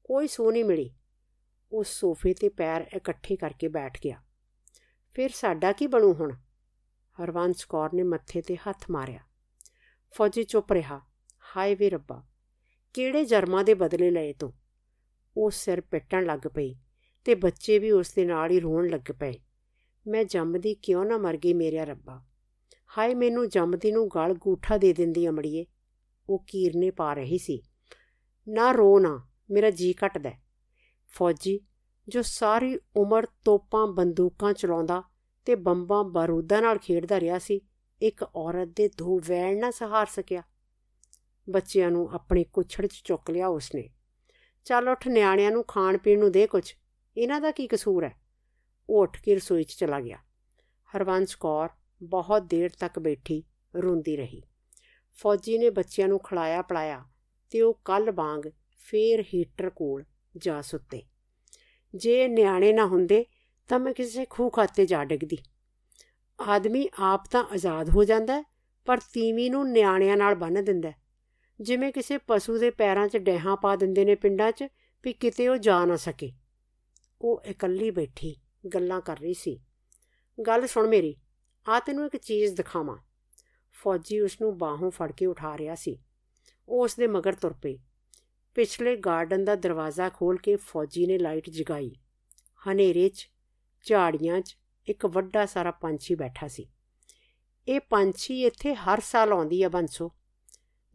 ਕੋਈ 0.03 0.27
ਸੂ 0.27 0.51
ਨਹੀਂ 0.51 0.65
ਮਿਲੀ। 0.65 0.89
ਉਹ 1.71 1.83
ਸੋਫੇ 1.83 2.33
ਤੇ 2.33 2.49
ਪੈਰ 2.49 2.85
ਇਕੱਠੇ 2.95 3.35
ਕਰਕੇ 3.35 3.67
ਬੈਠ 3.67 3.97
ਗਿਆ। 4.03 4.21
ਫਿਰ 5.13 5.29
ਸਾਡਾ 5.29 5.71
ਕੀ 5.71 5.87
ਬਣੂ 5.87 6.13
ਹੁਣ? 6.13 6.31
ਹਰਵੰਸ 7.23 7.65
ਕੌਰ 7.65 7.89
ਨੇ 7.93 8.03
ਮੱਥੇ 8.03 8.41
ਤੇ 8.41 8.55
ਹੱਥ 8.55 8.85
ਮਾਰਿਆ। 8.91 9.19
ਫੌਜੀ 10.11 10.43
ਚੁੱਪ 10.43 10.71
ਰਿਹਾ। 10.71 11.01
ਹਾਏ 11.57 11.75
ਵੇ 11.75 11.89
ਰੱਬਾ, 11.89 12.27
ਕਿਹੜੇ 12.93 13.25
ਜਰਮਾਂ 13.25 13.63
ਦੇ 13.63 13.73
ਬਦਲੇ 13.73 14.11
ਲਏ 14.11 14.33
ਤੂੰ? 14.33 14.53
ਉਹ 15.37 15.51
ਸਿਰ 15.51 15.81
ਪਿੱਟਣ 15.81 16.25
ਲੱਗ 16.25 16.39
ਪਈ 16.39 16.75
ਤੇ 17.23 17.35
ਬੱਚੇ 17.35 17.79
ਵੀ 17.79 17.91
ਉਸ 17.91 18.13
ਦੇ 18.13 18.25
ਨਾਲ 18.25 18.51
ਹੀ 18.51 18.59
ਰੋਣ 18.59 18.89
ਲੱਗ 18.89 19.11
ਪਏ। 19.11 19.33
ਮੈਂ 20.07 20.23
ਜੰਮਦੀ 20.23 20.73
ਕਿਉਂ 20.73 21.05
ਨਾ 21.05 21.17
ਮਰ 21.17 21.37
ਗਈ 21.37 21.53
ਮੇਰੇ 21.53 21.85
ਰੱਬਾ? 21.85 22.25
ਹਾਏ, 22.97 23.15
ਮੈਨੂੰ 23.15 23.49
ਜੰਮਦੀ 23.49 23.91
ਨੂੰ 23.91 24.07
ਗਲ 24.07 24.33
ਗੂਠਾ 24.33 24.77
ਦੇ 24.77 24.93
ਦਿੰਦੀ 24.93 25.27
ਅਮੜੀਏ 25.27 25.65
ਉਹ 26.29 26.43
ਕੀਰਨੇ 26.47 26.91
ਪਾ 26.91 27.13
ਰਹੀ 27.13 27.37
ਸੀ। 27.37 27.61
ਨਾ 28.47 28.71
ਰੋ 28.71 28.99
ਨਾ, 28.99 29.27
ਮੇਰਾ 29.51 29.69
ਜੀ 29.69 29.95
ਘਟਦਾ 30.05 30.31
ਫੌਜੀ, 31.11 31.59
ਜੋ 32.07 32.21
ਸਾਰੀ 32.21 32.79
ਉਮਰ 32.95 33.25
ਤੋਪਾਂ 33.25 33.87
ਬੰਦੂਕਾਂ 33.87 34.53
ਚਲਾਉਂਦਾ 34.53 35.03
ਤੇ 35.45 35.55
ਬੰਬਾਂ 35.55 36.03
ਬਾਰੂਦਾਂ 36.03 36.61
ਨਾਲ 36.61 36.77
ਖੇਡਦਾ 36.77 37.19
ਰਿਹਾ 37.19 37.39
ਸੀ, 37.39 37.61
ਇੱਕ 38.01 38.23
ਔਰਤ 38.35 38.67
ਦੇ 38.67 38.87
ਦੋ 38.87 39.19
ਵੈਣ 39.19 39.59
ਨਾ 39.59 39.71
ਸਹਾਰ 39.71 40.05
ਸਕਿਆ। 40.05 40.43
ਬੱਚਿਆਂ 41.49 41.91
ਨੂੰ 41.91 42.11
ਆਪਣੇ 42.11 42.43
ਕੁਛੜ 42.43 42.85
'ਚ 42.85 43.01
ਚੁੱਕ 43.03 43.31
ਲਿਆ 43.31 43.47
ਉਸਨੇ। 43.47 43.89
ਚੱਲ 44.65 44.89
ਉੱਠ 44.89 45.07
ਨਿਆਣਿਆਂ 45.07 45.51
ਨੂੰ 45.51 45.63
ਖਾਣ 45.67 45.97
ਪੀਣ 45.97 46.19
ਨੂੰ 46.19 46.31
ਦੇ 46.31 46.47
ਕੁਝ 46.47 46.73
ਇਹਨਾਂ 47.17 47.41
ਦਾ 47.41 47.51
ਕੀ 47.51 47.67
ਕਸੂਰ 47.67 48.03
ਹੈ? 48.03 48.21
ਉਹ 48.89 49.01
ਉੱਠ 49.01 49.21
ਕੇ 49.21 49.35
ਰਸੋਈ 49.35 49.63
'ਚ 49.63 49.71
ਚਲਾ 49.71 49.99
ਗਿਆ। 49.99 50.17
ਹਰਵੰਸ 50.95 51.35
ਕੌਰ 51.35 51.69
ਬਹੁਤ 52.03 52.41
ਦੇਰ 52.41 52.69
ਤੱਕ 52.79 52.99
ਬੈਠੀ, 52.99 53.43
ਰੋਂਦੀ 53.75 54.17
ਰਹੀ। 54.17 54.41
ਫੌਜੀ 55.13 55.57
ਨੇ 55.57 55.69
ਬੱਚਿਆਂ 55.69 56.07
ਨੂੰ 56.07 56.19
ਖਿਲਾਇਆ 56.19 56.61
ਪਲਾਇਆ 56.61 57.05
ਤੇ 57.49 57.61
ਉਹ 57.61 57.81
ਕੱਲ 57.85 58.11
ਵਾਂਗ 58.11 58.41
ਫੇਰ 58.77 59.25
ਹੀਟਰ 59.33 59.69
ਕੋਲ 59.69 60.03
ਜਾ 60.37 60.61
ਸੁੱਤੇ। 60.61 61.03
ਜੇ 61.95 62.27
ਨਿਆਣੇ 62.27 62.73
ਨਾ 62.73 62.85
ਹੁੰਦੇ 62.85 63.25
ਤਾਂ 63.67 63.79
ਮੈਂ 63.79 63.93
ਕਿਸੇ 63.93 64.25
ਖੂਹ 64.29 64.51
ਖਾਤੇ 64.51 64.85
ਜਾ 64.85 65.03
ਡਿੱਗਦੀ। 65.03 65.37
ਆਦਮੀ 66.47 66.89
ਆਪ 66.99 67.23
ਤਾਂ 67.31 67.43
ਆਜ਼ਾਦ 67.43 67.89
ਹੋ 67.89 68.03
ਜਾਂਦਾ 68.03 68.43
ਪਰ 68.85 68.97
ਤੀਵੀ 68.97 69.49
ਨੂੰ 69.49 69.71
ਨਿਆਣਿਆਂ 69.71 70.17
ਨਾਲ 70.17 70.35
ਬੰਨ 70.35 70.63
ਦਿੰਦਾ 70.63 70.91
ਜਿਵੇਂ 71.61 71.93
ਕਿਸੇ 71.93 72.17
ਪਸ਼ੂ 72.17 72.57
ਦੇ 72.57 72.69
ਪੈਰਾਂ 72.69 73.07
'ਚ 73.07 73.17
ਡੈਹਾਂ 73.17 73.57
ਪਾ 73.57 73.75
ਦਿੰਦੇ 73.75 74.05
ਨੇ 74.05 74.15
ਪਿੰਡਾਂ 74.15 74.51
'ਚ 74.51 74.63
ਵੀ 75.03 75.13
ਕਿਤੇ 75.13 75.47
ਉਹ 75.47 75.57
ਜਾ 75.57 75.85
ਨਾ 75.85 75.95
ਸਕੇ। 75.95 76.31
ਉਹ 77.21 77.41
ਇਕੱਲੀ 77.41 77.91
ਬੈਠੀ 77.91 78.35
ਗੱਲਾਂ 78.73 79.01
ਕਰ 79.01 79.17
ਰਹੀ 79.17 79.33
ਸੀ। 79.33 79.59
ਗੱਲ 80.47 80.67
ਸੁਣ 80.67 80.87
ਮੇਰੀ 80.87 81.15
ਆ 81.69 81.79
ਤੈਨੂੰ 81.79 82.05
ਇੱਕ 82.05 82.17
ਚੀਜ਼ 82.17 82.55
ਦਿਖਾਵਾਂ। 82.55 82.97
ਫੌਜੀ 83.71 84.19
ਉਸ 84.19 84.41
ਨੂੰ 84.41 84.57
ਬਾਹੋਂ 84.57 84.91
ਫੜ 84.91 85.11
ਕੇ 85.11 85.25
ਉਠਾ 85.25 85.57
ਰਿਹਾ 85.57 85.75
ਸੀ। 85.75 85.99
ਉਹ 86.69 86.83
ਉਸ 86.83 86.95
ਦੇ 86.95 87.07
ਮਗਰ 87.07 87.33
ਤੁਰ 87.33 87.53
ਪਈ। 87.53 87.79
ਪਿਛਲੇ 88.55 88.95
ਗਾਰਡਨ 88.95 89.45
ਦਾ 89.45 89.55
ਦਰਵਾਜ਼ਾ 89.55 90.09
ਖੋਲ 90.09 90.37
ਕੇ 90.37 90.55
ਫੌਜੀ 90.55 91.05
ਨੇ 91.05 91.17
ਲਾਈਟ 91.17 91.49
ਜਗਾਈ। 91.49 91.91
ਹਨੇਰੇ 92.61 93.09
'ਚ, 93.09 93.29
ਝਾੜੀਆਂ 93.85 94.41
'ਚ 94.41 94.57
ਇੱਕ 94.87 95.05
ਵੱਡਾ 95.05 95.45
ਸਾਰਾ 95.45 95.71
ਪੰਛੀ 95.71 96.15
ਬੈਠਾ 96.15 96.47
ਸੀ। 96.47 96.67
ਇਹ 97.67 97.79
ਪੰਛੀ 97.79 98.43
ਇੱਥੇ 98.43 98.73
ਹਰ 98.75 98.99
ਸਾਲ 98.99 99.31
ਆਉਂਦੀ 99.31 99.63
ਆ 99.63 99.69
ਬੰਸੋ। 99.69 100.11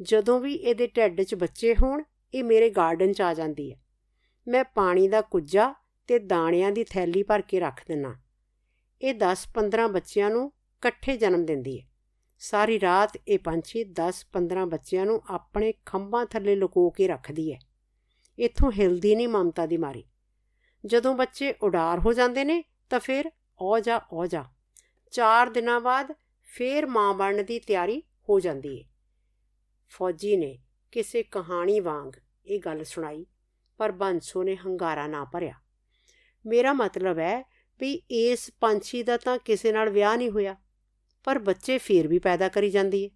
ਜਦੋਂ 0.02 0.40
ਵੀ 0.40 0.54
ਇਹਦੇ 0.54 0.86
ਢਿੱਡ 0.86 1.22
'ਚ 1.22 1.34
ਬੱਚੇ 1.34 1.74
ਹੋਣ, 1.74 2.02
ਇਹ 2.34 2.44
ਮੇਰੇ 2.44 2.70
ਗਾਰਡਨ 2.70 3.12
'ਚ 3.12 3.20
ਆ 3.20 3.34
ਜਾਂਦੀ 3.34 3.72
ਹੈ 3.72 3.76
ਮੈਂ 4.48 4.64
ਪਾਣੀ 4.64 5.08
ਦਾ 5.08 5.20
ਕੁੱਜਾ 5.20 5.74
ਤੇ 6.06 6.18
ਦਾਣਿਆਂ 6.18 6.72
ਦੀ 6.72 6.84
ਥੈਲੀ 6.84 7.22
ਭਰ 7.22 7.42
ਕੇ 7.42 7.60
ਰੱਖ 7.60 7.82
ਦਿੰਨਾ। 7.88 8.14
ਇਹ 9.02 9.14
10-15 9.14 9.88
ਬੱਚਿਆਂ 9.88 10.30
ਨੂੰ 10.30 10.46
ਇਕੱਠੇ 10.48 11.16
ਜਨਮ 11.16 11.44
ਦਿੰਦੀ 11.44 11.80
ਹੈ 11.80 11.86
ਸਾਰੀ 12.40 12.80
ਰਾਤ 12.80 13.16
ਇਹ 13.28 13.38
ਪੰਛੀ 13.38 13.84
10-15 13.92 14.64
ਬੱਚਿਆਂ 14.66 15.06
ਨੂੰ 15.06 15.20
ਆਪਣੇ 15.30 15.72
ਖੰਭਾਂ 15.86 16.24
ਥੱਲੇ 16.26 16.54
ਲੁਕੋ 16.56 16.88
ਕੇ 16.90 17.08
ਰੱਖਦੀ 17.08 17.52
ਹੈ 17.52 17.58
ਇੱਥੋਂ 18.38 18.72
ਹਿਲਦੀ 18.72 19.14
ਨਹੀਂ 19.14 19.28
ਮਮਤਾ 19.28 19.66
ਦੀ 19.66 19.76
ਮਾਰੀ। 19.76 20.04
ਜਦੋਂ 20.84 21.14
ਬੱਚੇ 21.14 21.54
ਉਡਾਰ 21.62 21.98
ਹੋ 21.98 22.12
ਜਾਂਦੇ 22.12 22.44
ਨੇ 22.44 22.62
ਤਾਂ 22.90 23.00
ਫਿਰ 23.00 23.30
ਔ 23.60 23.78
ਜਾ 23.78 24.00
ਔ 24.12 24.26
ਜਾ। 24.26 24.44
4 25.12 25.50
ਦਿਨਾਂ 25.50 25.80
ਬਾਅਦ 25.80 26.12
ਫੇਰ 26.48 26.86
ਮਾਂ 26.86 27.12
ਬਣਨ 27.14 27.44
ਦੀ 27.44 27.58
ਤਿਆਰੀ 27.58 28.02
ਹੋ 28.28 28.40
ਜਾਂਦੀ 28.40 28.78
ਹੈ 28.80 28.88
ਫੌਜੀ 29.92 30.36
ਨੇ 30.36 30.58
ਕਿਸੇ 30.92 31.22
ਕਹਾਣੀ 31.22 31.80
ਵਾਂਗ 31.80 32.12
ਇਹ 32.46 32.60
ਗੱਲ 32.60 32.84
ਸੁਣਾਈ, 32.84 33.26
ਪਰ 33.80 33.92
ਬੰਸੋ 33.92 34.42
ਨੇ 34.42 34.56
ਹੰਗਾਰਾ 34.56 35.06
ਨਾ 35.06 35.24
ਭਰਿਆ। 35.24 35.54
ਮੇਰਾ 36.44 36.72
ਮਤਲਬ 36.72 37.18
ਹੈ 37.18 37.42
ਵੀ 37.80 37.92
ਇਸ 38.10 38.50
ਪੰਛੀ 38.60 39.02
ਦਾ 39.02 39.16
ਤਾਂ 39.16 39.38
ਕਿਸੇ 39.38 39.72
ਨਾਲ 39.72 39.90
ਵਿਆਹ 39.90 40.16
ਨਹੀਂ 40.16 40.30
ਹੋਇਆ। 40.30 40.56
ਪਰ 41.26 41.38
ਬੱਚੇ 41.38 41.78
ਫੇਰ 41.78 42.08
ਵੀ 42.08 42.18
ਪੈਦਾ 42.18 42.48
ਕਰੀ 42.48 42.70
ਜਾਂਦੀ 42.70 43.04
ਹੈ 43.04 43.10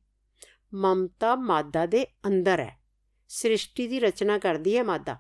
ਮਮਤਾ 0.75 1.35
ਮਾਦਾ 1.37 1.87
ਦੇ 1.87 2.07
ਅੰਦਰ 2.27 2.61
ਹੈ 2.61 2.81
ਸ੍ਰਿਸ਼ਟੀ 3.29 3.87
ਦੀ 3.89 4.01
ਰਚਨਾ 4.01 4.39
ਕਰਦੀ 4.39 4.77
ਹੈ 4.77 4.83
ਮਾਦਾ। 4.83 5.17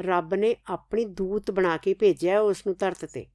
ਰੱਬ 0.00 0.34
ਨੇ 0.34 0.56
ਆਪਣੀ 0.66 1.04
ਦੂਤ 1.04 1.50
ਬਣਾ 1.50 1.76
ਕੇ 1.76 1.94
ਭੇਜਿਆ 1.94 2.40
ਉਸ 2.40 2.66
ਨੂੰ 2.66 2.76
ਧਰਤ 2.76 3.04
ਤੇ। 3.04 3.26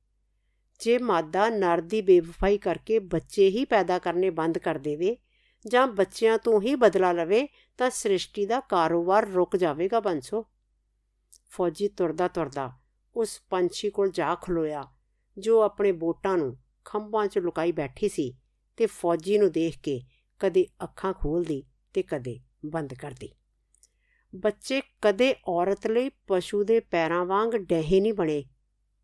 ਜੇ 0.80 0.98
ਮਾਦਾ 0.98 1.50
ਨਰ 1.50 1.82
ਦੀ 1.82 2.02
ਬੇਵਫਾਈ 2.02 2.58
ਕਰਕੇ 2.58 3.00
ਬੱਚੇ 3.00 3.48
ਹੀ 3.50 3.66
ਪੈਦਾ 3.66 4.00
ਕਰਨੇ 4.00 4.30
ਬੰਦ 4.30 4.58
ਕਰ 4.58 4.78
ਦੇਵੇ 4.78 5.18
ਜਾਂ 5.68 5.88
ਬੱਚਿਆਂ 5.88 6.38
ਤੋਂ 6.38 6.62
ਹੀ 6.62 6.76
ਬਦਲਾ 6.76 7.12
ਲਵੇ, 7.12 7.48
ਤਾਂ 7.78 7.90
ਸ੍ਰਿਸ਼ਟੀ 7.90 8.46
ਦਾ 8.46 8.60
ਕਾਰੋਬਾਰ 8.60 9.28
ਰੁਕ 9.28 9.56
ਜਾਵੇਗਾ 9.56 10.00
ਬੰਸੋ। 10.00 10.46
ਫੌਜੀ 11.50 11.88
ਤੁਰਦਾ 11.88 12.28
ਤੁਰਦਾ 12.28 12.72
ਉਸ 13.16 13.42
ਪੰਛੀ 13.50 13.90
ਕੋਲ 13.90 14.12
ਜਾ 14.12 14.36
ਖਲੋਇਆ, 14.36 14.84
ਜੋ 15.38 15.62
ਆਪਣੇ 15.62 15.92
ਬੋਟਾਂ 15.92 16.38
ਨੂੰ 16.38 16.58
ਖੰਭਾਂ 16.86 17.28
'ਚ 17.28 17.38
ਲੁਕਾਈ 17.38 17.72
ਬੈਠੀ 17.72 18.10
ਸੀ। 18.10 18.38
ਤੇ 18.78 18.86
ਫੌਜੀ 18.86 19.38
ਨੂੰ 19.38 19.52
ਦੇਖ 19.52 19.80
ਕੇ 19.80 20.02
ਕਦੇ 20.40 20.68
ਅੱਖਾਂ 20.84 21.14
ਖੋਲਦੀ 21.14 21.64
ਤੇ 21.94 22.04
ਕਦੇ 22.04 22.40
ਬੰਦ 22.66 22.94
ਕਰਦੀ। 22.94 23.30
ਬੱਚੇ 24.36 24.82
ਕਦੇ 25.02 25.36
ਔਰਤ 25.48 25.88
ਲਈ 25.88 26.10
ਪਸ਼ੂ 26.10 26.64
ਦੇ 26.64 26.80
ਪੈਰਾਂ 26.80 27.26
ਵਾਂਗ 27.26 27.50
ਡਹੇ 27.50 28.00
ਨਹੀਂ 28.02 28.14
ਬਣੇ। 28.14 28.46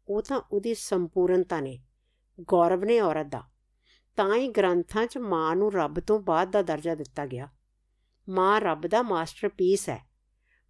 ਉਹ 0.08 0.22
ਤਾਂ 0.22 0.42
ਉਹਦੀ 0.52 0.74
ਸੰਪੂਰਨਤਾ 0.74 1.60
ਨੇ। 1.62 1.84
ਗੌਰਵ 2.42 2.84
ਨੇ 2.84 3.00
ਔਰਤ 3.00 3.26
ਦਾ। 3.26 3.44
ਤਾਂ 4.16 4.36
ਹੀ 4.36 4.48
ਗ੍ਰੰਥਾਂ 4.48 5.08
'ਚ 5.08 5.18
ਮਾਂ 5.18 5.56
ਨੂੰ 5.56 5.74
ਰੱਬ 5.74 6.00
ਤੋਂ 6.00 6.20
ਬਾਅਦ 6.20 6.52
ਦਾ 6.52 6.62
ਦਰਜਾ 6.62 6.96
ਦਿੱਤਾ 6.96 7.26
ਗਿਆ। 7.26 7.50
ਮਾਂ 8.30 8.62
ਰੱਬ 8.62 8.88
ਦਾ 8.88 9.02
ਮਾਸਟਰਪੀਸ 9.02 9.90
ਹੈ। 9.90 10.10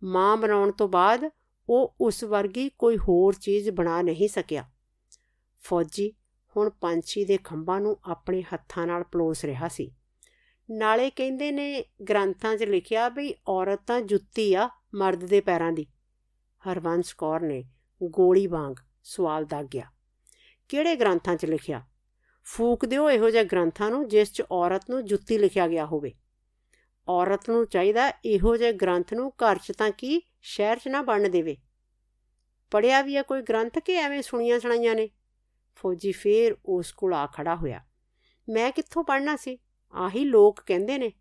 ਮਾਂ 0.03 0.37
ਬਣਾਉਣ 0.37 0.71
ਤੋਂ 0.71 0.87
ਬਾਅਦ 0.87 1.29
ਉਹ 1.69 1.95
ਉਸ 2.01 2.23
ਵਰਗੀ 2.23 2.69
ਕੋਈ 2.69 2.97
ਹੋਰ 2.97 3.33
ਚੀਜ਼ 3.33 3.69
ਬਣਾ 3.69 4.01
ਨਹੀਂ 4.01 4.27
ਸਕਿਆ। 4.27 4.69
ਫੌਜੀ 5.61 6.13
ਹੁਣ 6.57 6.69
ਪੰਛੀ 6.69 7.25
ਦੇ 7.25 7.37
ਖੰਭਾਂ 7.37 7.81
ਨੂੰ 7.81 7.99
ਆਪਣੇ 8.05 8.41
ਹੱਥਾਂ 8.41 8.87
ਨਾਲ 8.87 9.03
ਪਲੋਸ 9.03 9.45
ਰਿਹਾ 9.45 9.67
ਸੀ। 9.67 9.91
ਨਾਲੇ 10.71 11.09
ਕਹਿੰਦੇ 11.09 11.51
ਨੇ, 11.51 11.85
ਗ੍ਰੰਥਾਂ 12.09 12.57
'ਚ 12.57 12.63
ਲਿਖਿਆ 12.63 13.09
ਵੀ 13.09 13.35
ਔਰਤ 13.47 13.79
ਤਾਂ 13.87 14.01
ਜੁੱਤੀ 14.01 14.53
ਆ, 14.53 14.69
ਮਰਦ 14.95 15.25
ਦੇ 15.25 15.41
ਪੈਰਾਂ 15.41 15.71
ਦੀ। 15.71 15.85
ਹਰਵੰਸ 16.71 17.13
ਕੌਰ 17.13 17.39
ਨੇ 17.39 17.63
ਗੋਲੀ 18.03 18.47
ਵਾਂਗ 18.47 18.75
ਸਵਾਲ 19.03 19.45
ਦਾਗਿਆ 19.45 19.91
ਕਿਹੜੇ 20.69 20.95
ਗ੍ਰੰਥਾਂ 20.95 21.35
'ਚ 21.35 21.45
ਲਿਖਿਆ? 21.45 21.85
ਫੂਕ 22.43 22.85
ਦਿਓ 22.85 23.09
ਇਹੋ 23.09 23.29
ਜਿਹੇ 23.29 23.43
ਗ੍ਰੰਥਾਂ 23.43 23.89
ਨੂੰ 23.89 24.07
ਜਿਸ 24.07 24.33
'ਚ 24.33 24.43
ਔਰਤ 24.51 24.89
ਨੂੰ 24.89 25.05
ਜੁੱਤੀ 25.05 25.37
ਲਿਖਿਆ 25.37 25.67
ਗਿਆ 25.67 25.85
ਹੋਵੇ। 25.85 26.13
ਔਰਤ 27.07 27.49
ਨੂੰ 27.49 27.67
ਚਾਹੀਦਾ 27.67 28.13
ਇਹੋ 28.25 28.57
ਜਿਹੇ 28.57 28.73
ਗ੍ਰੰਥ 28.73 29.13
ਨੂੰ 29.13 29.29
ਘਰ 29.29 29.57
'ਚ 29.57 29.71
ਤਾਂ 29.71 29.91
ਕੀ 29.91 30.21
ਸ਼ਹਿਰ 30.41 30.77
'ਚ 30.77 30.87
ਨਾ 30.87 31.01
ਬਣਨ 31.01 31.31
ਦੇਵੇ। 31.31 31.57
ਪੜਿਆ 32.71 33.01
ਵੀ 33.01 33.15
ਹੈ 33.15 33.21
ਕੋਈ 33.21 33.41
ਗ੍ਰੰਥ 33.41 33.79
ਕਿ 33.79 33.95
ਐਵੇਂ 33.95 34.21
ਸੁਣੀਆਂ 34.21 34.59
ਸੁਣਾਈਆਂ 34.59 34.95
ਨੇ? 34.95 35.09
ਫੌਜੀ 35.81 36.11
ਫੇਰ 36.11 36.55
ਉਸ 36.65 36.91
ਕੋਲ 36.91 37.13
ਆ 37.13 37.25
ਖੜਾ 37.27 37.55
ਹੋਇਆ। 37.55 37.81
ਮੈਂ 38.47 38.71
ਕਿੱਥੋਂ 38.71 39.03
ਪੜਨਾ 39.03 39.35
ਸੀ? 39.35 39.57
ਆਹੀ 39.93 40.23
ਲੋਕ 40.23 40.61
ਕਹਿੰਦੇ 40.65 40.97
ਨੇ। 40.97 41.11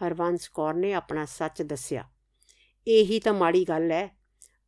ਹਰਵੰਸ 0.00 0.48
ਕੌਰ 0.48 0.74
ਨੇ 0.74 0.92
ਆਪਣਾ 0.92 1.24
ਸੱਚ 1.24 1.62
ਦੱਸਿਆ। 1.62 2.04
ਇਹੀ 2.86 3.20
ਤਾਂ 3.20 3.32
ਮਾੜੀ 3.34 3.64
ਗੱਲ 3.64 3.90
ਹੈ 3.92 4.08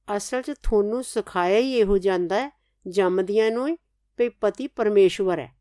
ਅਸਲ 0.08 0.42
'ਚ 0.42 0.50
ਤੁਹਾਨੂੰ 0.62 1.04
ਸਿਖਾਇਆ 1.04 1.58
ਹੀ 1.58 1.72
ਇਹੋ 1.72 1.98
ਜਾਂਦਾ 1.98 2.40
ਹੈ 2.40 2.50
ਜੰਮਦੀਆਂ 2.86 3.50
ਨੂੰ 3.50 3.68
ਹੀ 3.68 4.28
ਪਤੀ 4.28 4.66
ਪਰਮੇਸ਼ਵਰ 4.66 5.38
ਹੈ 5.38 5.52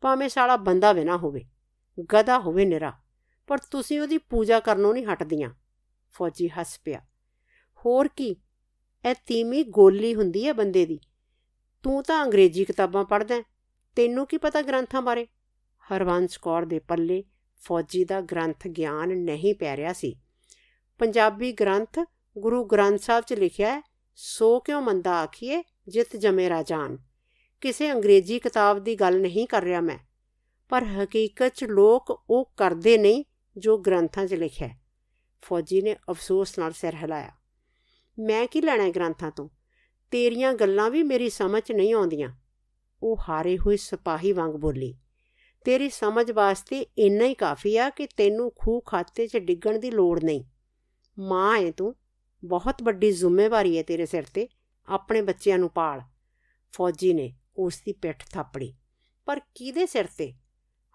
ਭਾਵੇਂ 0.00 0.28
ਸਾਲਾ 0.28 0.56
ਬੰਦਾ 0.56 0.92
ਵੀ 0.92 1.04
ਨਾ 1.04 1.16
ਹੋਵੇ 1.16 1.44
ਗਦਾ 2.14 2.38
ਹੋਵੇ 2.38 2.64
ਨਿਰਾ, 2.64 2.92
ਪਰ 3.46 3.58
ਤੁਸੀਂ 3.58 4.00
ਉਹਦੀ 4.00 4.18
ਪੂਜਾ 4.18 4.60
ਕਰਨੋਂ 4.60 4.94
ਨਹੀਂ 4.94 5.06
ਹਟਦੀਆਂ। 5.06 5.50
ਫੌਜੀ 6.12 6.48
ਹੱਸ 6.48 6.78
ਪਿਆ। 6.84 7.00
ਹੋਰ 7.84 8.08
ਕੀ, 8.08 8.28
ਇਹ 9.04 9.14
ਤੀਮੀ 9.26 9.62
ਗੋਲੀ 9.62 10.14
ਹੁੰਦੀ 10.14 10.46
ਹੈ 10.46 10.52
ਬੰਦੇ 10.52 10.86
ਦੀ। 10.86 11.00
ਤੂੰ 11.82 12.02
ਤਾਂ 12.02 12.24
ਅੰਗਰੇਜ਼ੀ 12.24 12.64
ਕਿਤਾਬਾਂ 12.64 13.04
ਪੜ੍ਹਦਾ 13.04 13.40
ਤੈਨੂੰ 13.96 14.26
ਕੀ 14.26 14.36
ਪਤਾ 14.36 14.62
ਗ੍ਰੰਥਾਂ 14.62 15.02
ਬਾਰੇ? 15.02 15.26
ਹਰਵੰਸ 15.94 16.36
ਕੌਰ 16.38 16.64
ਦੇ 16.64 16.78
ਪੱਲੇ 16.78 17.24
ਫੌਜੀ 17.56 18.04
ਦਾ 18.04 18.20
ਗ੍ਰੰਥ 18.20 18.68
ਗਿਆਨ 18.68 19.08
ਨਹੀਂ 19.08 19.54
ਪੈ 19.54 19.76
ਰਿਹਾ 19.76 19.92
ਸੀ। 19.92 20.20
ਪੰਜਾਬੀ 20.98 21.52
ਗ੍ਰੰਥ 21.52 21.98
ਗੁਰੂ 22.38 22.64
ਗ੍ਰੰਥ 22.64 23.00
ਸਾਹਿਬ 23.00 23.24
'ਚ 23.24 23.32
ਲਿਖਿਆ 23.32 23.74
ਹੈ, 23.74 23.82
ਸੋ 24.16 24.60
ਕਿਉ 24.60 24.80
ਮੰਦਾ 24.80 25.12
ਆਖੀਏ 25.14 25.62
ਜਿਤ 25.88 26.16
ਜਮੇ 26.16 26.48
ਰਾਜਾਨ 26.48 26.98
ਕਿਸੇ 27.60 27.92
ਅੰਗਰੇਜ਼ੀ 27.92 28.38
ਕਿਤਾਬ 28.38 28.78
ਦੀ 28.78 28.94
ਗੱਲ 28.94 29.20
ਨਹੀਂ 29.20 29.46
ਕਰ 29.46 29.62
ਰਿਹਾ 29.62 29.80
ਮੈਂ। 29.80 29.98
ਪਰ 30.68 30.84
ਹਕੀਕਤ 30.84 31.48
'ਚ 31.48 31.64
ਲੋਕ 31.64 32.22
ਉਹ 32.30 32.52
ਕਰਦੇ 32.56 32.98
ਨਹੀਂ 32.98 33.24
ਜੋ 33.56 33.78
ਗ੍ਰੰਥਾਂ 33.78 34.26
'ਚ 34.26 34.34
ਲਿਖਿਆ 34.34 34.68
ਹੈ। 34.68 34.80
ਫੌਜੀ 35.42 35.82
ਨੇ 35.82 35.96
ਅਫਸੋਸ 36.10 36.58
ਨਾਲ 36.58 36.72
ਸਿਰ 36.72 36.94
ਹਿਲਾਇਆ। 36.94 37.30
ਮੈਂ 38.18 38.46
ਕੀ 38.46 38.60
ਲੈਣਾ 38.60 38.84
ਹੈ 38.84 38.90
ਗ੍ਰੰਥਾਂ 38.90 39.30
ਤੋਂ? 39.30 39.48
ਤੇਰੀਆਂ 40.12 40.52
ਗੱਲਾਂ 40.54 40.90
ਵੀ 40.90 41.02
ਮੇਰੀ 41.02 41.28
ਸਮਝ 41.30 41.72
ਨਹੀਂ 41.72 41.94
ਆਉਂਦੀਆਂ। 41.94 42.30
ਉਹ 43.02 43.16
ਹਾਰੇ 43.28 43.58
ਹੋਏ 43.58 43.76
ਸਿਪਾਹੀ 43.76 44.32
ਵਾਂਗ 44.32 44.52
ਬੋਲੀ, 44.52 44.94
ਤੇਰੀ 45.64 45.88
ਸਮਝ 45.90 46.30
ਵਾਸਤੇ 46.30 46.80
ਇੰਨਾ 46.98 47.24
ਹੀ 47.24 47.34
ਕਾਫੀ 47.34 47.76
ਆ 47.76 47.90
ਕਿ 47.90 48.06
ਤੈਨੂੰ 48.06 48.52
ਖੂਹ 48.56 48.82
ਖਾਤੇ 48.86 49.26
'ਚ 49.26 49.36
ਡਿੱਗਣ 49.36 49.78
ਦੀ 49.78 49.90
ਲੋੜ 49.90 50.24
ਨਹੀਂ। 50.24 50.44
ਮਾਂ 51.18 51.60
ਹੈ 51.60 51.70
ਤੂੰ, 51.70 51.94
ਬਹੁਤ 52.44 52.82
ਵੱਡੀ 52.82 53.10
ਜ਼ਿੰਮੇਵਾਰੀ 53.12 53.78
ਹੈ 53.78 53.82
ਤੇਰੇ 53.82 54.06
ਸਿਰ 54.06 54.22
ਤੇ, 54.34 54.48
ਆਪਣੇ 54.88 55.22
ਬੱਚਿਆਂ 55.22 55.58
ਨੂੰ 55.58 55.70
ਪਾਲ। 55.70 56.00
ਫੌਜੀ 56.72 57.12
ਨੇ 57.14 57.36
ਉਸ 57.56 57.80
ਦੀ 57.86 57.92
ਪਿੱਠ 57.92 58.24
ਥਾਪੜੀ। 58.30 58.74
ਪਰ 59.26 59.40
ਕਿਹਦੇ 59.54 59.86
ਸਿਰ 59.86 60.06
ਤੇ? 60.18 60.32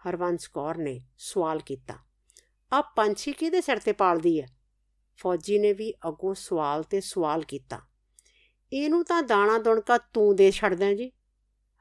ਹਰਵੰਸ 0.09 0.47
ਕੌਰ 0.47 0.77
ਨੇ 0.77 0.99
ਸਵਾਲ 1.17 1.59
ਕੀਤਾ। 1.59 1.95
ਆ 2.71 2.81
ਪੰਛੀ 2.81 3.31
ਕਿਹਦੇ 3.31 3.61
ਸਿਰ 3.61 3.79
ਤੇ 3.79 3.91
ਪਾਲਦੀ 3.91 4.41
ਹੈ 4.41 4.47
ਫੌਜੀ 5.17 5.59
ਨੇ 5.59 5.73
ਵੀ 5.73 5.93
ਅਗੋਂ 6.07 6.33
ਸਵਾਲ 6.33 6.83
ਤੇ 6.83 7.01
ਸਵਾਲ 7.01 7.43
ਕੀਤਾ। 7.43 7.81
ਇਹਨੂੰ 8.73 9.05
ਤਾਂ 9.05 9.23
ਦਾਣਾ 9.23 9.57
ਦੁਣਕਾ 9.57 9.97
ਤੂੰ 9.97 10.35
ਦੇ 10.35 10.51
ਛੱਡਦਾ 10.51 10.93
ਜੀ। 10.93 11.11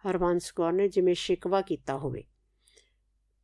ਹਰਵੰਸ 0.09 0.53
ਕੌਰ 0.53 0.73
ਨੇ 0.73 0.89
ਜਿਵੇਂ 0.89 1.15
ਸ਼ਿਕਵਾ 1.15 1.61
ਕੀਤਾ 1.61 1.97
ਹੋਵੇ। 1.97 2.25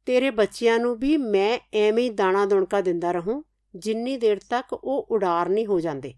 ਤੇਰੇ 0.07 0.31
ਬੱਚਿਆਂ 0.31 0.79
ਨੂੰ 0.79 0.96
ਵੀ 0.96 1.16
ਮੈਂ 1.16 1.59
ਐਵੇਂ 1.74 2.05
ਹੀ 2.05 2.11
ਦਾਣਾ 2.11 2.46
ਦੁਣਕਾ 2.46 2.81
ਦਿੰਦਾ 2.81 3.12
ਰਹੂੰ, 3.12 3.44
ਜਿੰਨੀ 3.76 4.16
ਦੇਰ 4.16 4.38
ਤੱਕ 4.38 4.72
ਉਹ 4.72 5.09
ਉਡਾਰ 5.11 5.48
ਨਹੀਂ 5.48 5.66
ਹੋ 5.66 5.81
ਜਾਂਦੇ। 5.81 6.14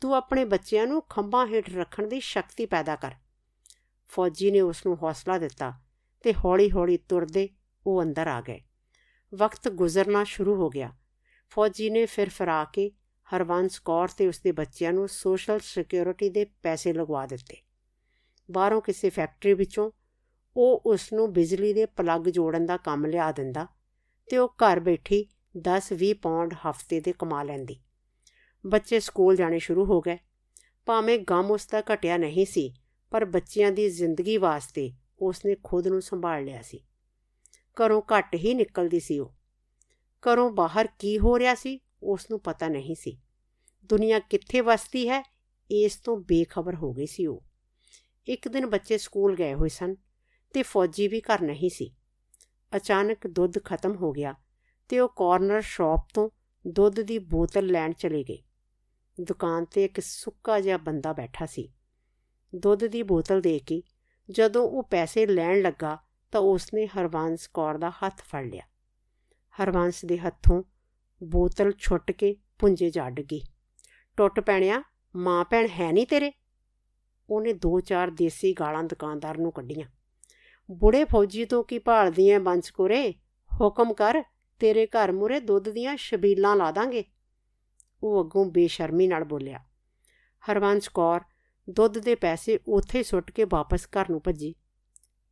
ਤੂੰ 0.00 0.14
ਆਪਣੇ 0.14 0.44
ਬੱਚਿਆਂ 0.44 0.86
ਨੂੰ 0.86 1.02
ਖੰਭਾਂ 1.02 1.46
ਹੇਠ 1.46 1.70
ਰੱਖਣ 1.76 2.06
ਦੀ 2.06 2.20
ਸ਼ਕਤੀ 2.20 2.66
ਪੈਦਾ 2.66 2.96
ਕਰ। 2.96 3.12
ਫੌਜੀ 4.08 4.50
ਨੇ 4.50 4.60
ਉਸ 4.60 4.86
ਨੂੰ 4.86 5.02
ਹੌਸਲਾ 5.02 5.38
ਦਿੱਤਾ 5.38 5.72
ਤੇ 6.22 6.34
ਹੌਲੀ-ਹੌਲੀ 6.34 6.96
ਤੁਰਦੇ 6.96 7.48
ਉਹ 7.86 8.02
ਅੰਦਰ 8.02 8.26
ਆ 8.26 8.40
ਗਏ। 8.40 8.60
ਵਕਤ 9.34 9.68
ਗੁਜ਼ਰਨਾ 9.68 10.24
ਸ਼ੁਰੂ 10.24 10.54
ਹੋ 10.54 10.68
ਗਿਆ। 10.68 10.92
ਫੌਜੀ 11.50 11.90
ਨੇ 11.90 12.06
ਫਿਰ 12.06 12.28
ਫਰਾ 12.28 12.64
ਕੇ 12.64 12.90
ਹਰਵੰਸ 13.36 13.78
ਕੌਰ 13.78 14.08
ਤੇ 14.08 14.28
ਉਸਦੇ 14.28 14.52
ਬੱਚਿਆਂ 14.52 14.92
ਨੂੰ 14.92 15.08
ਸੋਸ਼ਲ 15.08 15.58
ਸਿਕਿਉਰਿਟੀ 15.62 16.30
ਦੇ 16.30 16.46
ਪੈਸੇ 16.62 16.92
ਲਗਵਾ 16.92 17.26
ਦਿੱਤੇ। 17.26 17.56
ਬਾਹਰੋਂ 18.50 18.82
ਕਿਸੇ 18.82 19.10
ਫੈਕਟਰੀ 19.10 19.54
ਵਿੱਚੋਂ 19.54 19.90
ਉਹ 20.56 20.82
ਉਸ 20.86 21.12
ਨੂੰ 21.12 21.32
ਬਿਜਲੀ 21.32 21.72
ਦੇ 21.72 21.86
ਪਲੱਗ 21.86 22.20
ਜੋੜਨ 22.20 22.66
ਦਾ 22.66 22.76
ਕੰਮ 22.76 23.06
ਲਿਆ 23.06 23.32
ਦਿੰਦਾ 23.32 23.66
ਤੇ 24.30 24.38
ਉਹ 24.38 24.48
ਘਰ 24.48 24.80
ਬੈਠੀ 24.80 25.26
10-20 25.56 26.12
ਪੌਂਡ 26.12 26.54
ਹਫ਼ਤੇ 26.54 27.00
ਦੇ 27.00 27.12
ਕਮਾ 27.18 27.42
ਲੈਂਦੀ। 27.42 27.80
ਬੱਚੇ 28.66 29.00
ਸਕੂਲ 29.00 29.36
ਜਾਣੇ 29.36 29.58
ਸ਼ੁਰੂ 29.58 29.84
ਹੋ 29.84 30.00
ਗਏ। 30.00 30.18
ਭਾਵੇਂ 30.86 31.18
ਗਮ 31.18 31.50
ਉਸ 31.50 31.66
ਦਾ 31.66 31.82
ਘਟਿਆ 31.94 32.16
ਨਹੀਂ 32.16 32.46
ਸੀ, 32.46 32.74
ਪਰ 33.10 33.24
ਬੱਚਿਆਂ 33.24 33.72
ਦੀ 33.72 33.90
ਜ਼ਿੰਦਗੀ 33.90 34.36
ਵਾਸਤੇ 34.36 34.92
ਉਸ 35.18 35.44
ਨੇ 35.44 35.56
ਖੁਦ 35.64 35.88
ਨੂੰ 35.88 36.02
ਸੰਭਾਲ 36.02 36.44
ਲਿਆ 36.44 36.62
ਸੀ। 36.62 36.84
ਘਰੋਂ 37.76 38.02
ਘੱਟ 38.02 38.34
ਹੀ 38.34 38.54
ਨਿਕਲਦੀ 38.54 39.00
ਸੀ 39.00 39.18
ਉਹ। 39.18 39.34
ਘਰੋਂ 40.22 40.50
ਬਾਹਰ 40.50 40.88
ਕੀ 40.98 41.18
ਹੋ 41.18 41.38
ਰਿਹਾ 41.38 41.54
ਸੀ 41.54 41.80
ਉਸ 42.02 42.30
ਨੂੰ 42.30 42.40
ਪਤਾ 42.40 42.68
ਨਹੀਂ 42.68 42.94
ਸੀ। 42.94 43.20
ਦੁਨੀਆ 43.86 44.18
ਕਿੱਥੇ 44.18 44.60
ਵਸਦੀ 44.60 45.08
ਹੈ, 45.08 45.22
ਇਸ 45.70 45.96
ਤੋਂ 45.96 46.16
ਬੇਖਬਰ 46.16 46.74
ਹੋ 46.74 46.92
ਗਈ 46.92 47.06
ਸੀ 47.06 47.26
ਉਹ। 47.26 47.42
ਇੱਕ 48.26 48.48
ਦਿਨ 48.48 48.66
ਬੱਚੇ 48.66 48.98
ਸਕੂਲ 48.98 49.36
ਗਏ 49.36 49.54
ਹੋਏ 49.54 49.68
ਸਨ 49.68 49.94
ਤੇ 50.52 50.62
ਫੌਜੀ 50.62 51.08
ਵੀ 51.08 51.20
ਘਰ 51.20 51.42
ਨਹੀਂ 51.42 51.70
ਸੀ। 51.70 51.94
ਅਚਾਨਕ 52.76 53.26
ਦੁੱਧ 53.26 53.58
ਖਤਮ 53.64 53.94
ਹੋ 53.94 54.12
ਗਿਆ 54.12 54.34
ਤੇ 54.88 55.00
ਉਹ 55.00 55.08
ਕਾਰਨਰ 55.08 55.60
ਸ਼ਾਪ 55.60 56.08
ਤੋਂ 56.14 56.30
ਦੁੱਧ 56.66 57.00
ਦੀ 57.00 57.18
ਬੋਤਲ 57.18 57.66
ਲੈਣ 57.66 57.92
ਚਲੇ 57.92 58.24
ਗਏ। 58.24 58.38
ਦੁਕਾਨ 59.20 59.64
ਤੇ 59.64 59.84
ਇੱਕ 59.84 60.00
ਸੁੱਕਾ 60.00 60.60
ਜਿਹਾ 60.60 60.76
ਬੰਦਾ 60.76 61.12
ਬੈਠਾ 61.12 61.46
ਸੀ। 61.46 61.72
ਦੁੱਧ 62.54 62.84
ਦੀ 62.84 63.02
ਬੋਤਲ 63.02 63.40
ਦੇ 63.40 63.58
ਕੇ 63.58 63.82
ਜਦੋਂ 64.30 64.62
ਉਹ 64.62 64.82
ਪੈਸੇ 64.82 65.26
ਲੈਣ 65.26 65.62
ਲੱਗਾ 65.62 65.98
ਤਾਂ 66.32 66.40
ਉਸਨੇ 66.40 66.86
ਹਰਵੰਸ 66.86 67.46
ਕੌਰ 67.46 67.78
ਦਾ 67.78 67.90
ਹੱਥ 67.90 68.22
ਫੜ 68.22 68.44
ਲਿਆ। 68.44 68.62
ਹਰਵੰਸ 69.62 70.04
ਦੇ 70.04 70.18
ਹੱਥੋਂ 70.18 70.62
ਬੋਤਲ 71.22 71.72
ਛੁੱਟ 71.78 72.10
ਕੇ 72.10 72.36
ਪੁੰਜੇ 72.58 72.90
ਜਾ 72.90 73.10
ਡਿੱਗੀ 73.10 73.42
ਟੁੱਟ 74.16 74.40
ਪੈਣਿਆ, 74.40 74.82
ਮਾਂ 75.16 75.44
ਭੈਣ 75.44 75.68
ਹੈ 75.68 75.92
ਨਹੀਂ 75.92 76.06
ਤੇਰੇ। 76.06 76.32
ਉਹਨੇ 77.30 77.52
ਦੋ 77.52 77.80
ਚਾਰ 77.80 78.10
ਦੇਸੀ 78.10 78.52
ਗਾਲਾਂ 78.52 78.84
ਦੁਕਾਨਦਾਰ 78.84 79.38
ਨੂੰ 79.38 79.52
ਕੱਢੀਆਂ। 79.52 79.88
ਬੁੜੇ 80.70 81.04
ਫੌਜੀ 81.04 81.44
ਤੋਂ 81.44 81.64
ਕੀ 81.64 81.78
ਭਾਲਦੀ 81.78 82.30
ਐ 82.30 82.38
ਬੰਚ 82.38 82.70
ਕੋਰੇ? 82.70 83.14
ਹੁਕਮ 83.60 83.94
ਕਰ, 83.94 84.22
ਤੇਰੇ 84.58 84.86
ਘਰ 84.86 85.12
ਮੂਰੇ 85.12 85.40
ਦੁੱਧ 85.40 85.68
ਦੀਆਂ 85.68 85.96
ਛਬੀਲਾਂ 85.96 86.56
ਲਾ 86.56 86.70
ਦਾਂਗੇ। 86.70 87.04
ਉਹ 88.02 88.24
ਅੱਗੋਂ 88.24 88.50
ਬੇਸ਼ਰਮੀ 88.50 89.06
ਨਾਲ 89.06 89.24
ਬੋਲਿਆ। 89.24 89.60
ਹਰਵੰਸ਼ 90.50 90.90
ਕੌਰ 90.90 91.20
ਦੁੱਧ 91.70 91.98
ਦੇ 91.98 92.14
ਪੈਸੇ 92.14 92.58
ਉੱਥੇ 92.68 93.02
ਸੁੱਟ 93.02 93.30
ਕੇ 93.30 93.44
ਵਾਪਸ 93.44 93.86
ਘਰ 93.86 94.10
ਨੂੰ 94.10 94.20
ਭੱਜੀ। 94.24 94.54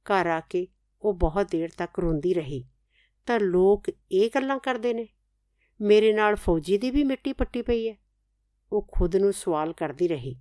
ਘਰ 0.05 0.27
ਆ 0.27 0.41
ਕੇ 0.41 0.67
ਉਹ 1.03 1.15
ਬਹੁਤ 1.15 1.51
ਦੇਰ 1.51 1.69
ਤੱਕ 1.79 1.99
ਰੋਂਦੀ 1.99 2.35
ਰਹੀ। 2.35 2.65
ਤਾਂ 3.27 3.41
ਲੋਕ 3.41 3.85
ਇਹ 4.13 4.31
ਗੱਲਾਂ 4.35 4.59
ਕਰਦੇ 4.59 4.95
ਨੇ। 4.95 5.09
ਮੇਰੇ 5.81 6.13
ਨਾਲ 6.13 6.35
ਫੌਜੀ 6.35 6.79
ਦੀ 6.79 6.91
ਵੀ 6.91 7.05
ਮਿੱਟੀ 7.05 7.33
ਪੱਟੀ 7.33 7.63
ਪਈ 7.63 7.89
ਹੈ। 7.89 8.02
ਉਹ 8.73 8.89
ਖੁਦ 8.93 9.17
ਨੂੰ 9.17 9.33
ਸਵਾਲ 9.33 9.73
ਕਰਦੀ 9.73 10.09
ਰਹੀ। 10.09 10.41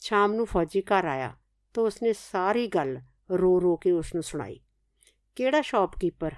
ਸ਼ਾਮ 0.00 0.32
ਨੂੰ 0.32 0.46
ਫੌਜੀ 0.46 0.80
ਘਰ 0.80 1.04
ਆਇਆ 1.04 1.36
ਤਾਂ 1.74 1.82
ਉਸਨੇ 1.82 2.12
ਸਾਰੀ 2.12 2.66
ਗੱਲ 2.66 3.00
ਰੋ 3.30 3.62
ਰੋ 3.62 3.76
ਕੇ 3.76 3.90
ਉਸ 3.90 4.14
ਨੂੰ 4.14 4.22
ਸੁਣਾਈ। 4.22 4.60
ਕਿਹੜਾ 5.36 5.60
ਸ਼ਾਪਕੀਪਰ 5.60 6.34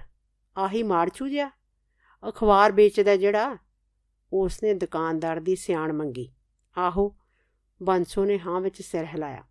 ਆਹੀ 0.57 0.83
ਮਾਰਚੂ 0.83 1.27
ਜਿਆ 1.27 1.51
ਅਖਬਾਰ 2.29 2.71
ਵੇਚਦਾ 2.71 3.15
ਜਿਹੜਾ? 3.15 3.57
ਉਸਨੇ 4.33 4.73
ਦੁਕਾਨਦਾਰ 4.73 5.39
ਦੀ 5.39 5.55
ਸਿਆਣ 5.55 5.93
ਮੰਗੀ। 5.93 6.33
ਆਹੋ, 6.77 7.17
ਬੰਸੋ 7.83 8.25
ਨੇ 8.25 8.39
ਹਾਂ 8.39 8.61
ਵਿੱਚ 8.61 8.81
ਸਿਰ 8.81 9.05
ਹਿਲਾਇਆ। 9.05 9.43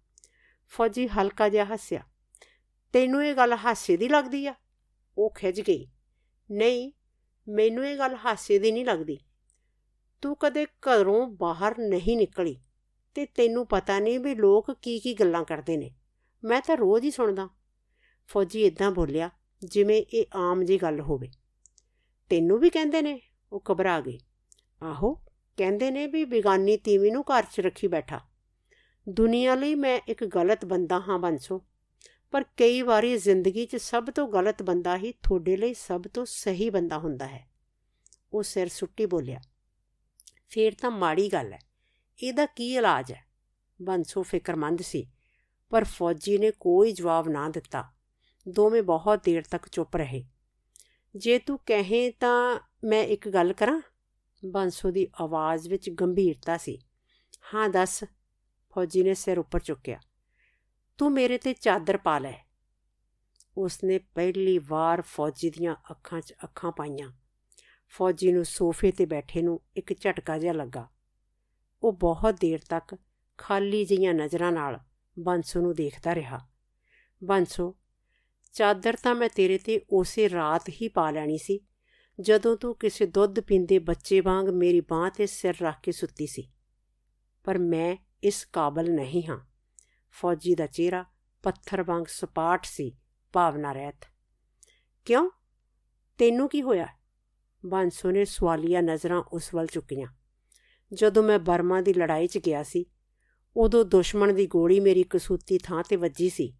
ਫੌਜੀ 0.69 1.09
ਹਲਕਾ 1.09 1.49
ਜਿਹਾ 1.49 1.65
ਹੱਸਿਆ। 1.65 2.03
ਤੈਨੂੰ 2.93 3.27
ਇਹ 3.27 3.35
ਗੱਲ 3.35 3.53
ਹਾਸੇ 3.53 3.97
ਦੀ 3.97 4.09
ਲੱਗਦੀ 4.09 4.47
ਆ? 4.47 4.55
ਉਹ 5.19 5.31
ਖਿੱਚ 5.31 5.61
ਗਈ। 5.61 5.89
ਨਹੀਂ, 6.51 6.93
ਮੈਨੂੰ 7.49 7.87
ਇਹ 7.87 7.99
ਗੱਲ 7.99 8.17
ਹਾਸੇ 8.25 8.59
ਦੀ 8.59 8.73
ਨਹੀਂ 8.73 8.87
ਲੱਗਦੀ। 8.87 9.19
ਤੂੰ 10.27 10.37
ਕਦੇ 10.41 10.65
ਘਰੋਂ 10.65 11.27
ਬਾਹਰ 11.27 11.79
ਨਹੀਂ 11.79 12.17
ਨਿਕਲੀ 12.17 12.61
ਤੇ 13.15 13.27
ਤੈਨੂੰ 13.27 13.67
ਪਤਾ 13.67 13.99
ਨਹੀਂ 13.99 14.21
ਵੀ 14.21 14.35
ਲੋਕ 14.35 14.73
ਕੀ 14.83 14.99
ਕੀ 14.99 15.15
ਗੱਲਾਂ 15.15 15.45
ਕਰਦੇ 15.45 15.77
ਨੇ। 15.77 15.95
ਮੈਂ 16.45 16.61
ਤਾਂ 16.61 16.77
ਰੋਜ਼ 16.77 17.05
ਹੀ 17.05 17.11
ਸੁਣਦਾ। 17.11 17.49
ਫੌਜੀ 18.29 18.65
ਇਦਾਂ 18.65 18.91
ਬੋਲਿਆ 18.91 19.31
ਜਿਵੇਂ 19.65 20.03
ਇਹ 20.15 20.25
ਆਮ 20.35 20.65
ਜੀ 20.65 20.83
ਗੱਲ 20.83 21.01
ਹੋਵੇ। 21.01 21.29
ਤੈਨੂੰ 22.29 22.59
ਵੀ 22.59 22.71
ਕਹਿੰਦੇ 22.71 23.03
ਨੇ? 23.03 23.21
ਉਹ 23.53 23.63
ਘਬਰਾ 23.73 24.01
ਗਈ। 24.01 24.19
ਆਹੋ, 24.83 25.15
ਕਹਿੰਦੇ 25.57 25.91
ਨੇ 25.91 26.07
ਵੀ 26.07 26.25
ਬਿਗਾਨੀ 26.25 26.77
ਤੀਵੀ 26.77 27.11
ਨੂੰ 27.11 27.23
ਘਰ 27.23 27.45
'ਚ 27.53 27.61
ਰੱਖੀ 27.61 27.89
ਬੈਠਾ। 27.89 28.21
ਦੁਨੀਆ 29.09 29.55
ਲਈ 29.55 29.75
ਮੈਂ 29.75 30.01
ਇੱਕ 30.09 30.25
ਗਲਤ 30.25 30.65
ਬੰਦਾ 30.65 31.01
ਹਾਂ 31.01 31.19
ਬੰਸੋ, 31.19 31.63
ਪਰ 32.31 32.45
ਕਈ 32.57 32.83
ਵਾਰੀ 32.83 33.17
ਜ਼ਿੰਦਗੀ 33.17 33.67
'ਚ 33.67 33.77
ਸਭ 33.77 34.11
ਤੋਂ 34.11 34.29
ਗਲਤ 34.29 34.63
ਬੰਦਾ 34.63 34.97
ਹੀ 34.97 35.13
ਤੁਹਾਡੇ 35.13 35.57
ਲਈ 35.57 35.75
ਸਭ 35.75 36.03
ਤੋਂ 36.15 36.25
ਸਹੀ 36.29 36.71
ਬੰਦਾ 36.71 36.99
ਹੁੰਦਾ 36.99 37.27
ਹੈ। 37.27 37.51
ਉਹ 38.33 38.43
ਸਿਰ 38.43 38.69
ਸੁੱਟੀ 38.69 39.07
ਬੋਲਿਆ। 39.07 39.41
ਫੇਰ 40.49 40.75
ਤਾਂ 40.75 40.91
ਮਾੜੀ 40.91 41.33
ਗੱਲ 41.33 41.53
ਹੈ 41.53 41.59
ਇਹਦਾ 42.23 42.47
ਕੀ 42.47 42.77
ਇਲਾਜ 42.77 43.13
ਹੈ 43.13 43.27
ਬੰਸੋ 43.83 44.23
ਫਿਕਰਮੰਦ 44.23 44.83
ਸੀ, 44.83 45.11
ਪਰ 45.71 45.85
ਫੌਜੀ 45.85 46.39
ਨੇ 46.39 46.51
ਕੋਈ 46.51 46.93
ਜਵਾਬ 46.93 47.29
ਨਾ 47.29 47.49
ਦਿੱਤਾ। 47.49 47.85
ਦੋਵੇਂ 48.49 48.83
ਬਹੁਤ 48.83 49.25
ਦੇਰ 49.25 49.43
ਤੱਕ 49.43 49.69
ਚੁੱਪ 49.69 49.97
ਰਹੇ। 49.97 50.25
ਜੇ 51.17 51.39
ਤੂੰ 51.39 51.59
ਕਹੇ 51.59 52.11
ਤਾਂ 52.11 52.61
ਮੈਂ 52.85 53.03
ਇੱਕ 53.03 53.29
ਗੱਲ 53.29 53.53
ਕਰਾਂ? 53.53 53.81
ਬੰਸੋ 54.45 54.91
ਦੀ 54.91 55.09
ਆਵਾਜ਼ 55.21 55.69
ਵਿੱਚ 55.69 55.91
ਗੰਭੀਰਤਾ 55.91 56.57
ਸੀ। 56.57 56.79
ਹਾਂ, 57.55 57.69
ਦੱਸ। 57.69 58.05
ਫੌਜੀ 58.75 59.03
ਨੇ 59.03 59.15
ਸਿਰ 59.15 59.39
ਉੱਪਰ 59.39 59.61
ਚੁੱਕਿਆ। 59.61 60.01
ਤੂੰ 60.99 61.13
ਮੇਰੇ 61.13 61.39
ਤੇ 61.39 61.53
ਚਾਦਰ 61.53 61.97
ਪਾ 61.97 62.19
ਲੈ। 62.19 62.47
ਉਸਨੇ 63.57 63.99
ਪਹਿਲੀ 63.99 64.59
ਵਾਰ 64.59 65.03
ਫੌਜੀ 65.03 65.51
ਦੀਆਂ 65.51 65.77
ਅੱਖਾਂ 65.91 66.21
'ਚ 66.21 66.35
ਅੱਖਾਂ 66.45 66.73
ਪਾਈਆਂ। 66.73 67.13
ਫੌਜੀ 67.89 68.33
ਨੂੰ 68.33 68.45
ਸੋਫੇ 68.45 68.93
ਤੇ 68.93 69.07
ਬੈਠੇ 69.07 69.43
ਨੂੰ 69.43 69.61
ਇੱਕ 69.77 70.01
ਝਟਕਾ 70.01 70.39
ਜਿਹਾ 70.39 70.53
ਲੱਗਾ। 70.53 70.89
ਉਹ 71.83 71.93
ਬਹੁਤ 71.93 72.35
ਦੇਰ 72.41 72.59
ਤੱਕ 72.69 72.97
ਖਾਲੀ 73.39 73.85
ਜੀਆਂ 73.85 74.15
ਨਜ਼ਰਾਂ 74.15 74.53
ਨਾਲ 74.53 74.81
ਬੰਸੋ 75.19 75.61
ਨੂੰ 75.61 75.75
ਦੇਖਦਾ 75.75 76.15
ਰਿਹਾ। 76.15 76.49
ਬੰਸੋ, 77.25 77.77
ਚਾਦਰ 78.53 78.97
ਤਾਂ 78.97 79.15
ਮੈਂ 79.15 79.29
ਤੇਰੇ 79.29 79.59
ਤੇ 79.59 79.81
ਉਸੇ 79.91 80.31
ਰਾਤ 80.31 80.69
ਹੀ 80.69 80.89
ਪਾ 80.89 81.11
ਲੈਣੀ 81.11 81.39
ਸੀ, 81.39 81.61
ਜਦੋਂ 82.21 82.57
ਤੂੰ 82.57 82.75
ਕਿਸੇ 82.75 83.07
ਦੁੱਧ 83.07 83.41
ਪੀਂਦੇ 83.41 83.79
ਬੱਚੇ 83.79 84.21
ਵਾਂਗ 84.21 84.49
ਮੇਰੀ 84.49 84.81
ਬਾਹ 84.81 85.11
ਤੇ 85.11 85.27
ਸਿਰ 85.27 85.55
ਰੱਖ 85.63 85.77
ਕੇ 85.83 85.93
ਸੁੱਤੀ 85.93 86.27
ਸੀ। 86.27 86.53
ਪਰ 87.45 87.59
ਮੈਂ 87.59 87.97
ਇਸ 88.23 88.45
ਕਾਬਲ 88.45 88.91
ਨਹੀਂ 88.91 89.23
ਹਾਂ 89.27 89.41
ਫੌਜੀ 90.11 90.55
ਦਾ 90.55 90.67
ਚਿਹਰਾ 90.67 91.05
ਪੱਥਰ 91.43 91.83
ਵਾਂਗ 91.83 92.05
ਸਪਾਟ 92.09 92.65
ਸੀ 92.65 92.97
ਭਾਵਨਾ 93.33 93.73
ਰਹਿਤ 93.73 94.07
ਕਿਉਂ? 95.05 95.31
ਤੈਨੂੰ 96.19 96.49
ਕੀ 96.49 96.63
ਹੋਇਆ? 96.63 96.87
ਬਾਂਸੋ 97.67 98.11
ਨੇ 98.11 98.25
ਸਵਾਲੀਆ 98.25 98.81
ਨਜ਼ਰਾਂ 98.81 99.23
ਉਸ 99.33 99.55
ਵੱਲ 99.55 99.67
ਚੁੱਕੀਆਂ। 99.67 100.09
ਜਦੋਂ 100.93 101.23
ਮੈਂ 101.23 101.39
ਬਰਮਾ 101.39 101.81
ਦੀ 101.81 101.95
ਲੜਾਈ 101.95 102.27
'ਚ 102.27 102.39
ਗਿਆ 102.39 102.63
ਸੀ, 102.63 102.85
ਉਦੋਂ 103.57 103.85
ਦੁਸ਼ਮਣ 103.85 104.33
ਦੀ 104.33 104.47
ਗੋਲੀ 104.47 104.81
ਮੇਰੀ 104.81 105.05
ਕਸੂਤੀ 105.11 105.59
ਥਾਂ 105.59 105.83
ਤੇ 105.89 105.97
ਵੱਜੀ 105.97 106.29
ਸੀ। 106.29 106.55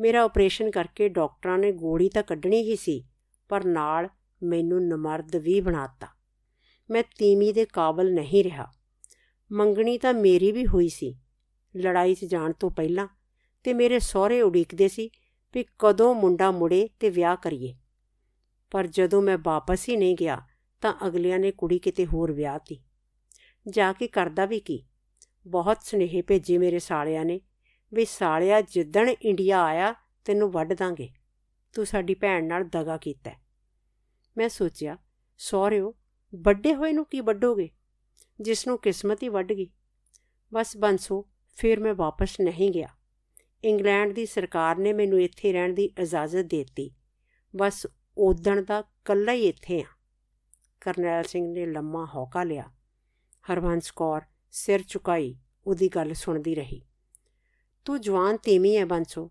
ਮੇਰਾ 0.00 0.22
ਆਪਰੇਸ਼ਨ 0.22 0.70
ਕਰਕੇ 0.70 1.08
ਡਾਕਟਰਾਂ 1.08 1.58
ਨੇ 1.58 1.72
ਗੋਲੀ 1.72 2.08
ਤਾਂ 2.08 2.22
ਕੱਢਣੀ 2.22 2.62
ਹੀ 2.62 2.76
ਸੀ, 2.76 3.08
ਪਰ 3.48 3.64
ਨਾਲ 3.64 4.08
ਮੈਨੂੰ 4.42 4.88
ਨਮਰਦ 4.88 5.36
ਵੀ 5.36 5.60
ਬਣਾਤਾ 5.60 6.06
ਮੈਂ 6.90 7.02
ਤੀਮੀ 7.18 7.52
ਦੇ 7.52 7.64
ਕਾਬਲ 7.64 8.14
ਨਹੀਂ 8.14 8.44
ਰਿਹਾ। 8.44 8.66
ਮੰਗਣੀ 9.52 9.98
ਤਾਂ 9.98 10.14
ਮੇਰੀ 10.14 10.52
ਵੀ 10.52 10.66
ਹੋਈ 10.66 10.88
ਸੀ। 10.88 11.18
ਲੜਾਈ 11.76 12.14
'ਚ 12.14 12.24
ਜਾਣ 12.24 12.52
ਤੋਂ 12.52 12.70
ਪਹਿਲਾਂ 12.70 13.08
ਤੇ 13.62 13.74
ਮੇਰੇ 13.74 13.98
ਸਹੁਰੇ 13.98 14.42
ਉਡੀਕਦੇ 14.42 14.88
ਸੀ 14.88 15.10
ਵੀ 15.54 15.64
ਕਦੋਂ 15.78 16.14
ਮੁੰਡਾ 16.14 16.50
ਮੁੜੇ 16.50 16.88
ਤੇ 17.00 17.10
ਵਿਆਹ 17.10 17.36
ਕਰੀਏ। 17.36 17.76
ਪਰ 18.70 18.86
ਜਦੋਂ 18.86 19.22
ਮੈਂ 19.22 19.38
ਵਾਪਸ 19.42 19.88
ਹੀ 19.88 19.96
ਨਹੀਂ 19.96 20.16
ਗਿਆ 20.16 20.42
ਤਾਂ 20.80 20.94
ਅਗਲਿਆਂ 21.06 21.38
ਨੇ 21.38 21.50
ਕੁੜੀ 21.50 21.78
ਕਿਤੇ 21.78 22.06
ਹੋਰ 22.06 22.32
ਵਿਆਹਤੀ 22.32 22.82
ਜਾ 23.68 23.92
ਕੇ 23.92 24.06
ਕਰਦਾ 24.06 24.46
ਵੀ 24.46 24.60
ਕੀ? 24.60 24.86
ਬਹੁਤ 25.46 25.76
ਸਨੇਹ 25.82 26.22
ਭੇਜੇ 26.22 26.58
ਮੇਰੇ 26.58 26.78
ਸਾਲਿਆਂ 26.78 27.24
ਨੇ 27.24 27.40
ਵੀ 27.92 28.04
ਸਾਲਿਆ 28.04 28.60
ਜਿੱਦਣ 28.60 29.08
ਇੰਡੀਆ 29.08 29.64
ਆਇਆ 29.64 29.94
ਤੈਨੂੰ 30.24 30.50
ਵੱਢ 30.50 30.72
ਦਾਂਗੇ। 30.72 31.08
ਤੂੰ 31.72 31.86
ਸਾਡੀ 31.86 32.14
ਭੈਣ 32.14 32.46
ਨਾਲ 32.46 32.64
ਦਗਾ 32.64 32.96
ਕੀਤਾ। 32.96 33.30
ਮੈਂ 34.36 34.48
ਸੋਚਿਆ, 34.48 34.98
ਸਹੁਰਿਓ, 35.38 35.94
ਵੱਡੇ 36.34 36.74
ਹੋਏ 36.74 36.92
ਨੂੰ 36.92 37.04
ਕੀ 37.04 37.20
ਵੱਡੋਗੇ 37.20 37.70
ਜਿਸ 38.40 38.66
ਨੂੰ 38.66 38.78
ਕਿਸਮਤ 38.78 39.22
ਹੀ 39.22 39.28
ਵੱਢ 39.28 39.52
ਗਈ। 39.52 39.70
ਬਸ 40.54 40.76
ਬੰਸੋ, 40.76 41.28
ਫਿਰ 41.56 41.80
ਮੈਂ 41.80 41.94
ਵਾਪਸ 41.94 42.40
ਨਹੀਂ 42.40 42.70
ਗਿਆ। 42.70 42.88
ਇੰਗਲੈਂਡ 43.64 44.12
ਦੀ 44.12 44.26
ਸਰਕਾਰ 44.26 44.76
ਨੇ 44.76 44.92
ਮੈਨੂੰ 44.92 45.22
ਇੱਥੇ 45.22 45.52
ਰਹਿਣ 45.52 45.72
ਦੀ 45.72 45.90
ਇਜਾਜ਼ਤ 46.00 46.40
ਦਿੱਤੀ। 46.40 46.94
ਬਸ 47.56 47.86
ਉਦਣ 48.18 48.62
ਦਾ 48.62 48.84
ਕੱਲਾ 49.04 49.32
ਹੀ 49.32 49.48
ਇੱਥੇ 49.48 49.80
ਆ। 49.80 49.84
ਕਰਨੈਲ 50.80 51.24
ਸਿੰਘ 51.24 51.52
ਨੇ 51.52 51.66
ਲੰਮਾ 51.66 52.08
ਹੌਕਾ 52.14 52.42
ਲਿਆ। 52.42 52.70
ਹਰਵੰਸ 53.52 53.90
ਕੌਰ 53.90 54.20
ਸਿਰ 54.50 54.84
ਝੁਕਾਈ 54.88 55.36
ਉਹਦੀ 55.66 55.88
ਗੱਲ 55.88 56.14
ਸੁਣਦੀ 56.14 56.54
ਰਹੀ। 56.54 56.82
ਤੂੰ 57.84 58.00
ਜਵਾਨ 58.00 58.36
ਤੀਵੀਂ 58.36 58.76
ਹੈ 58.76 58.84
ਬੰਸੋ। 58.84 59.30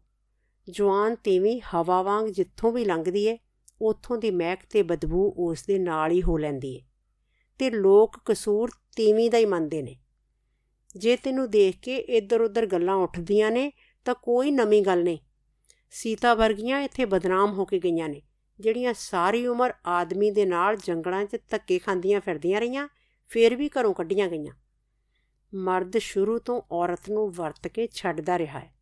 ਜਵਾਨ 0.70 1.16
ਤੀਵੀਂ 1.16 1.62
ਹਵਾ 1.62 2.02
ਵਾਂਗ 2.02 2.26
ਜਿੱਥੋਂ 2.26 2.72
ਵੀ 2.72 2.86
ਲੰਘਦੀ 2.86 3.30
ਹੈ 3.30 3.38
ਉਥੋਂ 3.82 4.18
ਦੀ 4.18 4.32
ਮਹਿਕ 4.32 4.60
ਤੇ 4.70 4.84
ਬਦਬੂ 4.84 5.34
ਉਸ 5.38 5.66
ਦੇ 5.66 5.80
ਨਾਲ 5.80 6.12
ਹੀ 6.12 6.22
ਹੋ 6.22 6.38
ਲੈਂਦੀ 6.38 6.80
ਹੈ 6.80 6.86
ਤੇ 7.58 7.70
ਲੋਕ 7.70 8.18
ਕਸੂਰ 8.26 8.70
ਤੀਵੀਂ 8.96 9.32
ਦਾ 9.32 9.38
ਹੀ 9.38 9.46
ਮੰਨਦੇ 9.46 9.82
ਨੇ। 9.82 10.00
ਜੇ 10.96 11.16
ਤੈਨੂੰ 11.16 11.50
ਦੇਖ 11.50 11.80
ਕੇ 11.80 11.98
ਇੱਧਰ 11.98 12.42
ਉੱਧਰ 12.42 12.66
ਗੱਲਾਂ 12.66 12.96
ਉੱਠਦੀਆਂ 12.96 13.52
ਨੇ, 13.52 13.72
ਤਾਂ 14.06 14.16
ਕੋਈ 14.16 14.52
ਨਵੀਂ 14.52 14.82
ਗੱਲ 14.82 15.04
ਨਹੀਂ। 15.04 15.18
ਸੀਤਾ 15.92 16.34
ਵਰਗੀਆਂ 16.34 16.82
ਇੱਥੇ 16.82 17.06
ਬਦਨਾਮ 17.06 17.54
ਹੋ 17.54 17.66
ਕੇ 17.66 17.80
ਗਈਆਂ 17.80 18.10
ਨੇ। 18.10 18.22
ਜਿਹੜੀਆਂ 18.60 18.94
ਸਾਰੀ 18.94 19.48
ਉਮਰ 19.48 19.74
ਆਦਮੀ 19.86 20.32
ਦੇ 20.32 20.46
ਨਾਲ 20.46 20.78
ਜੰਗਲਾਂ 20.78 21.26
'ਚ 21.26 21.38
ਧੱਕੇ 21.50 21.80
ਖਾਂਦੀਆਂ 21.80 22.22
ਫਿਰਦੀਆਂ 22.22 22.62
ਰਹੀਆਂ, 22.62 22.88
ਫੇਰ 23.30 23.56
ਵੀ 23.56 23.70
ਘਰੋਂ 23.70 23.94
ਕੱਢੀਆਂ 23.94 24.28
ਗਈਆਂ। 24.28 24.54
ਮਰਦ 25.56 25.98
ਸ਼ੁਰੂ 25.98 26.40
ਤੋਂ 26.40 26.62
ਔਰਤ 26.72 27.10
ਨੂੰ 27.10 27.32
ਵਰਤ 27.32 27.68
ਕੇ 27.68 27.88
ਛੱਡਦਾ 27.92 28.38
ਰਿਹਾ 28.38 28.60
ਹੈ। 28.60 28.74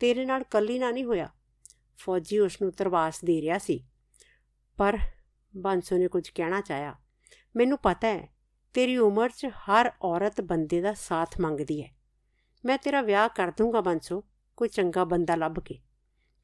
ਤੇਰੇ 0.00 0.24
ਨਾਲ 0.24 0.42
ਕੱਲੀ 0.42 0.78
ਨਾ 0.78 0.90
ਨਹੀਂ 0.90 1.04
ਹੋਇਆ। 1.04 1.30
ਫੌਜੀ 1.98 2.38
ਉਸ 2.38 2.62
ਨੂੰ 2.62 2.72
ਤਰਵਾਸ 2.72 3.24
ਦੇ 3.24 3.40
ਰਿਹਾ 3.42 3.58
ਸੀ। 3.58 3.86
ਪਰ 4.76 4.98
ਬਾਂਸੋ 5.56 5.96
ਨੇ 5.96 6.08
ਕੁਝ 6.08 6.28
ਕਹਿਣਾ 6.28 6.60
ਚਾਹਿਆ। 6.60 6.94
ਮੈਨੂੰ 7.56 7.78
ਪਤਾ 7.78 8.08
ਹੈ, 8.08 8.34
ਤੇਰੀ 8.74 8.96
ਉਮਰ 8.96 9.30
'ਚ 9.30 9.46
ਹਰ 9.46 9.92
ਔਰਤ 10.02 10.40
ਬੰਦੇ 10.40 10.80
ਦਾ 10.80 10.94
ਸਾਥ 10.94 11.40
ਮੰਗਦੀ 11.40 11.82
ਹੈ। 11.82 11.94
ਮੈਂ 12.64 12.78
ਤੇਰਾ 12.78 13.02
ਵਿਆਹ 13.02 13.28
ਕਰ 13.28 13.50
ਦੂੰਗਾ 13.50 13.80
ਬਾਂਸੋ, 13.80 14.24
ਕੋਈ 14.56 14.68
ਚੰਗਾ 14.68 15.04
ਬੰਦਾ 15.04 15.34
ਲੱਭ 15.34 15.54
ਕੇ। 15.54 15.78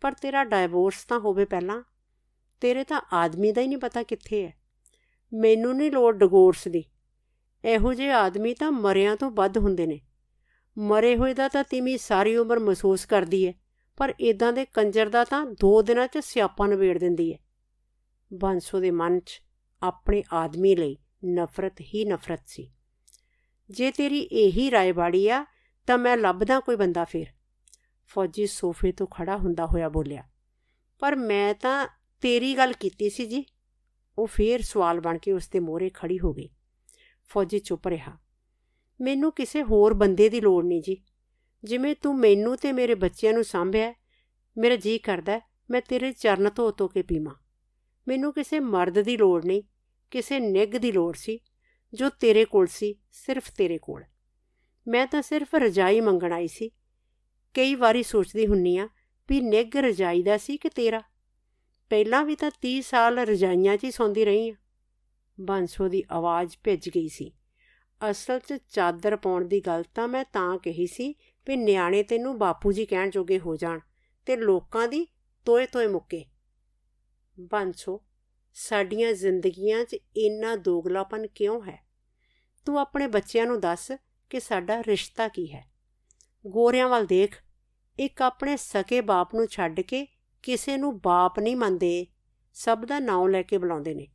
ਪਰ 0.01 0.13
ਤੇਰਾ 0.13 0.45
ਡਾਈਵੋਰਸ 0.45 1.05
ਤਾਂ 1.05 1.19
ਹੋਵੇ 1.19 1.45
ਪਹਿਲਾਂ 1.45 1.83
ਤੇਰੇ 2.63 2.85
ਤਾਂ 2.85 3.01
ਆਦਮੀ 3.13 3.53
ਦਾ 3.53 3.61
ਹੀ 3.61 3.67
ਨਹੀਂ 3.67 3.79
ਪਤਾ 3.79 4.03
ਕਿੱਥੇ 4.03 4.45
ਹੈ 4.47 4.53
ਮੈਨੂੰ 5.33 5.77
ਨਹੀਂ 5.77 5.91
ਲੋੜ 5.93 6.15
ਡਿਵੋਰਸ 6.17 6.69
ਦੀ। 6.69 6.85
ਇਹੋ 7.65 7.93
ਜਿਹੇ 7.95 8.13
ਆਦਮੀ 8.13 8.55
ਤਾਂ 8.55 8.71
ਮਰਿਆਂ 8.73 9.17
ਤੋਂ 9.17 9.31
ਵੱਧ 9.31 9.59
ਹੁੰਦੇ 9.59 9.87
ਨੇ। 9.87 10.01
ਮਰੇ 10.77 11.17
ਹੋਏ 11.17 11.35
ਦਾ 11.35 11.49
ਤਾਂ 11.49 11.65
ਤਿਮੀ 11.65 11.97
ਸਾਰੀ 11.99 12.37
ਉਮਰ 12.37 12.59
ਮਹਿਸੂਸ 12.59 13.05
ਕਰਦੀ 13.07 13.47
ਹੈ 13.47 13.53
ਪਰ 13.99 14.15
ਇਦਾਂ 14.21 14.53
ਦੇ 14.53 14.65
ਕੰਜਰ 14.65 15.09
ਦਾ 15.09 15.25
ਤਾਂ 15.25 15.45
ਦੋ 15.61 15.81
ਦਿਨਾਂ 15.83 16.07
'ਚ 16.07 16.19
ਸਿਆਪਾ 16.19 16.67
ਨਵੇੜ 16.67 16.99
ਦਿੰਦੀ 16.99 17.33
ਹੈ 17.33 17.39
ਬੰਸੋ 18.31 18.81
ਦੇ 18.81 18.91
ਮਨ 18.91 19.19
'ਚ 19.21 19.41
ਆਪਣੇ 19.83 20.23
ਆਦਮੀ 20.33 20.75
ਲਈ 20.77 20.97
ਨਫ਼ਰਤ 21.27 21.81
ਹੀ 21.81 22.05
ਨਫ਼ਰਤ 22.05 22.43
ਸੀ। 22.47 22.71
ਜੇ 23.71 23.91
ਤੇਰੀ 23.91 24.19
ਇਹੀ 24.19 24.71
ਰਾਏ 24.71 24.93
ਬਾੜੀ 24.93 25.29
ਆ, 25.29 25.45
ਤਾਂ 25.89 25.99
ਮੈਂ 25.99 26.17
ਲੱਭਦਾ 26.17 26.59
ਕੋਈ 26.61 26.77
ਬੰਦਾ 26.77 27.05
ਫੇਰ। 27.05 27.27
ਫੌਜੀ 28.11 28.47
ਸੋਫੇ 28.47 28.93
ਤੋਂ 28.93 29.07
ਖੜਾ 29.07 29.37
ਹੁੰਦਾ 29.37 29.67
ਹੋਇਆ 29.67 29.89
ਬੋਲਿਆ, 29.89 30.23
ਪਰ 31.03 31.17
ਮੈਂ 31.17 31.55
ਤਾਂ 31.55 31.87
ਤੇਰੀ 32.21 32.57
ਗੱਲ 32.57 32.73
ਕੀਤੀ 32.73 33.11
ਸੀ 33.11 33.27
ਜੀ। 33.27 33.45
ਉਹ 34.19 34.27
ਫੇਰ 34.27 34.63
ਸਵਾਲ 34.63 35.01
ਬਣ 35.01 35.19
ਕੇ 35.19 35.33
ਉਸ 35.33 35.49
ਦੇ 35.49 35.61
ਮੋਹਰੇ 35.61 35.91
ਖੜੀ 35.95 36.19
ਹੋ 36.19 36.33
ਗਈ। 36.33 36.49
ਫੌਜੀ 37.29 37.59
ਚੁੱਪ 37.59 37.89
ਰਿਹਾ। 37.89 38.19
ਮੈਨੂੰ 39.01 39.33
ਕਿਸੇ 39.33 39.63
ਹੋਰ 39.63 39.95
ਬੰਦੇ 39.95 40.29
ਦੀ 40.29 40.41
ਲੋੜ 40.41 40.65
ਨਹੀਂ 40.65 40.83
ਜੀ। 40.83 41.03
ਜਿਵੇਂ 41.65 41.95
ਤੂੰ 41.95 42.19
ਮੈਨੂੰ 42.19 42.57
ਤੇ 42.57 42.73
ਮੇਰੇ 42.73 42.95
ਬੱਚਿਆਂ 42.95 43.33
ਨੂੰ 43.33 43.45
ਸੰਭਿਆ 43.45 43.95
ਮੇਰਾ 44.59 44.77
ਜੀ 44.77 44.99
ਕਰਦਾ 44.99 45.41
ਮੈਂ 45.71 45.81
ਤੇਰੇ 45.81 46.13
ਚਰਨ 46.13 46.51
ਧੋ 46.55 46.71
ਧੋ 46.71 46.89
ਕੇ 46.89 47.03
ਪੀਵਾਂ। 47.03 47.35
ਮੈਨੂੰ 48.09 48.33
ਕਿਸੇ 48.33 48.61
ਮਰਦ 48.61 49.03
ਦੀ 49.03 49.17
ਲੋੜ 49.17 49.45
ਨਹੀਂ, 49.45 49.63
ਕਿਸੇ 50.11 50.41
ਨਿੱਗ 50.41 50.71
ਦੀ 50.71 50.93
ਲੋੜ 50.93 51.17
ਸੀ, 51.17 51.41
ਜੋ 51.95 52.09
ਤੇਰੇ 52.09 52.45
ਕੋਲ 52.45 52.67
ਸੀ, 52.67 52.95
ਸਿਰਫ 53.13 53.51
ਤੇਰੇ 53.51 53.79
ਕੋਲ। 53.79 54.05
ਮੈਂ 54.89 55.07
ਤਾਂ 55.07 55.23
ਸਿਰਫ 55.23 55.55
ਰਜਾਈ 55.55 56.01
ਮੰਗਣ 56.01 56.33
ਆਈ 56.33 56.49
ਸੀ। 56.49 56.71
ਕਈ 57.55 57.75
ਵਾਰੀ 57.75 58.03
ਸੋਚਦੀ 58.03 58.47
ਹੁੰਨੀ 58.47 58.77
ਆ 58.77 58.89
ਵੀ 59.29 59.41
ਨਿੱਗ 59.41 59.77
ਰਜਾਈ 59.77 60.23
ਦਾ 60.23 60.39
ਸੀ 60.39 60.57
ਕਿ 60.57 60.69
ਤੇਰਾ? 60.69 61.03
ਪਹਿਲਾਂ 61.91 62.25
ਵੀ 62.25 62.37
ਤਾਂ 62.37 62.51
30 62.61 62.81
ਸਾਲ 62.81 63.19
ਰਜਾਈਆਂ 63.19 63.77
'ਚ 63.77 63.85
ਹੀ 63.85 63.91
ਸੌਂਦੀ 63.91 64.25
ਰਹੀ 64.25 64.51
ਆ। 64.51 64.55
ਬਾਂਸੋ 65.41 65.89
ਦੀ 65.89 66.05
ਆਵਾਜ਼ 66.11 66.57
ਭਿੱਜ 66.65 66.89
ਗਈ 66.89 67.09
ਸੀ। 67.09 67.33
ਅਸਲ 68.11 68.39
'ਚ 68.39 68.55
ਚਾਦਰ 68.69 69.17
ਪਾਉਣ 69.17 69.45
ਦੀ 69.45 69.61
ਗੱਲ 69.61 69.85
ਤਾਂ 69.95 70.09
ਮੈਂ 70.09 70.25
ਤਾਂ 70.25 70.59
ਕਹੀ 70.59 70.87
ਸੀ 70.87 71.15
ਵੀ 71.47 71.57
ਨਿਆਣੇ 71.57 72.03
ਤੈਨੂੰ 72.03 72.39
ਬਾਪੂ 72.39 72.73
ਜੀ 72.73 72.87
ਕਹਿਣ 72.87 73.11
ਜੋਗੇ 73.11 73.39
ਹੋ 73.39 73.57
ਜਾਣ 73.57 73.81
ਤੇ 74.27 74.37
ਲੋਕਾਂ 74.37 74.89
ਦੀ 74.89 75.07
ਤੋਏ 75.45 75.67
ਤੋਏ 75.67 75.87
ਮੁੱਕੇ। 75.87 76.25
ਬਾਂਸੋ, 77.41 78.05
ਸਾਡੀਆਂ 78.55 79.13
ਜ਼ਿੰਦਗੀਆਂ 79.13 79.85
'ਚ 79.85 79.97
ਇੰਨਾ 80.17 80.57
ਦੋਗਲਾਪਨ 80.57 81.27
ਕਿਉਂ 81.27 81.63
ਹੈ? 81.63 81.87
ਤੂੰ 82.67 82.81
ਆਪਣੇ 82.81 83.07
ਬੱਚਿਆਂ 83.07 83.47
ਨੂੰ 83.47 83.61
ਦੱਸ 83.61 83.93
ਕਿ 84.31 84.41
ਸਾਡਾ 84.41 84.83
ਰਿਸ਼ਤਾ 84.87 85.29
ਕੀ 85.29 85.53
ਹੈ? 85.53 85.71
ਗੋਰਿਆਂ 86.47 86.89
ਵੱਲ 86.89 87.07
ਦੇਖ, 87.07 87.35
ਇੱਕ 87.99 88.23
ਆਪਣੇ 88.23 88.57
ਸਕੇ 88.57 89.01
ਬਾਪ 89.01 89.35
ਨੂੰ 89.35 89.47
ਛੱਡ 89.47 89.81
ਕੇ 89.81 90.07
ਕਿਸੇ 90.43 90.77
ਨੂੰ 90.77 91.01
ਬਾਪ 91.01 91.41
ਨਹੀਂ 91.41 91.57
ਮੰਨਦੇ, 91.57 92.07
ਸਭ 92.55 92.85
ਦਾ 92.85 92.99
ਨਾਮ 92.99 93.29
ਲੈ 93.29 93.43
ਕੇ 93.43 93.59
ਬੁਲਾਉਂਦੇ 93.59 93.95
ਨੇ। 93.95 94.07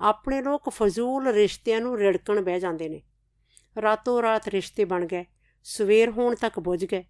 ਆਪਣੇ 0.00 0.42
ਲੋਕ 0.42 0.70
ਫਜ਼ੂਲ 0.70 1.28
ਰਿਸ਼ਤਿਆਂ 1.28 1.80
ਨੂੰ 1.80 1.98
ਰਿੜਕਣ 1.98 2.40
ਬਹਿ 2.40 2.60
ਜਾਂਦੇ 2.60 2.88
ਨੇ। 2.88 3.02
ਰਾਤੋਂ 3.82 4.22
ਰਾਤ 4.22 4.48
ਰਿਸ਼ਤੇ 4.48 4.84
ਬਣ 4.84 5.06
ਗਏ, 5.06 5.24
ਸਵੇਰ 5.64 6.10
ਹੋਣ 6.10 6.34
ਤੱਕ 6.34 6.60
ਬੁੱਝ 6.60 6.84
ਗਏ। 6.84 7.04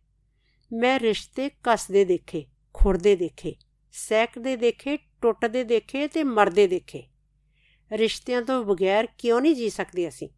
ਮੈਂ 0.72 1.00
ਰਿਸ਼ਤੇ 1.00 1.48
ਕੱਸਦੇ 1.48 2.04
ਦੇਖੇ, 2.04 2.46
ਖੁਰਦੇ 2.74 3.16
ਦੇਖੇ 3.16 3.56
ਸੈਕਦੇ 3.92 4.56
ਦੇਖੇ, 4.56 4.96
ਟੁੱਟਦੇ 4.96 5.64
ਦੇਖੇ 5.64 6.08
ਤੇ 6.08 6.24
ਮਰਦੇ 6.24 6.66
ਦੇਖੇ। 6.66 7.08
ਰਿਸ਼ਤਿਆਂ 7.92 8.42
ਤੋਂ 8.42 8.64
ਬਗੈਰ 8.64 9.08
ਕਿਉਂ 9.18 9.40
ਨਹੀਂ 9.40 9.56
ਜੀ 9.56 9.70
ਸਕਦੇ 9.70 10.08
ਅਸੀਂ? 10.08 10.28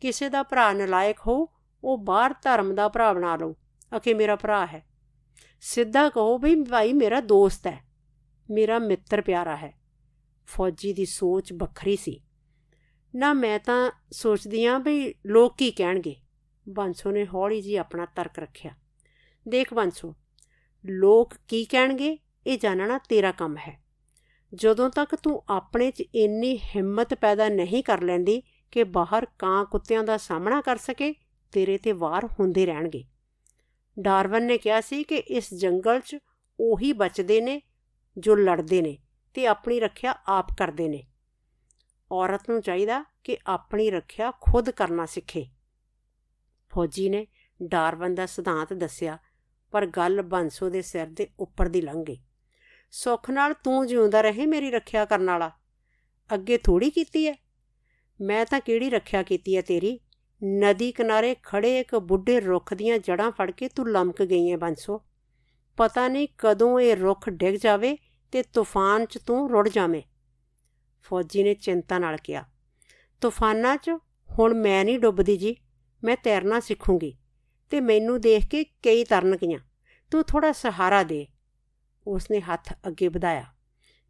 ਕਿਸੇ 0.00 0.28
ਦਾ 0.28 0.42
ਭਰਾ 0.42 0.72
ਨਲਾਇਕ 0.72 1.18
ਹੋ 1.26 1.48
ਉਹ 1.84 1.98
ਬਾਹਰ 1.98 2.34
ਧਰਮ 2.42 2.74
ਦਾ 2.74 2.88
ਭਰਾ 2.88 3.12
ਬਣਾ 3.12 3.36
ਲਓ 3.36 3.56
ਅਕੇ 3.96 4.14
ਮੇਰਾ 4.14 4.36
ਭਰਾ 4.36 4.66
ਹੈ। 4.66 4.89
ਸਿੱਧਾ 5.60 6.08
ਕਹੋ 6.08 6.38
ਵੀ 6.38 6.62
ਭਾਈ 6.62 6.92
ਮੇਰਾ 6.92 7.20
ਦੋਸਤ 7.20 7.66
ਹੈ, 7.66 7.84
ਮੇਰਾ 8.50 8.78
ਮਿੱਤਰ 8.78 9.20
ਪਿਆਰਾ 9.20 9.56
ਹੈ। 9.56 9.80
ਫੌਜੀ 10.46 10.92
ਦੀ 10.92 11.04
ਸੋਚ 11.04 11.52
ਵੱਖਰੀ 11.52 11.96
ਸੀ। 11.96 12.20
ਨਾ 13.14 13.32
ਮੈਂ 13.32 13.58
ਤਾਂ 13.58 13.90
ਸੋਚਦੀ 14.10 14.64
ਆਂ 14.64 14.80
ਵੀ 14.80 15.14
ਲੋਕ 15.26 15.56
ਕੀ 15.56 15.70
ਕਹਿਣਗੇ। 15.70 16.16
ਬੰਸੋ 16.68 17.10
ਨੇ 17.10 17.26
ਹੌਲੀ 17.26 17.62
ਜੀ 17.62 17.76
ਆਪਣਾ 17.76 18.04
ਤਰਕ 18.04 18.38
ਰੱਖਿਆ। 18.38 18.70
ਦੇਖ 19.48 19.74
ਬੰਸੋ, 19.74 20.14
ਲੋਕ 20.86 21.34
ਕੀ 21.48 21.64
ਕਹਿਣਗੇ, 21.64 22.18
ਇਹ 22.46 22.58
ਜਾਣਨਾ 22.58 22.98
ਤੇਰਾ 22.98 23.32
ਕੰਮ 23.32 23.56
ਹੈ। 23.56 23.82
ਜਦੋਂ 24.54 24.90
ਤੱਕ 24.90 25.14
ਤੂੰ 25.14 25.42
ਆਪਣੇ 25.48 25.90
'ਚ 25.90 26.00
ਇੰਨੀ 26.14 26.58
ਹਿੰਮਤ 26.58 27.14
ਪੈਦਾ 27.14 27.48
ਨਹੀਂ 27.48 27.82
ਕਰ 27.82 28.02
ਲੈਂਦੀ 28.02 28.42
ਕਿ 28.70 28.84
ਬਾਹਰ 28.84 29.26
ਕਾਂ 29.38 29.64
ਕੁੱਤਿਆਂ 29.64 30.04
ਦਾ 30.04 30.16
ਸਾਹਮਣਾ 30.16 30.60
ਕਰ 30.60 30.76
ਸਕੇ, 30.76 31.14
ਤੇਰੇ 31.52 31.78
ਤੇ 31.78 31.92
ਵਾਰ 31.92 32.28
ਹੁੰਦੇ 32.40 32.66
ਰਹਿਣਗੇ। 32.66 33.04
ਡਾਰਵਨ 33.98 34.46
ਨੇ 34.46 34.58
ਕਿਹਾ 34.58 34.80
ਸੀ 34.80 35.04
ਕਿ 35.04 35.14
ਇਸ 35.14 35.54
ਜੰਗਲ 35.54 36.00
'ਚ 36.00 36.16
ਉਹੀ 36.60 36.92
ਬਚਦੇ 36.92 37.40
ਨੇ 37.40 37.62
ਜੋ 38.18 38.34
ਲੜਦੇ 38.34 38.82
ਨੇ 38.82 38.98
ਤੇ 39.34 39.46
ਆਪਣੀ 39.46 39.80
ਰੱਖਿਆ 39.80 40.14
ਆਪ 40.28 40.46
ਕਰਦੇ 40.58 40.88
ਨੇ। 40.88 41.06
ਔਰਤ 42.12 42.50
ਨੂੰ 42.50 42.60
ਚਾਹੀਦਾ 42.62 43.04
ਕਿ 43.24 43.36
ਆਪਣੀ 43.46 43.90
ਰੱਖਿਆ 43.90 44.30
ਖੁਦ 44.30 44.70
ਕਰਨਾ 44.70 45.06
ਸਿੱਖੇ। 45.06 45.46
ਫੌਜੀ 46.70 47.08
ਨੇ 47.08 47.26
ਡਾਰਵਨ 47.62 48.14
ਦਾ 48.14 48.26
ਸਿਧਾਂਤ 48.26 48.72
ਦੱਸਿਆ, 48.72 49.18
ਪਰ 49.70 49.86
ਗੱਲ 49.86 50.22
ਬੰਸੋ 50.22 50.70
ਦੇ 50.70 50.82
ਸਿਰ 50.82 51.06
ਦੇ 51.06 51.28
ਉੱਪਰ 51.40 51.68
ਦੀ 51.68 51.80
ਲੰਘ 51.80 52.04
ਗਈ। 52.04 52.22
ਸੁੱਖ 52.90 53.30
ਨਾਲ 53.30 53.54
ਤੂੰ 53.54 53.86
ਜਿਉਂਦਾ 53.86 54.20
ਰਹੇ 54.20 54.46
ਮੇਰੀ 54.46 54.70
ਰੱਖਿਆ 54.70 55.04
ਕਰਨ 55.04 55.26
ਵਾਲਾ। 55.26 55.50
ਅੱਗੇ 56.34 56.58
ਥੋੜੀ 56.58 56.90
ਕੀਤੀ 56.90 57.26
ਐ? 57.26 57.34
ਮੈਂ 58.20 58.46
ਤਾਂ 58.46 58.60
ਕਿਹੜੀ 58.60 58.90
ਰੱਖਿਆ 58.90 59.22
ਕੀਤੀ 59.22 59.56
ਐ 59.56 59.60
ਤੇਰੀ? 59.60 60.00
ਨਦੀ 60.42 60.90
ਕਿਨਾਰੇ 60.92 61.34
ਖੜੇ 61.42 61.78
ਇੱਕ 61.80 61.94
ਬੁੱਢੇ 61.96 62.40
ਰੁੱਖ 62.40 62.72
ਦੀਆਂ 62.74 62.98
ਜੜਾਂ 62.98 63.30
ਫੜ 63.30 63.50
ਕੇ 63.50 63.68
ਤੂੰ 63.68 63.88
ਲਮਕ 63.90 64.22
ਗਈ 64.22 64.50
ਐ 64.52 64.56
ਬੰਸੋ। 64.56 65.00
ਪਤਾ 65.78 66.06
ਨਹੀਂ 66.08 66.28
ਕਦੋਂ 66.38 66.78
ਇਹ 66.80 66.96
ਰੁੱਖ 66.96 67.28
ਡਿੱਗ 67.30 67.54
ਜਾਵੇ 67.54 67.96
ਤੇ 68.32 68.42
ਤੂਫਾਨ 68.42 69.04
'ਚ 69.04 69.18
ਤੂੰ 69.18 69.50
ਰੁੜ 69.50 69.68
ਜਾਵੇਂ। 69.68 70.02
ਫੌਜੀ 71.06 71.42
ਨੇ 71.42 71.54
ਚਿੰਤਾ 71.54 71.98
ਨਾਲ 71.98 72.16
ਕਿਹਾ, 72.16 72.44
ਤੂਫਾਨਾਂ 73.22 73.76
'ਚ 73.76 73.90
ਹੁਣ 74.28 74.54
ਮੈਂ 74.54 74.84
ਨਹੀਂ 74.84 74.98
ਡੁੱਬਦੀ 74.98 75.36
ਜੀ, 75.36 75.56
ਮੈਂ 76.02 76.16
ਤੈਰਨਾ 76.16 76.60
ਸਿੱਖੂੰਗੀ 76.60 77.16
ਤੇ 77.72 77.80
ਮੈਨੂੰ 77.80 78.20
ਦੇਖ 78.20 78.46
ਕੇ 78.46 78.64
ਕਈ 78.82 79.04
ਤਰਨਗੀਆਂ 79.04 79.58
ਤੂੰ 80.12 80.22
ਥੋੜਾ 80.24 80.52
ਸਹਾਰਾ 80.52 81.02
ਦੇ। 81.02 81.26
ਉਸਨੇ 82.06 82.40
ਹੱਥ 82.40 82.72
ਅੱਗੇ 82.88 83.08
ਵਧਾਇਆ, 83.08 83.44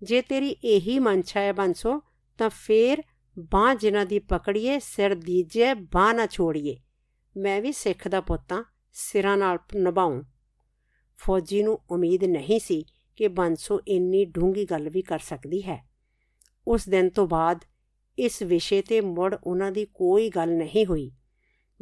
ਜੇ 0.03 0.21
ਤੇਰੀ 0.23 0.51
ਇਹੀ 0.65 0.99
ਮਨਸ਼ਾ 0.99 1.41
ਹੈ 1.41 1.53
ਬੰਸੋ, 1.53 2.01
ਤਾਂ 2.39 2.49
ਫੇਰ 2.51 3.03
ਬਾਹ 3.39 3.75
ਜਿਨ੍ਹਾਂ 3.75 4.07
ਦੀ 4.07 4.19
ਪਕੜੀਏ, 4.19 4.79
ਸਿਰ 4.79 5.15
ਦੀਜੇ 5.15 5.75
ਬਾਹ 5.75 6.15
ਨਾ 6.15 6.27
ਛੋੜੀਏ। 6.27 6.77
ਮੈਂ 7.37 7.61
ਵੀ 7.61 7.73
ਸਿੱਖ 7.73 8.09
ਦਾ 8.09 8.21
ਪੁੱਤਾਂ 8.21 8.65
ਸਿਰਾਂ 8.93 9.37
ਨਾਲ 9.37 9.59
ਨਿਭਾਉਂ 9.75 10.23
ਫੌਜੀ 11.17 11.63
ਨੂੰ 11.63 11.81
ਉਮੀਦ 11.91 12.25
ਨਹੀਂ 12.25 12.61
ਸੀ 12.61 12.85
ਕਿ 13.17 13.29
ਬੰਸੋ 13.29 13.81
ਇੰਨੀ 13.89 14.25
ਡੂੰਗੀ 14.25 14.65
ਗੱਲ 14.65 14.91
ਵੀ 14.91 15.03
ਕਰ 15.03 15.19
ਸਕਦੀ 15.19 15.63
ਹੈ। 15.63 15.89
ਉਸ 16.69 16.89
ਦਿਨ 16.89 17.11
ਤੋਂ 17.11 17.27
ਬਾਅਦ 17.27 17.65
ਇਸ 18.19 18.43
ਵਿਸ਼ੇ 18.43 18.83
ਤੇ 18.83 19.01
ਮੁੜ 19.01 19.37
ਉਹਨਾਂ 19.45 19.73
ਦੀ 19.73 19.85
ਕੋਈ 19.85 20.31
ਗੱਲ 20.31 20.53
ਨਹੀਂ 20.53 20.87
ਹੋਈ। 20.87 21.13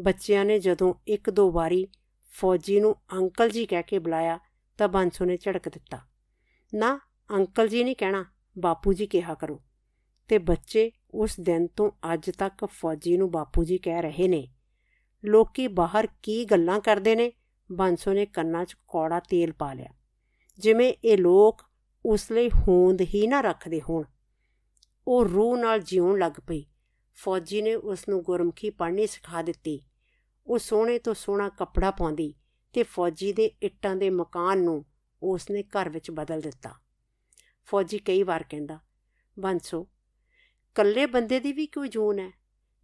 ਬੱਚਿਆਂ 0.00 0.44
ਨੇ 0.44 0.58
ਜਦੋਂ 0.58 0.94
ਇੱਕ 1.08 1.30
ਦੋ 1.30 1.50
ਵਾਰੀ 1.50 1.88
ਫੌਜੀ 2.32 2.80
ਨੂੰ 2.80 2.96
ਅੰਕਲ 3.12 3.50
ਜੀ 3.50 3.66
ਕਹਿ 3.66 3.82
ਕੇ 3.82 3.98
ਬੁਲਾਇਆ, 3.98 4.38
ਤਾਂ 4.78 4.88
ਬੰਸੋ 4.88 5.24
ਨੇ 5.24 5.36
ਝੜਕ 5.36 5.68
ਦਿੱਤਾ। 5.68 5.98
ਨਾ, 6.74 7.00
ਅੰਕਲ 7.30 7.68
ਜੀ 7.68 7.84
ਨਹੀਂ 7.84 7.96
ਕਹਿਣਾ, 7.96 8.24
ਬਾਪੂ 8.58 8.92
ਜੀ 8.92 9.06
ਕਿਹਾ 9.06 9.34
ਕਰੋ। 9.34 9.62
ਤੇ 10.28 10.38
ਬੱਚੇ 10.38 10.90
ਉਸ 11.10 11.40
ਦਿਨ 11.40 11.66
ਤੋਂ 11.66 11.90
ਅੱਜ 12.12 12.30
ਤੱਕ 12.30 12.64
ਫੌਜੀ 12.64 13.16
ਨੂੰ 13.16 13.30
ਬਾਪੂ 13.30 13.64
ਜੀ 13.64 13.78
ਕਹਿ 13.78 14.02
ਰਹੇ 14.02 14.28
ਨੇ, 14.28 14.48
ਲੋਕੀ 15.24 15.68
ਬਾਹਰ 15.68 16.08
ਕੀ 16.22 16.44
ਗੱਲਾਂ 16.44 16.80
ਕਰਦੇ 16.80 17.16
ਨੇ? 17.16 17.32
ਬੰਸੋ 17.72 18.12
ਨੇ 18.12 18.26
ਕੰਨਾਂ 18.26 18.64
'ਚ 18.64 18.76
ਕੌੜਾ 18.88 19.20
ਤੇਲ 19.20 19.52
ਪਾ 19.52 19.72
ਲਿਆ। 19.72 19.88
ਜਿਵੇਂ 20.58 20.94
ਇਹ 21.04 21.18
ਲੋਕ 21.18 21.62
ਉਸ 22.06 22.32
ਲਈ 22.32 22.48
ਹੋਂਦ 22.48 23.00
ਹੀ 23.00 23.26
ਨਾ 23.26 23.40
ਰੱਖਦੇ 23.40 23.80
ਹੋਣ। 23.80 24.04
ਉਹ 25.08 25.24
ਰੂਹ 25.24 25.56
ਨਾਲ 25.58 25.80
ਜਿਉਣ 25.80 26.18
ਲੱਗ 26.18 26.32
ਪਈ। 26.46 26.66
ਫੌਜੀ 27.14 27.62
ਨੇ 27.62 27.74
ਉਸ 27.74 28.08
ਨੂੰ 28.08 28.22
ਗੁਰਮੁਖੀ 28.22 28.70
ਪੜ੍ਹਨੀ 28.70 29.06
ਸਿਖਾ 29.06 29.42
ਦਿੱਤੀ। 29.42 29.84
ਉਹ 30.46 30.58
ਸੋਹਣੇ 30.58 30.98
ਤੋਂ 30.98 31.14
ਸੋਹਣਾ 31.14 31.48
ਕੱਪੜਾ 31.48 31.90
ਪਾਉਂਦੀ 31.90 32.34
ਤੇ 32.72 32.82
ਫੌਜੀ 32.82 33.32
ਦੇ 33.32 33.44
ਇੱਟਾਂ 33.44 33.96
ਦੇ 33.96 34.10
ਮਕਾਨ 34.10 34.58
ਨੂੰ 34.58 34.84
ਉਸ 35.22 35.50
ਨੇ 35.50 35.62
ਘਰ 35.62 35.88
ਵਿੱਚ 35.88 36.10
ਬਦਲ 36.10 36.40
ਦਿੱਤਾ। 36.40 36.70
ਫੌਜੀ 37.66 37.98
ਕਈ 37.98 38.22
ਵਾਰ 38.22 38.42
ਕਹਿੰਦਾ, 38.42 38.78
ਬੰਸੋ 39.38 39.88
ਕੱਲੇ 40.74 41.06
ਬੰਦੇ 41.06 41.40
ਦੀ 41.40 41.52
ਵੀ 41.52 41.66
ਕੋਈ 41.66 41.88
ਜੂਨ 41.88 42.18
ਹੈ। 42.18 42.30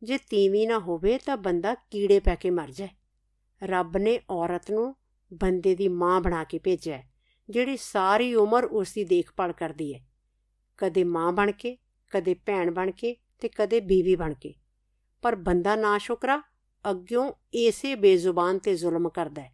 ਜੇ 0.02 0.18
ਤੀਵੀਂ 0.18 0.68
ਨਾ 0.68 0.78
ਹੋਵੇ 0.78 1.18
ਤਾਂ 1.18 1.36
ਬੰਦਾ 1.36 1.74
ਕੀੜੇ 1.74 2.20
ਪੈ 2.20 2.34
ਕੇ 2.34 2.50
ਮਰ 2.50 2.70
ਜਾਏ। 2.70 2.88
ਰੱਬ 3.62 3.96
ਨੇ 3.96 4.20
ਔਰਤ 4.30 4.70
ਨੂੰ 4.70 4.94
ਬੰਦੇ 5.32 5.74
ਦੀ 5.74 5.88
ਮਾਂ 5.88 6.20
ਬਣਾ 6.20 6.44
ਕੇ 6.44 6.58
ਭੇਜਿਆ 6.58 7.02
ਜਿਹੜੀ 7.48 7.76
ਸਾਰੀ 7.76 8.34
ਉਮਰ 8.34 8.64
ਉਸ 8.64 8.92
ਦੀ 8.92 9.04
ਦੇਖਭਾਲ 9.04 9.52
ਕਰਦੀ 9.52 9.94
ਹੈ। 9.94 10.00
ਕਦੇ 10.76 11.04
ਮਾਂ 11.04 11.32
ਬਣ 11.32 11.52
ਕੇ, 11.52 11.76
ਕਦੇ 12.10 12.34
ਭੈਣ 12.34 12.70
ਬਣ 12.70 12.90
ਕੇ 12.90 13.16
ਤੇ 13.40 13.48
ਕਦੇ 13.48 13.80
ਬੀਵੀ 13.80 14.16
ਬਣ 14.16 14.34
ਕੇ। 14.34 14.54
ਪਰ 15.22 15.36
ਬੰਦਾ 15.36 15.76
ਨਾ 15.76 15.98
ਸ਼ੁਕਰਾ, 15.98 16.42
ਅੱਗਿਓਂ 16.90 17.32
ਏਸੇ 17.54 17.94
ਬੇਜ਼ੁਬਾਨ 17.94 18.58
ਤੇ 18.58 18.74
ਜ਼ੁਲਮ 18.74 19.08
ਕਰਦਾ 19.08 19.42
ਹੈ। 19.42 19.52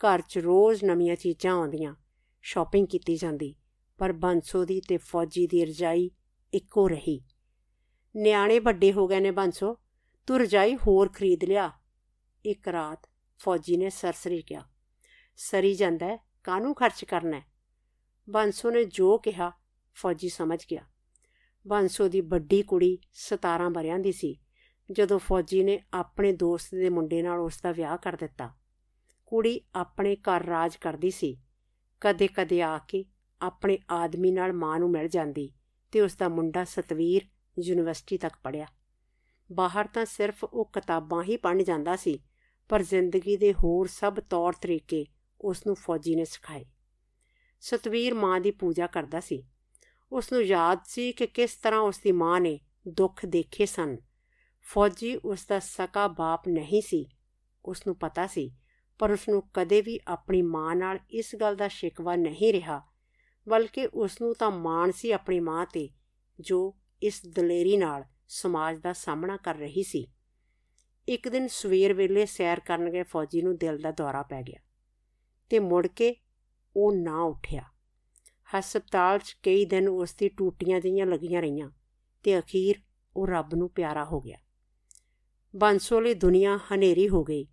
ਘਰ 0.00 0.20
'ਚ 0.20 0.38
ਰੋਜ਼ 0.38 0.84
ਨਵੀਆਂ 0.84 1.16
ਚੀਜ਼ਾਂ 1.16 1.52
ਆਉਂਦੀਆਂ 1.52 1.94
ਸ਼ਾਪਿੰਗ 2.42 2.86
ਕੀਤੀ 2.86 3.16
ਜਾਂਦੀ, 3.16 3.54
ਪਰ 3.98 4.12
ਬੰਸੋ 4.12 4.64
ਦੀ 4.64 4.80
ਤੇ 4.80 4.96
ਫੌਜੀ 4.96 5.46
ਦੀ 5.46 5.64
ਰਜਾਈ 5.64 6.10
ਇੱਕੋ 6.54 6.88
ਰਹੀ। 6.88 7.22
ਨਿਆਣੇ 8.16 8.58
ਵੱਡੇ 8.58 8.92
ਹੋ 8.92 9.08
ਗਏ 9.08 9.20
ਨੇ 9.20 9.30
ਬੰਸੋ, 9.30 9.78
ਤੂੰ 10.26 10.40
ਰਜਾਈ 10.40 10.76
ਹੋਰ 10.76 11.08
ਖਰੀਦ 11.08 11.44
ਲਿਆ। 11.44 11.72
ਇੱਕ 12.44 12.68
ਰਾਤ 12.68 13.08
ਫੌਜੀ 13.38 13.76
ਨੇ 13.76 13.90
ਸਰਸਰੀ 13.90 14.42
ਕਿਹਾ, 14.42 14.68
ਸਰੀ 15.36 15.74
ਜਾਂਦਾ 15.74 16.06
ਹੈ 16.06 16.26
ਕਾਨੂੰ 16.44 16.74
ਖਰਚ 16.74 17.04
ਕਰਨਾ 17.04 17.36
ਹੈ? 17.36 17.44
ਬੰਸੋ 18.30 18.70
ਨੇ 18.70 18.84
ਜੋ 18.84 19.18
ਕਿਹਾ, 19.18 19.52
ਫੌਜੀ 19.94 20.28
ਸਮਝ 20.28 20.64
ਗਿਆ। 20.70 20.86
ਬੰਸੋ 21.66 22.08
ਦੀ 22.08 22.20
ਵੱਡੀ 22.20 22.62
ਕੁੜੀ 22.62 22.98
17 23.12 23.70
ਬਰਿਆਂ 23.70 23.98
ਦੀ 23.98 24.12
ਸੀ, 24.12 24.40
ਜਦੋਂ 24.92 25.18
ਫੌਜੀ 25.18 25.62
ਨੇ 25.64 25.82
ਆਪਣੇ 25.94 26.32
ਦੋਸਤ 26.32 26.74
ਦੇ 26.74 26.88
ਮੁੰਡੇ 26.88 27.22
ਨਾਲ 27.22 27.40
ਉਸ 27.40 27.60
ਦਾ 27.62 27.72
ਵਿਆਹ 27.72 27.98
ਕਰ 27.98 28.16
ਦਿੱਤਾ। 28.16 28.54
ਕੁੜੀ 29.26 29.60
ਆਪਣੇ 29.74 30.16
ਘਰ 30.16 30.44
ਰਾਜ 30.44 30.76
ਕਰਦੀ 30.76 31.10
ਸੀ। 31.10 31.42
ਕਦੇ-ਕਦੇ 32.00 32.62
ਆ 32.62 32.78
ਕੇ 32.78 33.04
ਆਪਣੇ 33.42 33.78
ਆਦਮੀ 33.90 34.30
ਨਾਲ 34.30 34.52
ਮਾਂ 34.52 34.78
ਨੂੰ 34.78 34.90
ਮਿਲ 34.90 35.08
ਜਾਂਦੀ। 35.08 35.52
ਤੇ 35.94 36.00
ਉਸ 36.00 36.16
ਦਾ 36.16 36.28
ਮੁੰਡਾ 36.28 36.64
ਸਤਵੀਰ 36.64 37.22
ਯੂਨੀਵਰਸਿਟੀ 37.64 38.18
ਤੱਕ 38.18 38.36
ਪੜਿਆ 38.42 38.66
ਬਾਹਰ 39.52 39.86
ਤਾਂ 39.86 40.04
ਸਿਰਫ 40.04 40.44
ਉਹ 40.44 40.64
ਕਿਤਾਬਾਂ 40.64 41.22
ਹੀ 41.22 41.36
ਪੜ੍ਹਨ 41.36 41.64
ਜਾਂਦਾ 41.64 41.96
ਸੀ, 41.96 42.18
ਪਰ 42.68 42.82
ਜ਼ਿੰਦਗੀ 42.82 43.36
ਦੇ 43.36 43.52
ਹੋਰ 43.52 43.86
ਸਭ 43.86 44.20
ਤੌਰ 44.20 44.52
ਤਰੀਕੇ 44.52 45.06
ਉਸ 45.40 45.66
ਨੂੰ 45.66 45.76
ਫੌਜੀ 45.76 46.16
ਨੇ 46.16 46.24
ਸਿਖਾਏ। 46.24 46.64
ਸਤਵੀਰ 47.60 48.14
ਮਾਂ 48.14 48.40
ਦੀ 48.40 48.50
ਪੂਜਾ 48.50 48.86
ਕਰਦਾ 48.86 49.20
ਸੀ। 49.20 49.42
ਉਸ 50.12 50.32
ਨੂੰ 50.32 50.42
ਯਾਦ 50.42 50.78
ਸੀ 50.84 51.12
ਕਿ 51.12 51.26
ਕਿਸ 51.26 51.56
ਤਰ੍ਹਾਂ 51.56 51.80
ਉਸ 51.80 51.98
ਦੀ 51.98 52.12
ਮਾਂ 52.12 52.40
ਨੇ 52.40 52.60
ਦੁੱਖ 52.88 53.26
ਦੇਖੇ 53.26 53.66
ਸਨ। 53.66 53.96
ਫੌਜੀ 54.62 55.16
ਉਸ 55.16 55.46
ਦਾ 55.46 55.58
ਸਕਾ 55.58 56.08
ਬਾਪ 56.08 56.48
ਨਹੀਂ 56.48 56.82
ਸੀ 56.82 57.06
ਉਸ 57.64 57.86
ਨੂੰ 57.86 57.96
ਪਤਾ 57.96 58.26
ਸੀ, 58.26 58.56
ਪਰ 58.98 59.10
ਉਸ 59.10 59.28
ਨੂੰ 59.28 59.42
ਕਦੇ 59.54 59.82
ਵੀ 59.82 60.00
ਆਪਣੀ 60.06 60.42
ਮਾਂ 60.42 60.76
ਨਾਲ 60.76 60.98
ਇਸ 61.10 61.36
ਗੱਲ 61.36 61.56
ਦਾ 61.56 61.68
ਸ਼ਿਕਵਾ 61.68 62.16
ਨਹੀਂ 62.16 62.52
ਰਿਹਾ 62.52 62.93
ਬਲਕਿ 63.48 63.86
ਉਸ 63.86 64.20
ਨੂੰ 64.20 64.34
ਤਾਂ 64.34 64.50
ਮਾਣ 64.50 64.90
ਸੀ 64.90 65.10
ਆਪਣੀ 65.10 65.40
ਮਾਂ 65.40 65.66
ਤੇ, 65.66 65.88
ਜੋ 66.40 66.76
ਇਸ 67.02 67.26
ਦਲੇਰੀ 67.26 67.76
ਨਾਲ 67.76 68.04
ਸਮਾਜ 68.28 68.78
ਦਾ 68.78 68.92
ਸਾਹਮਣਾ 68.92 69.36
ਕਰ 69.36 69.54
ਰਹੀ 69.54 69.82
ਸੀ। 69.82 70.06
ਇੱਕ 71.08 71.28
ਦਿਨ 71.28 71.46
ਸਵੇਰ 71.46 71.94
ਵੇਲੇ 71.94 72.26
ਸੈਰ 72.26 72.60
ਕਰਨ 72.60 72.90
ਗਏ 72.90 73.02
ਫੌਜੀ 73.02 73.42
ਨੂੰ 73.42 73.56
ਦਿਲ 73.56 73.78
ਦਾ 73.78 73.90
ਦੌਰਾ 73.90 74.22
ਪੈ 74.22 74.42
ਗਿਆ 74.42 74.60
ਤੇ 75.50 75.58
ਮੁੜ 75.58 75.86
ਕੇ 75.86 76.16
ਉਹ 76.76 76.92
ਨਾ 76.92 77.22
ਉੱਠਿਆ। 77.22 77.64
ਹਸਪਤਾਲ 78.58 79.18
'ਚ 79.18 79.36
ਕਈ 79.42 79.64
ਦਿਨ 79.64 79.88
ਉਸ 79.88 80.14
ਦੀ 80.14 80.28
ਟੂਟੀਆਂ 80.28 80.80
ਜਿਹੀਆਂ 80.80 81.06
ਲੱਗੀਆਂ 81.06 81.42
ਰਹੀਆਂ 81.42 81.70
ਤੇ 82.22 82.38
ਅਖੀਰ 82.38 82.76
ਉਹ 83.16 83.26
ਰੱਬ 83.26 83.54
ਨੂੰ 83.54 83.70
ਪਿਆਰਾ 83.70 84.04
ਹੋ 84.04 84.20
ਗਿਆ। 84.20 84.38
ਬੰਸੋਲੇ 85.56 86.14
ਦੁਨੀਆ 86.14 86.56
ਹਨੇਰੀ 86.56 87.08
ਹੋ 87.08 87.24
ਗਈ। 87.24 87.46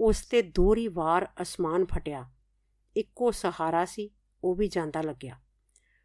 ਉਸ 0.00 0.26
ਤੇ 0.26 0.42
ਦੋਹਰੀ 0.42 0.88
ਵਾਰ 0.88 1.28
ਅਸਮਾਨ 1.42 1.84
ਫਟਿਆ। 1.84 2.30
ਇੱਕੋ 2.96 3.30
ਸਹਾਰਾ 3.30 3.84
ਸੀ 3.84 4.10
ਉਹ 4.44 4.54
ਵੀ 4.54 4.68
ਜਾਂਦਾ 4.68 5.02
ਲੱਗਿਆ। 5.02 5.36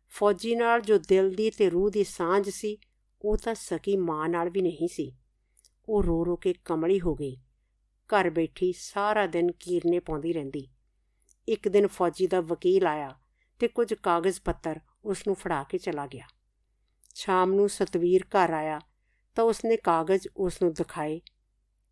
ਫੌਜੀ 0.10 0.56
ਨਾਲ 0.56 0.82
ਜੋ 0.82 0.98
ਦਿਲ 0.98 1.34
ਦੀ 1.34 1.50
ਤੇ 1.50 1.70
ਰੂਹ 1.70 1.90
ਦੀ 1.90 2.04
ਸਾਂਝ 2.04 2.50
ਸੀ, 2.50 2.78
ਉਹ 3.22 3.38
ਤਾਂ 3.38 3.56
ਸਕੀ 3.56 3.98
ਮਾਂ 3.98 4.30
ਨਾਲ 4.30 4.50
ਵੀ 4.50 4.62
ਨਹੀਂ 4.62 4.88
ਸੀ। 4.88 5.18
ਉਹ 5.90 6.04
ਰੋ 6.04 6.26
ਰੋ 6.26 6.36
ਕੇ 6.36 6.54
ਕਮਲੀ 6.66 7.02
ਹੋ 7.02 7.16
ਗਈ। 7.16 7.38
ਘਰ 8.08 8.30
ਬੈਠੀ 8.30 8.74
ਸਾਰਾ 8.78 9.28
ਦਿਨ 9.28 9.52
ਕੀਰਨੇ 9.52 10.00
ਪਾਉਂਦੀ 10.00 10.34
ਰਹਿੰਦੀ। 10.34 10.68
ਇੱਕ 11.48 11.68
ਦਿਨ 11.68 11.88
ਫੌਜੀ 11.88 12.28
ਦਾ 12.28 12.42
ਵਕੀਲ 12.42 12.88
ਆਇਆ 12.88 13.20
ਤੇ 13.60 13.68
ਕੁਝ 13.68 13.94
ਕਾਗਜ਼ 13.94 14.42
ਪੱਤਰ 14.42 14.80
ਉਸ 15.06 15.28
ਨੂੰ 15.28 15.36
ਫੜਾ 15.36 15.64
ਕੇ 15.64 15.78
ਚਲਾ 15.78 16.08
ਗਿਆ। 16.08 16.26
ਸ਼ਾਮ 17.16 17.54
ਨੂੰ 17.54 17.70
ਸਤਵੀਰ 17.70 18.24
ਘਰ 18.24 18.54
ਆਇਆ 18.54 18.82
ਤਾਂ 19.36 19.44
ਉਸਨੇ 19.44 19.78
ਕਾਗਜ਼ 19.78 20.28
ਉਸ 20.38 20.62
ਨੂੰ 20.62 20.74
ਦਿਖਾਏ। 20.74 21.22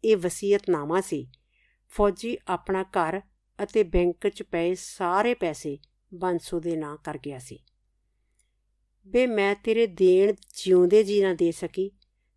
ਇਹ 0.03 0.17
ਵਸੀਅਤਨਾਮਾ 0.17 1.01
ਸੀ। 1.01 1.31
ਫੌਜੀ 1.89 2.37
ਆਪਣਾ 2.47 2.83
ਘਰ 2.83 3.21
ਅਤੇ 3.63 3.83
ਬੈਂਕ 3.83 4.29
'ਚ 4.29 4.43
ਪਏ 4.43 4.75
ਸਾਰੇ 4.75 5.33
ਪੈਸੇ 5.33 5.79
ਬੰਸੋ 6.13 6.59
ਦੇ 6.59 6.75
ਨਾਂ 6.75 6.97
ਕਰ 6.97 7.17
ਗਿਆ 7.17 7.39
ਸੀ। 7.39 7.59
ਬੇ, 9.07 9.27
ਮੈਂ 9.27 9.55
ਤੇਰੇ 9.55 9.87
ਦੇਣ 9.87 10.33
ਜਿਉਂਦੇ 10.53 11.03
ਜੀ 11.03 11.21
ਨਾ 11.21 11.33
ਦੇ 11.33 11.51
ਸਕੀ। 11.51 11.91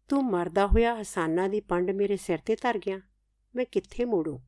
ਤੂੰ 0.08 0.24
ਮਰਦਾ 0.24 0.66
ਹੋਇਆ 0.66 1.00
ਹਸਾਨਾ 1.02 1.48
ਦੀ 1.48 1.60
ਪੰਡ 1.60 1.90
ਮੇਰੇ 1.90 2.16
ਸਿਰ 2.16 2.38
ਤੇ 2.38 2.56
ਧਰ 2.56 2.78
ਗਿਆ। 2.78 3.00
ਮੈਂ 3.56 3.64
ਕਿੱਥੇ 3.64 4.04
ਮੋੜੂ? 4.04 4.40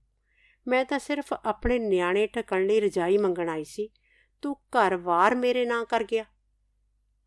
ਮੈਂ 0.69 0.85
ਤਾਂ 0.85 0.99
ਸਿਰਫ 0.99 1.33
ਆਪਣੇ 1.33 1.79
ਨਿਆਣੇ 1.79 2.27
ਟਕਣ 2.27 2.67
ਲਈ 2.67 2.81
ਰਜਾਈ 2.81 3.19
ਮੰਗਣ 3.19 3.49
ਆਈ 3.49 3.65
ਸੀ। 3.65 3.91
ਤੂੰ 4.43 4.55
ਘਰ-ਵਾਰ 4.55 5.35
ਮੇਰੇ 5.35 5.67
ਨਾਂ 5.67 5.85
ਕਰ 5.85 6.05
ਗਿਆ। 6.05 6.25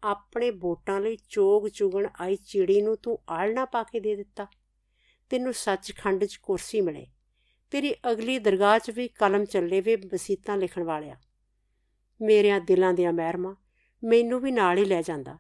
ਆਪਣੇ 0.04 0.52
ਵੋਟਾਂ 0.52 1.02
ਲਈ 1.02 1.18
ਚੋਗ 1.30 1.68
ਚੁਗਣ 1.68 2.08
ਆਈ 2.22 2.36
ਚਿੜੀ 2.36 2.82
ਨੂੰ 2.82 2.98
ਤੂੰ 2.98 3.20
ਆਲਣਾ 3.30 3.66
ਪਾ 3.66 3.84
ਕੇ 3.84 4.00
ਦੇ 4.00 4.16
ਦਿੱਤਾ। 4.16 4.48
ਤੈਨੂੰ 5.30 5.54
ਸੱਚਖੰਡ 5.54 6.26
'ਚ 6.26 6.36
ਕੁਰਸੀ 6.36 6.82
ਮਿਲੇ। 6.82 7.08
ਤੇਰੀ 7.72 7.96
ਅਗਲੀ 8.12 8.40
ਦਰਗਾਹ 8.40 8.80
'ਚ 8.80 8.92
ਵੀ 8.92 9.08
ਕਲਮ 9.08 9.46
ਚੱਲੇ 9.46 9.82
ਵੇ 9.82 9.96
ਬਸੀਤਾਂ 9.96 10.58
ਲਿਖਣ 10.58 10.84
ਵਾਲਿਆ। 10.84 11.18
ਮੇਰਿਆਂ 12.22 12.62
ਦਿਲਾਂ 12.62 12.94
ਦੀਆਂ 12.94 13.14
ਮਹਿਰਮਾ, 13.14 13.56
ਮੈਨੂੰ 14.04 14.40
ਵੀ 14.40 14.52
ਨਾਲ 14.52 14.78
ਹੀ 14.78 14.86
ਲੈ 14.86 15.02
ਜਾਂਦਾ। 15.02 15.38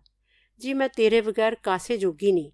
ਜੀ 0.57 0.73
ਮੈਂ 0.73 0.89
ਤੇਰੇ 0.89 1.21
ਬਗੈਰ 1.21 1.55
ਕਾਸੇ 1.55 1.97
ਜੋਗੀ 1.97 2.32
ਨਹੀਂ। 2.32 2.51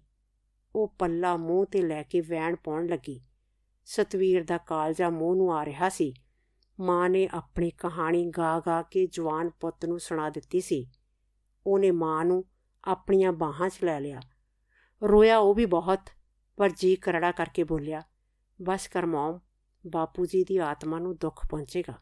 ਉਹ 0.74 0.94
ਪੱਲਾ 0.98 1.36
ਮੂੰਹ 1.36 1.66
ਤੇ 1.66 1.82
ਲੈ 1.82 2.02
ਕੇ 2.02 2.20
ਵੈਣ 2.20 2.56
ਪਾਉਣ 2.56 2.86
ਲੱਗੀ। 2.86 3.20
ਸਤਵੀਰ 3.84 4.44
ਦਾ 4.44 4.58
ਕਾਲਜਾ 4.58 5.10
ਮੂੰਹ 5.10 5.36
ਨੂੰ 5.36 5.54
ਆ 5.54 5.64
ਰਿਹਾ 5.64 5.88
ਸੀ। 5.88 6.14
ਮਾਂ 6.80 7.10
ਨੇ 7.10 7.28
ਆਪਣੀ 7.32 7.70
ਕਹਾਣੀ 7.70 8.26
ਗਾ-ਗਾ 8.26 8.82
ਕੇ 8.82 9.06
ਜਵਾਨ 9.06 9.50
ਪੁੱਤ 9.50 9.84
ਨੂੰ 9.84 10.00
ਸੁਣਾ 10.00 10.30
ਦਿੱਤੀ 10.30 10.60
ਸੀ। 10.60 10.90
ਉਹਨੇ 11.66 11.90
ਮਾਂ 11.90 12.24
ਨੂੰ 12.24 12.44
ਆਪਣੀਆਂ 12.84 13.32
ਬਾਹਾਂ 13.32 13.68
'ਚ 13.68 13.78
ਲੈ 13.84 14.00
ਲਿਆ। 14.00 14.20
ਰੋਇਆ 15.02 15.38
ਉਹ 15.38 15.54
ਵੀ 15.54 15.66
ਬਹੁਤ, 15.66 16.00
ਪਰ 16.56 16.70
ਜੀ 16.70 16.96
ਕਰੜਾ 16.96 17.32
ਕਰਕੇ 17.32 17.64
ਬੋਲਿਆ, 17.64 18.02
ਬਸ 18.62 18.88
ਕਰ 18.88 19.06
ਮੌਮ 19.06 19.40
ਬਾਪੂ 19.86 20.26
ਜੀ 20.26 20.44
ਦੀ 20.44 20.56
ਆਤਮਾ 20.56 20.98
ਨੂੰ 20.98 21.16
ਦੁੱਖ 21.16 21.46
ਪਹੁੰਚੇਗਾ। 21.50 21.94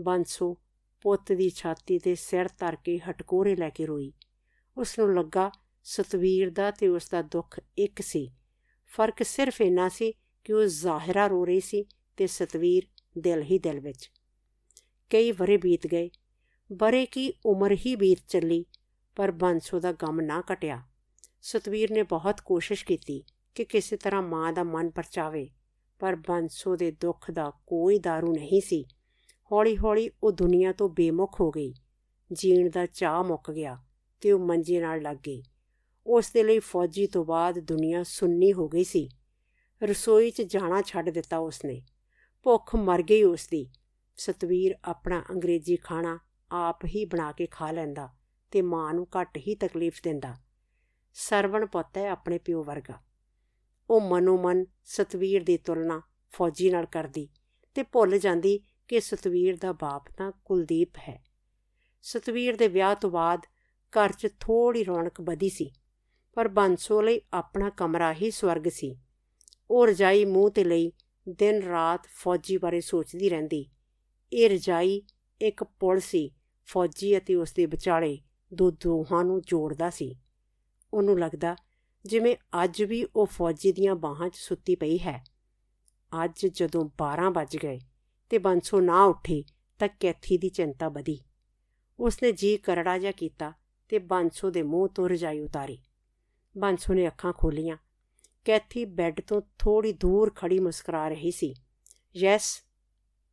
ਬੰਸੋ 0.00 0.58
ਪੁੱਤ 1.02 1.32
ਦੀ 1.32 1.50
ਛਾਤੀ 1.50 1.98
ਤੇ 1.98 2.14
ਸਿਰ 2.14 2.48
ਧਰ 2.48 2.76
ਕੇ 2.76 2.98
ਹਟਕੋਰੇ 2.98 3.56
ਲੈ 3.56 3.70
ਕੇ 3.70 3.86
ਰੋਈ। 3.86 4.12
ਉਸ 4.76 4.98
ਨੂੰ 4.98 5.14
ਲੱਗਾ 5.14 5.50
ਸਤਵੀਰ 5.84 6.50
ਦਾ 6.50 6.70
ਤੇ 6.70 6.88
ਉਸ 6.88 7.08
ਦਾ 7.08 7.22
ਦੁੱਖ 7.22 7.60
ਇੱਕ 7.78 8.02
ਸੀ। 8.02 8.30
ਫ਼ਰਕ 8.86 9.22
ਸਿਰਫ 9.22 9.60
ਇੰਨਾ 9.60 9.88
ਸੀ 9.88 10.12
ਕਿ 10.44 10.52
ਉਹ 10.52 10.64
ਜ਼ਾਹਿਰਾ 10.64 11.26
ਰੋ 11.26 11.44
ਰਹੀ 11.44 11.60
ਸੀ 11.60 11.84
ਤੇ 12.16 12.26
ਸਤਵੀਰ 12.26 12.82
ਦਿਲ 13.18 13.42
ਹੀ 13.42 13.58
ਦਿਲ 13.58 13.80
ਵਿੱਚ। 13.80 14.10
ਕਈ 15.10 15.32
ਵਰੇ 15.32 15.56
ਬੀਤ 15.56 15.86
ਗਏ। 15.86 16.10
ਬਰੇ 16.72 17.06
ਕੀ 17.06 17.32
ਉਮਰ 17.46 17.72
ਹੀ 17.72 17.96
ਬੀਤ 17.96 18.18
ਚੱਲੀ, 18.28 18.64
ਪਰ 19.16 19.30
ਬੰਸੋ 19.30 19.80
ਦਾ 19.80 19.92
ਗਮ 19.92 20.20
ਨਾ 20.20 20.40
ਕਟਿਆ 20.40 20.82
ਸਤਵੀਰ 21.42 21.90
ਨੇ 21.90 22.02
ਬਹੁਤ 22.02 22.40
ਕੋਸ਼ਿਸ਼ 22.40 22.84
ਕੀਤੀ 22.84 23.24
ਕਿ 23.54 23.64
ਕਿਸੇ 23.64 23.96
ਤਰ੍ਹਾਂ 23.96 24.22
ਮਾਂ 24.22 24.52
ਦਾ 24.52 24.62
ਮਨ 24.62 24.90
ਪਰਚਾਵੇ, 24.90 25.50
ਪਰ 25.98 26.16
ਬੰਸੋ 26.16 26.76
ਦੇ 26.76 26.90
ਦੁੱਖ 26.90 27.30
ਦਾ 27.30 27.52
ਕੋਈ 27.66 27.96
दारू 27.96 28.32
ਨਹੀਂ 28.32 28.60
ਸੀ। 28.60 28.84
ਹੌਲੀ-ਹੌਲੀ 29.52 30.10
ਉਹ 30.22 30.32
ਦੁਨੀਆ 30.32 30.72
ਤੋਂ 30.72 30.88
ਬੇਮੁਖ 30.88 31.40
ਹੋ 31.40 31.50
ਗਈ। 31.50 31.74
ਜੀਣ 32.32 32.70
ਦਾ 32.70 32.86
ਚਾਹ 32.86 33.24
ਮੁੱਕ 33.24 33.50
ਗਿਆ 33.50 33.78
ਤੇ 34.20 34.32
ਉਹ 34.32 34.38
ਮੰਜੇ 34.38 34.80
ਨਾਲ 34.80 35.02
ਲੱਗ 35.02 35.16
ਗਈ। 35.16 35.42
ਉਸ 36.06 36.30
ਦੇ 36.32 36.42
ਲਈ 36.42 36.58
ਫੌਜੀ 36.58 37.06
ਤੋਂ 37.06 37.24
ਬਾਅਦ 37.24 37.58
ਦੁਨੀਆ 37.58 38.02
ਸੁੰਨੀ 38.02 38.52
ਹੋ 38.52 38.68
ਗਈ 38.68 38.84
ਸੀ। 38.84 39.08
ਰਸੋਈ 39.82 40.30
'ਚ 40.30 40.42
ਜਾਣਾ 40.42 40.82
ਛੱਡ 40.82 41.10
ਦਿੱਤਾ 41.10 41.38
ਉਸਨੇ 41.38 41.82
ਭੁੱਖ 42.42 42.74
ਮਰ 42.74 43.02
ਗਈ 43.02 43.22
ਉਸ 43.22 43.48
ਦੀ। 43.50 43.70
ਸਤਵੀਰ 44.16 44.74
ਆਪਣਾ 44.84 45.24
ਅੰਗਰੇਜ਼ੀ 45.30 45.76
ਖਾਣਾ 45.76 46.18
ਆਪ 46.50 46.84
ਹੀ 46.84 47.04
ਬਣਾ 47.04 47.32
ਕੇ 47.32 47.46
ਖਾ 47.46 47.70
ਲੈਂਦਾ 47.70 48.08
ਤੇ 48.50 48.62
ਮਾਂ 48.62 48.94
ਨੂੰ 48.94 49.06
ਘੱਟ 49.20 49.36
ਹੀ 49.36 49.54
ਤਕਲੀਫ 49.54 50.00
ਦਿੰਦਾ। 50.02 50.36
ਸਰਵਣ 51.14 51.66
ਪੁੱਤ 51.66 51.98
ਹੈ 51.98 52.08
ਆਪਣੇ 52.08 52.38
ਪਿਓ 52.38 52.64
ਵਰਗਾ। 52.64 52.94
ਉਹ 53.90 54.00
ਮਨੋ 54.00 54.38
ਮਨ 54.38 54.64
ਸਤਵੀਰ 54.84 55.44
ਦੀ 55.44 55.56
ਤੁਲਨਾ 55.56 56.02
ਫੌਜੀ 56.30 56.70
ਨਾਲ 56.70 56.86
ਕਰਦੀ 56.86 57.28
ਤੇ 57.74 57.82
ਭੁੱਲ 57.82 58.18
ਜਾਂਦੀ 58.18 58.60
ਕਿ 58.92 59.00
ਸਤਵੀਰ 59.00 59.56
ਦਾ 59.56 59.72
ਬਾਪ 59.72 60.04
ਤਾਂ 60.18 60.32
ਕੁਲਦੀਪ 60.44 60.96
ਹੈ। 61.08 61.24
ਸਤਵੀਰ 62.02 62.56
ਦੇ 62.56 62.68
ਵਿਆਹ 62.68 62.94
ਤੋਂ 62.94 63.10
ਬਾਅਦ 63.10 63.40
ਘਰ 63.92 64.12
'ਚ 64.12 64.28
ਥੋੜੀ 64.40 64.84
ਰੌਣਕ 64.84 65.20
ਵਧੀ 65.20 65.48
ਸੀ, 65.48 65.70
ਪਰ 66.32 66.48
ਬੰਸੋ 66.48 67.00
ਲਈ 67.02 67.20
ਆਪਣਾ 67.32 67.70
ਕਮਰਾ 67.70 68.12
ਹੀ 68.12 68.30
ਸਵਰਗ 68.30 68.68
ਸੀ। 68.68 68.96
ਉਹ 69.70 69.86
ਰਜਾਈ 69.86 70.24
ਮੂੰਹ 70.24 70.50
ਤੇ 70.50 70.64
ਲਈ 70.64 70.92
ਦਿਨ 71.28 71.62
ਰਾਤ 71.62 72.06
ਫੌਜੀ 72.06 72.56
ਬਾਰੇ 72.56 72.80
ਸੋਚਦੀ 72.80 73.28
ਰਹਿੰਦੀ। 73.28 73.70
ਇਹ 74.32 74.50
ਰਜਾਈ 74.50 75.02
ਇੱਕ 75.40 75.64
ਪੁਲ 75.64 76.00
ਸੀ, 76.00 76.30
ਫੌਜੀ 76.66 77.18
ਅਤੇ 77.18 77.34
ਉਸ 77.34 77.52
ਦੇ 77.52 77.66
ਵਿਚਾਲੇ 77.66 78.18
ਦੋ 78.54 78.70
ਦੋਹਾਂ 78.70 79.24
ਨੂੰ 79.24 79.40
ਜੋੜਦਾ 79.42 79.90
ਸੀ। 79.90 80.16
ਉਹਨੂੰ 80.94 81.18
ਲੱਗਦਾ 81.18 81.56
ਜਿਵੇਂ 82.04 82.36
ਅੱਜ 82.64 82.82
ਵੀ 82.82 83.06
ਉਹ 83.16 83.26
ਫੌਜੀ 83.26 83.72
ਦੀਆਂ 83.72 83.94
ਬਾਹਾਂ 83.94 84.28
'ਚ 84.28 84.36
ਸੁੱਤੀ 84.36 84.74
ਪਈ 84.74 84.98
ਹੈ। 84.98 85.24
ਅੱਜ 86.24 86.46
ਜਦੋਂ 86.46 86.84
12 86.84 87.30
ਵੱਜ 87.30 87.56
ਗਏ 87.56 87.78
ਤੇ 88.32 88.38
ਬੰਸੋ 88.38 88.80
ਨਾ 88.80 89.04
ਉੱਠੀ 89.04 89.44
ਤਾਂ 89.78 89.88
ਕੈਥੀ 90.00 90.38
ਦੀ 90.38 90.48
ਚਿੰਤਾ 90.48 90.88
ਵਧੀ। 90.88 91.18
ਉਸਨੇ 91.98 92.32
ਜੀ 92.32 92.56
ਕਰੜਾ 92.56 92.98
ਜਿਹਾ 92.98 93.12
ਕੀਤਾ 93.12 93.52
ਤੇ 93.88 93.98
ਬੰਸੋ 93.98 94.50
ਦੇ 94.50 94.62
ਮੂੰਹ 94.62 94.88
ਤੋਂ 94.88 95.08
ਰਜਾਈ 95.08 95.40
ਉਤਾਰੀ। 95.40 95.78
ਬੰਸੋ 96.58 96.94
ਨੇ 96.94 97.06
ਅੱਖਾਂ 97.06 97.32
ਖੋਲੀਆਂ। 97.32 97.76
ਕੈਥੀ 98.44 98.84
ਬੈੱਡ 98.84 99.20
ਤੋਂ 99.20 99.42
ਥੋੜੀ 99.58 99.92
ਦੂਰ 99.92 100.32
ਖੜੀ 100.36 100.58
ਮੁਸਕਰਾ 100.58 101.08
ਰਹੀ 101.08 101.30
ਸੀ। 101.30 101.54
ਯੈਸ, 102.16 102.62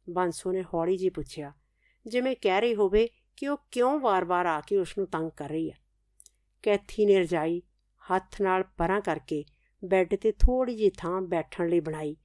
ਬੰਸੋ 0.09 0.51
ਨੇ 0.51 0.63
ਹੌਲੀ 0.63 0.97
ਜੀ 0.97 1.09
ਪੁੱਛਿਆ, 1.09 1.53
ਜਿਵੇਂ 2.07 2.35
ਕਹਿ 2.41 2.61
ਰਹੀ 2.61 2.75
ਹੋਵੇ 2.75 3.09
ਕਿ 3.37 3.47
ਉਹ 3.47 3.57
ਕਿਉਂ 3.71 3.99
ਵਾਰ-ਵਾਰ 3.99 4.45
ਆ 4.45 4.61
ਕੇ 4.61 4.77
ਉਸ 4.77 4.97
ਨੂੰ 4.97 5.07
ਤੰਗ 5.07 5.31
ਕਰ 5.31 5.49
ਰਹੀ 5.49 5.71
ਹੈ? 5.71 5.77
ਕੈਥੀ 6.63 7.05
ਨੇ 7.05 7.19
ਰਜਾਈ 7.19 7.61
ਹੱਥ 8.01 8.41
ਨਾਲ 8.41 8.63
ਪਰਾਂ 8.63 9.01
ਕਰਕੇ 9.01 9.45
ਬੈੱਡ 9.85 10.15
ਤੇ 10.15 10.31
ਥੋੜੀ 10.31 10.75
ਜਿਹੀ 10.75 10.91
ਥਾਂ 10.97 11.21
ਬੈਠਣ 11.21 11.69
ਲਈ 11.69 11.79
ਬਣਾਈ। 11.79 12.17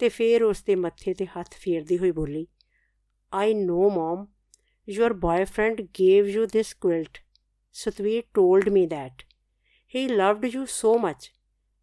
ਤੇ 0.00 0.08
ਫੇਰ 0.08 0.42
ਉਸ 0.42 0.62
ਦੇ 0.62 0.74
ਮੱਥੇ 0.74 1.14
ਤੇ 1.14 1.26
ਹੱਥ 1.26 1.54
ਫੇਰਦੀ 1.54 1.98
ਹੋਈ 1.98 2.10
ਬੋਲੀ 2.10 2.46
I 3.32 3.54
know 3.54 3.90
mum 3.90 4.26
your 4.88 5.12
boyfriend 5.12 5.80
gave 5.80 6.26
you 6.26 6.46
this 6.46 6.74
quilt 6.74 7.18
Satvir 7.72 8.22
told 8.34 8.68
me 8.68 8.86
that 8.86 9.22
he 9.94 10.08
loved 10.08 10.44
you 10.44 10.64
so 10.66 10.98
much 10.98 11.30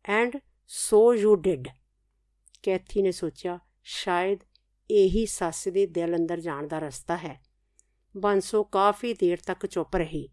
and 0.05 0.37
so 0.67 1.13
you 1.13 1.35
did 1.35 1.67
Kathy 2.63 3.01
ਨੇ 3.01 3.11
ਸੋਚਿਆ, 3.11 3.59
ਸ਼ਾਇਦ 3.83 4.39
ਇਹੀ 4.91 5.25
ਸੱਸ 5.25 5.67
ਦੇ 5.67 5.85
ਦਿਲ 5.85 6.15
ਅੰਦਰ 6.15 6.39
ਜਾਣ 6.39 6.67
ਦਾ 6.67 6.79
ਰਸਤਾ 6.79 7.17
ਹੈ। 7.17 7.41
ਬੰਸੋ 8.17 8.63
ਕਾਫੀ 8.63 9.13
ਦੇਰ 9.13 9.37
ਤੱਕ 9.37 9.65
ਚੁੱਪ 9.65 9.95
ਰਹੀ। 9.95 10.29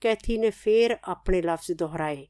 ਕੈਥੀ 0.00 0.38
ਨੇ 0.38 0.50
ਫੇਰ 0.50 0.96
ਆਪਣੇ 1.04 1.42
ਲਫ਼ਜ਼ 1.42 1.72
ਦੁਹਰਾਏ, 1.72 2.26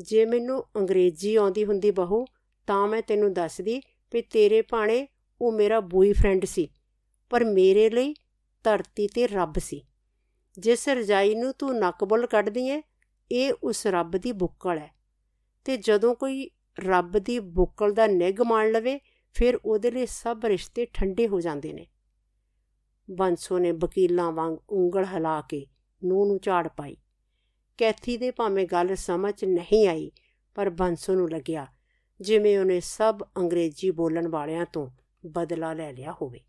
ਜੇ 0.00 0.24
ਮੈਨੂੰ 0.24 0.64
ਅੰਗਰੇਜ਼ੀ 0.76 1.34
ਆਉਂਦੀ 1.36 1.64
ਹੁੰਦੀ 1.64 1.90
ਬਹੂ, 1.90 2.24
ਤਾਂ 2.66 2.86
ਮੈਂ 2.88 3.02
ਤੈਨੂੰ 3.02 3.32
ਦੱਸਦੀ 3.32 3.80
ਵੀ 4.14 4.22
ਤੇਰੇ 4.22 4.62
ਭਾਣੇ 4.62 5.06
ਉਹ 5.40 5.52
ਮੇਰਾ 5.52 5.80
ਬॉयਫ੍ਰੈਂਡ 5.80 6.44
ਸੀ, 6.44 6.68
ਪਰ 7.30 7.44
ਮੇਰੇ 7.44 7.90
ਲਈ 7.90 8.14
ਧਰਤੀ 8.64 9.06
ਤੇ 9.06 9.26
ਰੱਬ 9.26 9.58
ਸੀ। 9.58 9.82
ਜਿਸ 10.58 10.88
ਰਜਾਈ 10.88 11.34
ਨੂੰ 11.34 11.52
ਤੂੰ 11.52 11.78
ਨਕਬੁੱਲ 11.78 12.26
ਕੱਢਦੀ 12.26 12.66
ਏ, 12.66 12.82
ਇਹ 13.30 13.52
ਉਸ 13.62 13.86
ਰੱਬ 13.86 14.16
ਦੀ 14.16 14.32
ਬੁੱਕਲ 14.32 14.78
ਹੈ 14.78 14.90
ਤੇ 15.64 15.76
ਜਦੋਂ 15.76 16.14
ਕੋਈ 16.14 16.50
ਰੱਬ 16.80 17.18
ਦੀ 17.18 17.38
ਬੁੱਕਲ 17.38 17.92
ਦਾ 17.92 18.06
ਨਿਗ 18.06 18.40
ਮੰਨ 18.42 18.70
ਲਵੇ, 18.70 18.98
ਫਿਰ 19.34 19.58
ਉਹਦੇ 19.64 19.90
ਲਈ 19.90 20.06
ਸਭ 20.06 20.44
ਰਿਸ਼ਤੇ 20.44 20.86
ਠੰਡੇ 20.86 21.28
ਹੋ 21.28 21.40
ਜਾਂਦੇ 21.40 21.72
ਨੇ। 21.72 21.86
ਬੰਸੋ 23.10 23.58
ਨੇ 23.58 23.72
ਵਕੀਲਾਂ 23.72 24.32
ਵਾਂਗ 24.32 24.56
ਉਂਗਲ 24.70 25.04
ਹਿਲਾ 25.04 25.40
ਕੇ 25.40 25.66
ਨੂੰ 26.04 26.26
ਨੂੰ 26.26 26.38
ਝਾੜ 26.42 26.68
ਪਾਈ। 26.68 26.96
ਕੈਥੀ 27.78 28.16
ਦੇ 28.16 28.30
ਭਾਵੇਂ 28.30 28.66
ਗੱਲ 28.66 28.94
ਸਮਝ 28.96 29.44
ਨਹੀਂ 29.44 29.86
ਆਈ, 29.88 30.10
ਪਰ 30.54 30.70
ਬੰਸੋ 30.70 31.14
ਨੂੰ 31.14 31.30
ਲੱਗਿਆ 31.30 31.66
ਜਿਵੇਂ 32.20 32.58
ਉਹਨੇ 32.58 32.80
ਸਭ 32.80 33.22
ਅੰਗਰੇਜ਼ੀ 33.36 33.90
ਬੋਲਣ 33.90 34.28
ਵਾਲਿਆਂ 34.28 34.66
ਤੋਂ 34.72 34.90
ਬਦਲਾ 35.26 35.72
ਲੈ 35.72 35.92
ਲਿਆ 35.92 36.12
ਹੋਵੇ। 36.12 36.40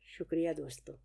ਸ਼ੁਕਰੀਆ 0.00 0.52
ਦੋਸਤੋ। 0.52 0.98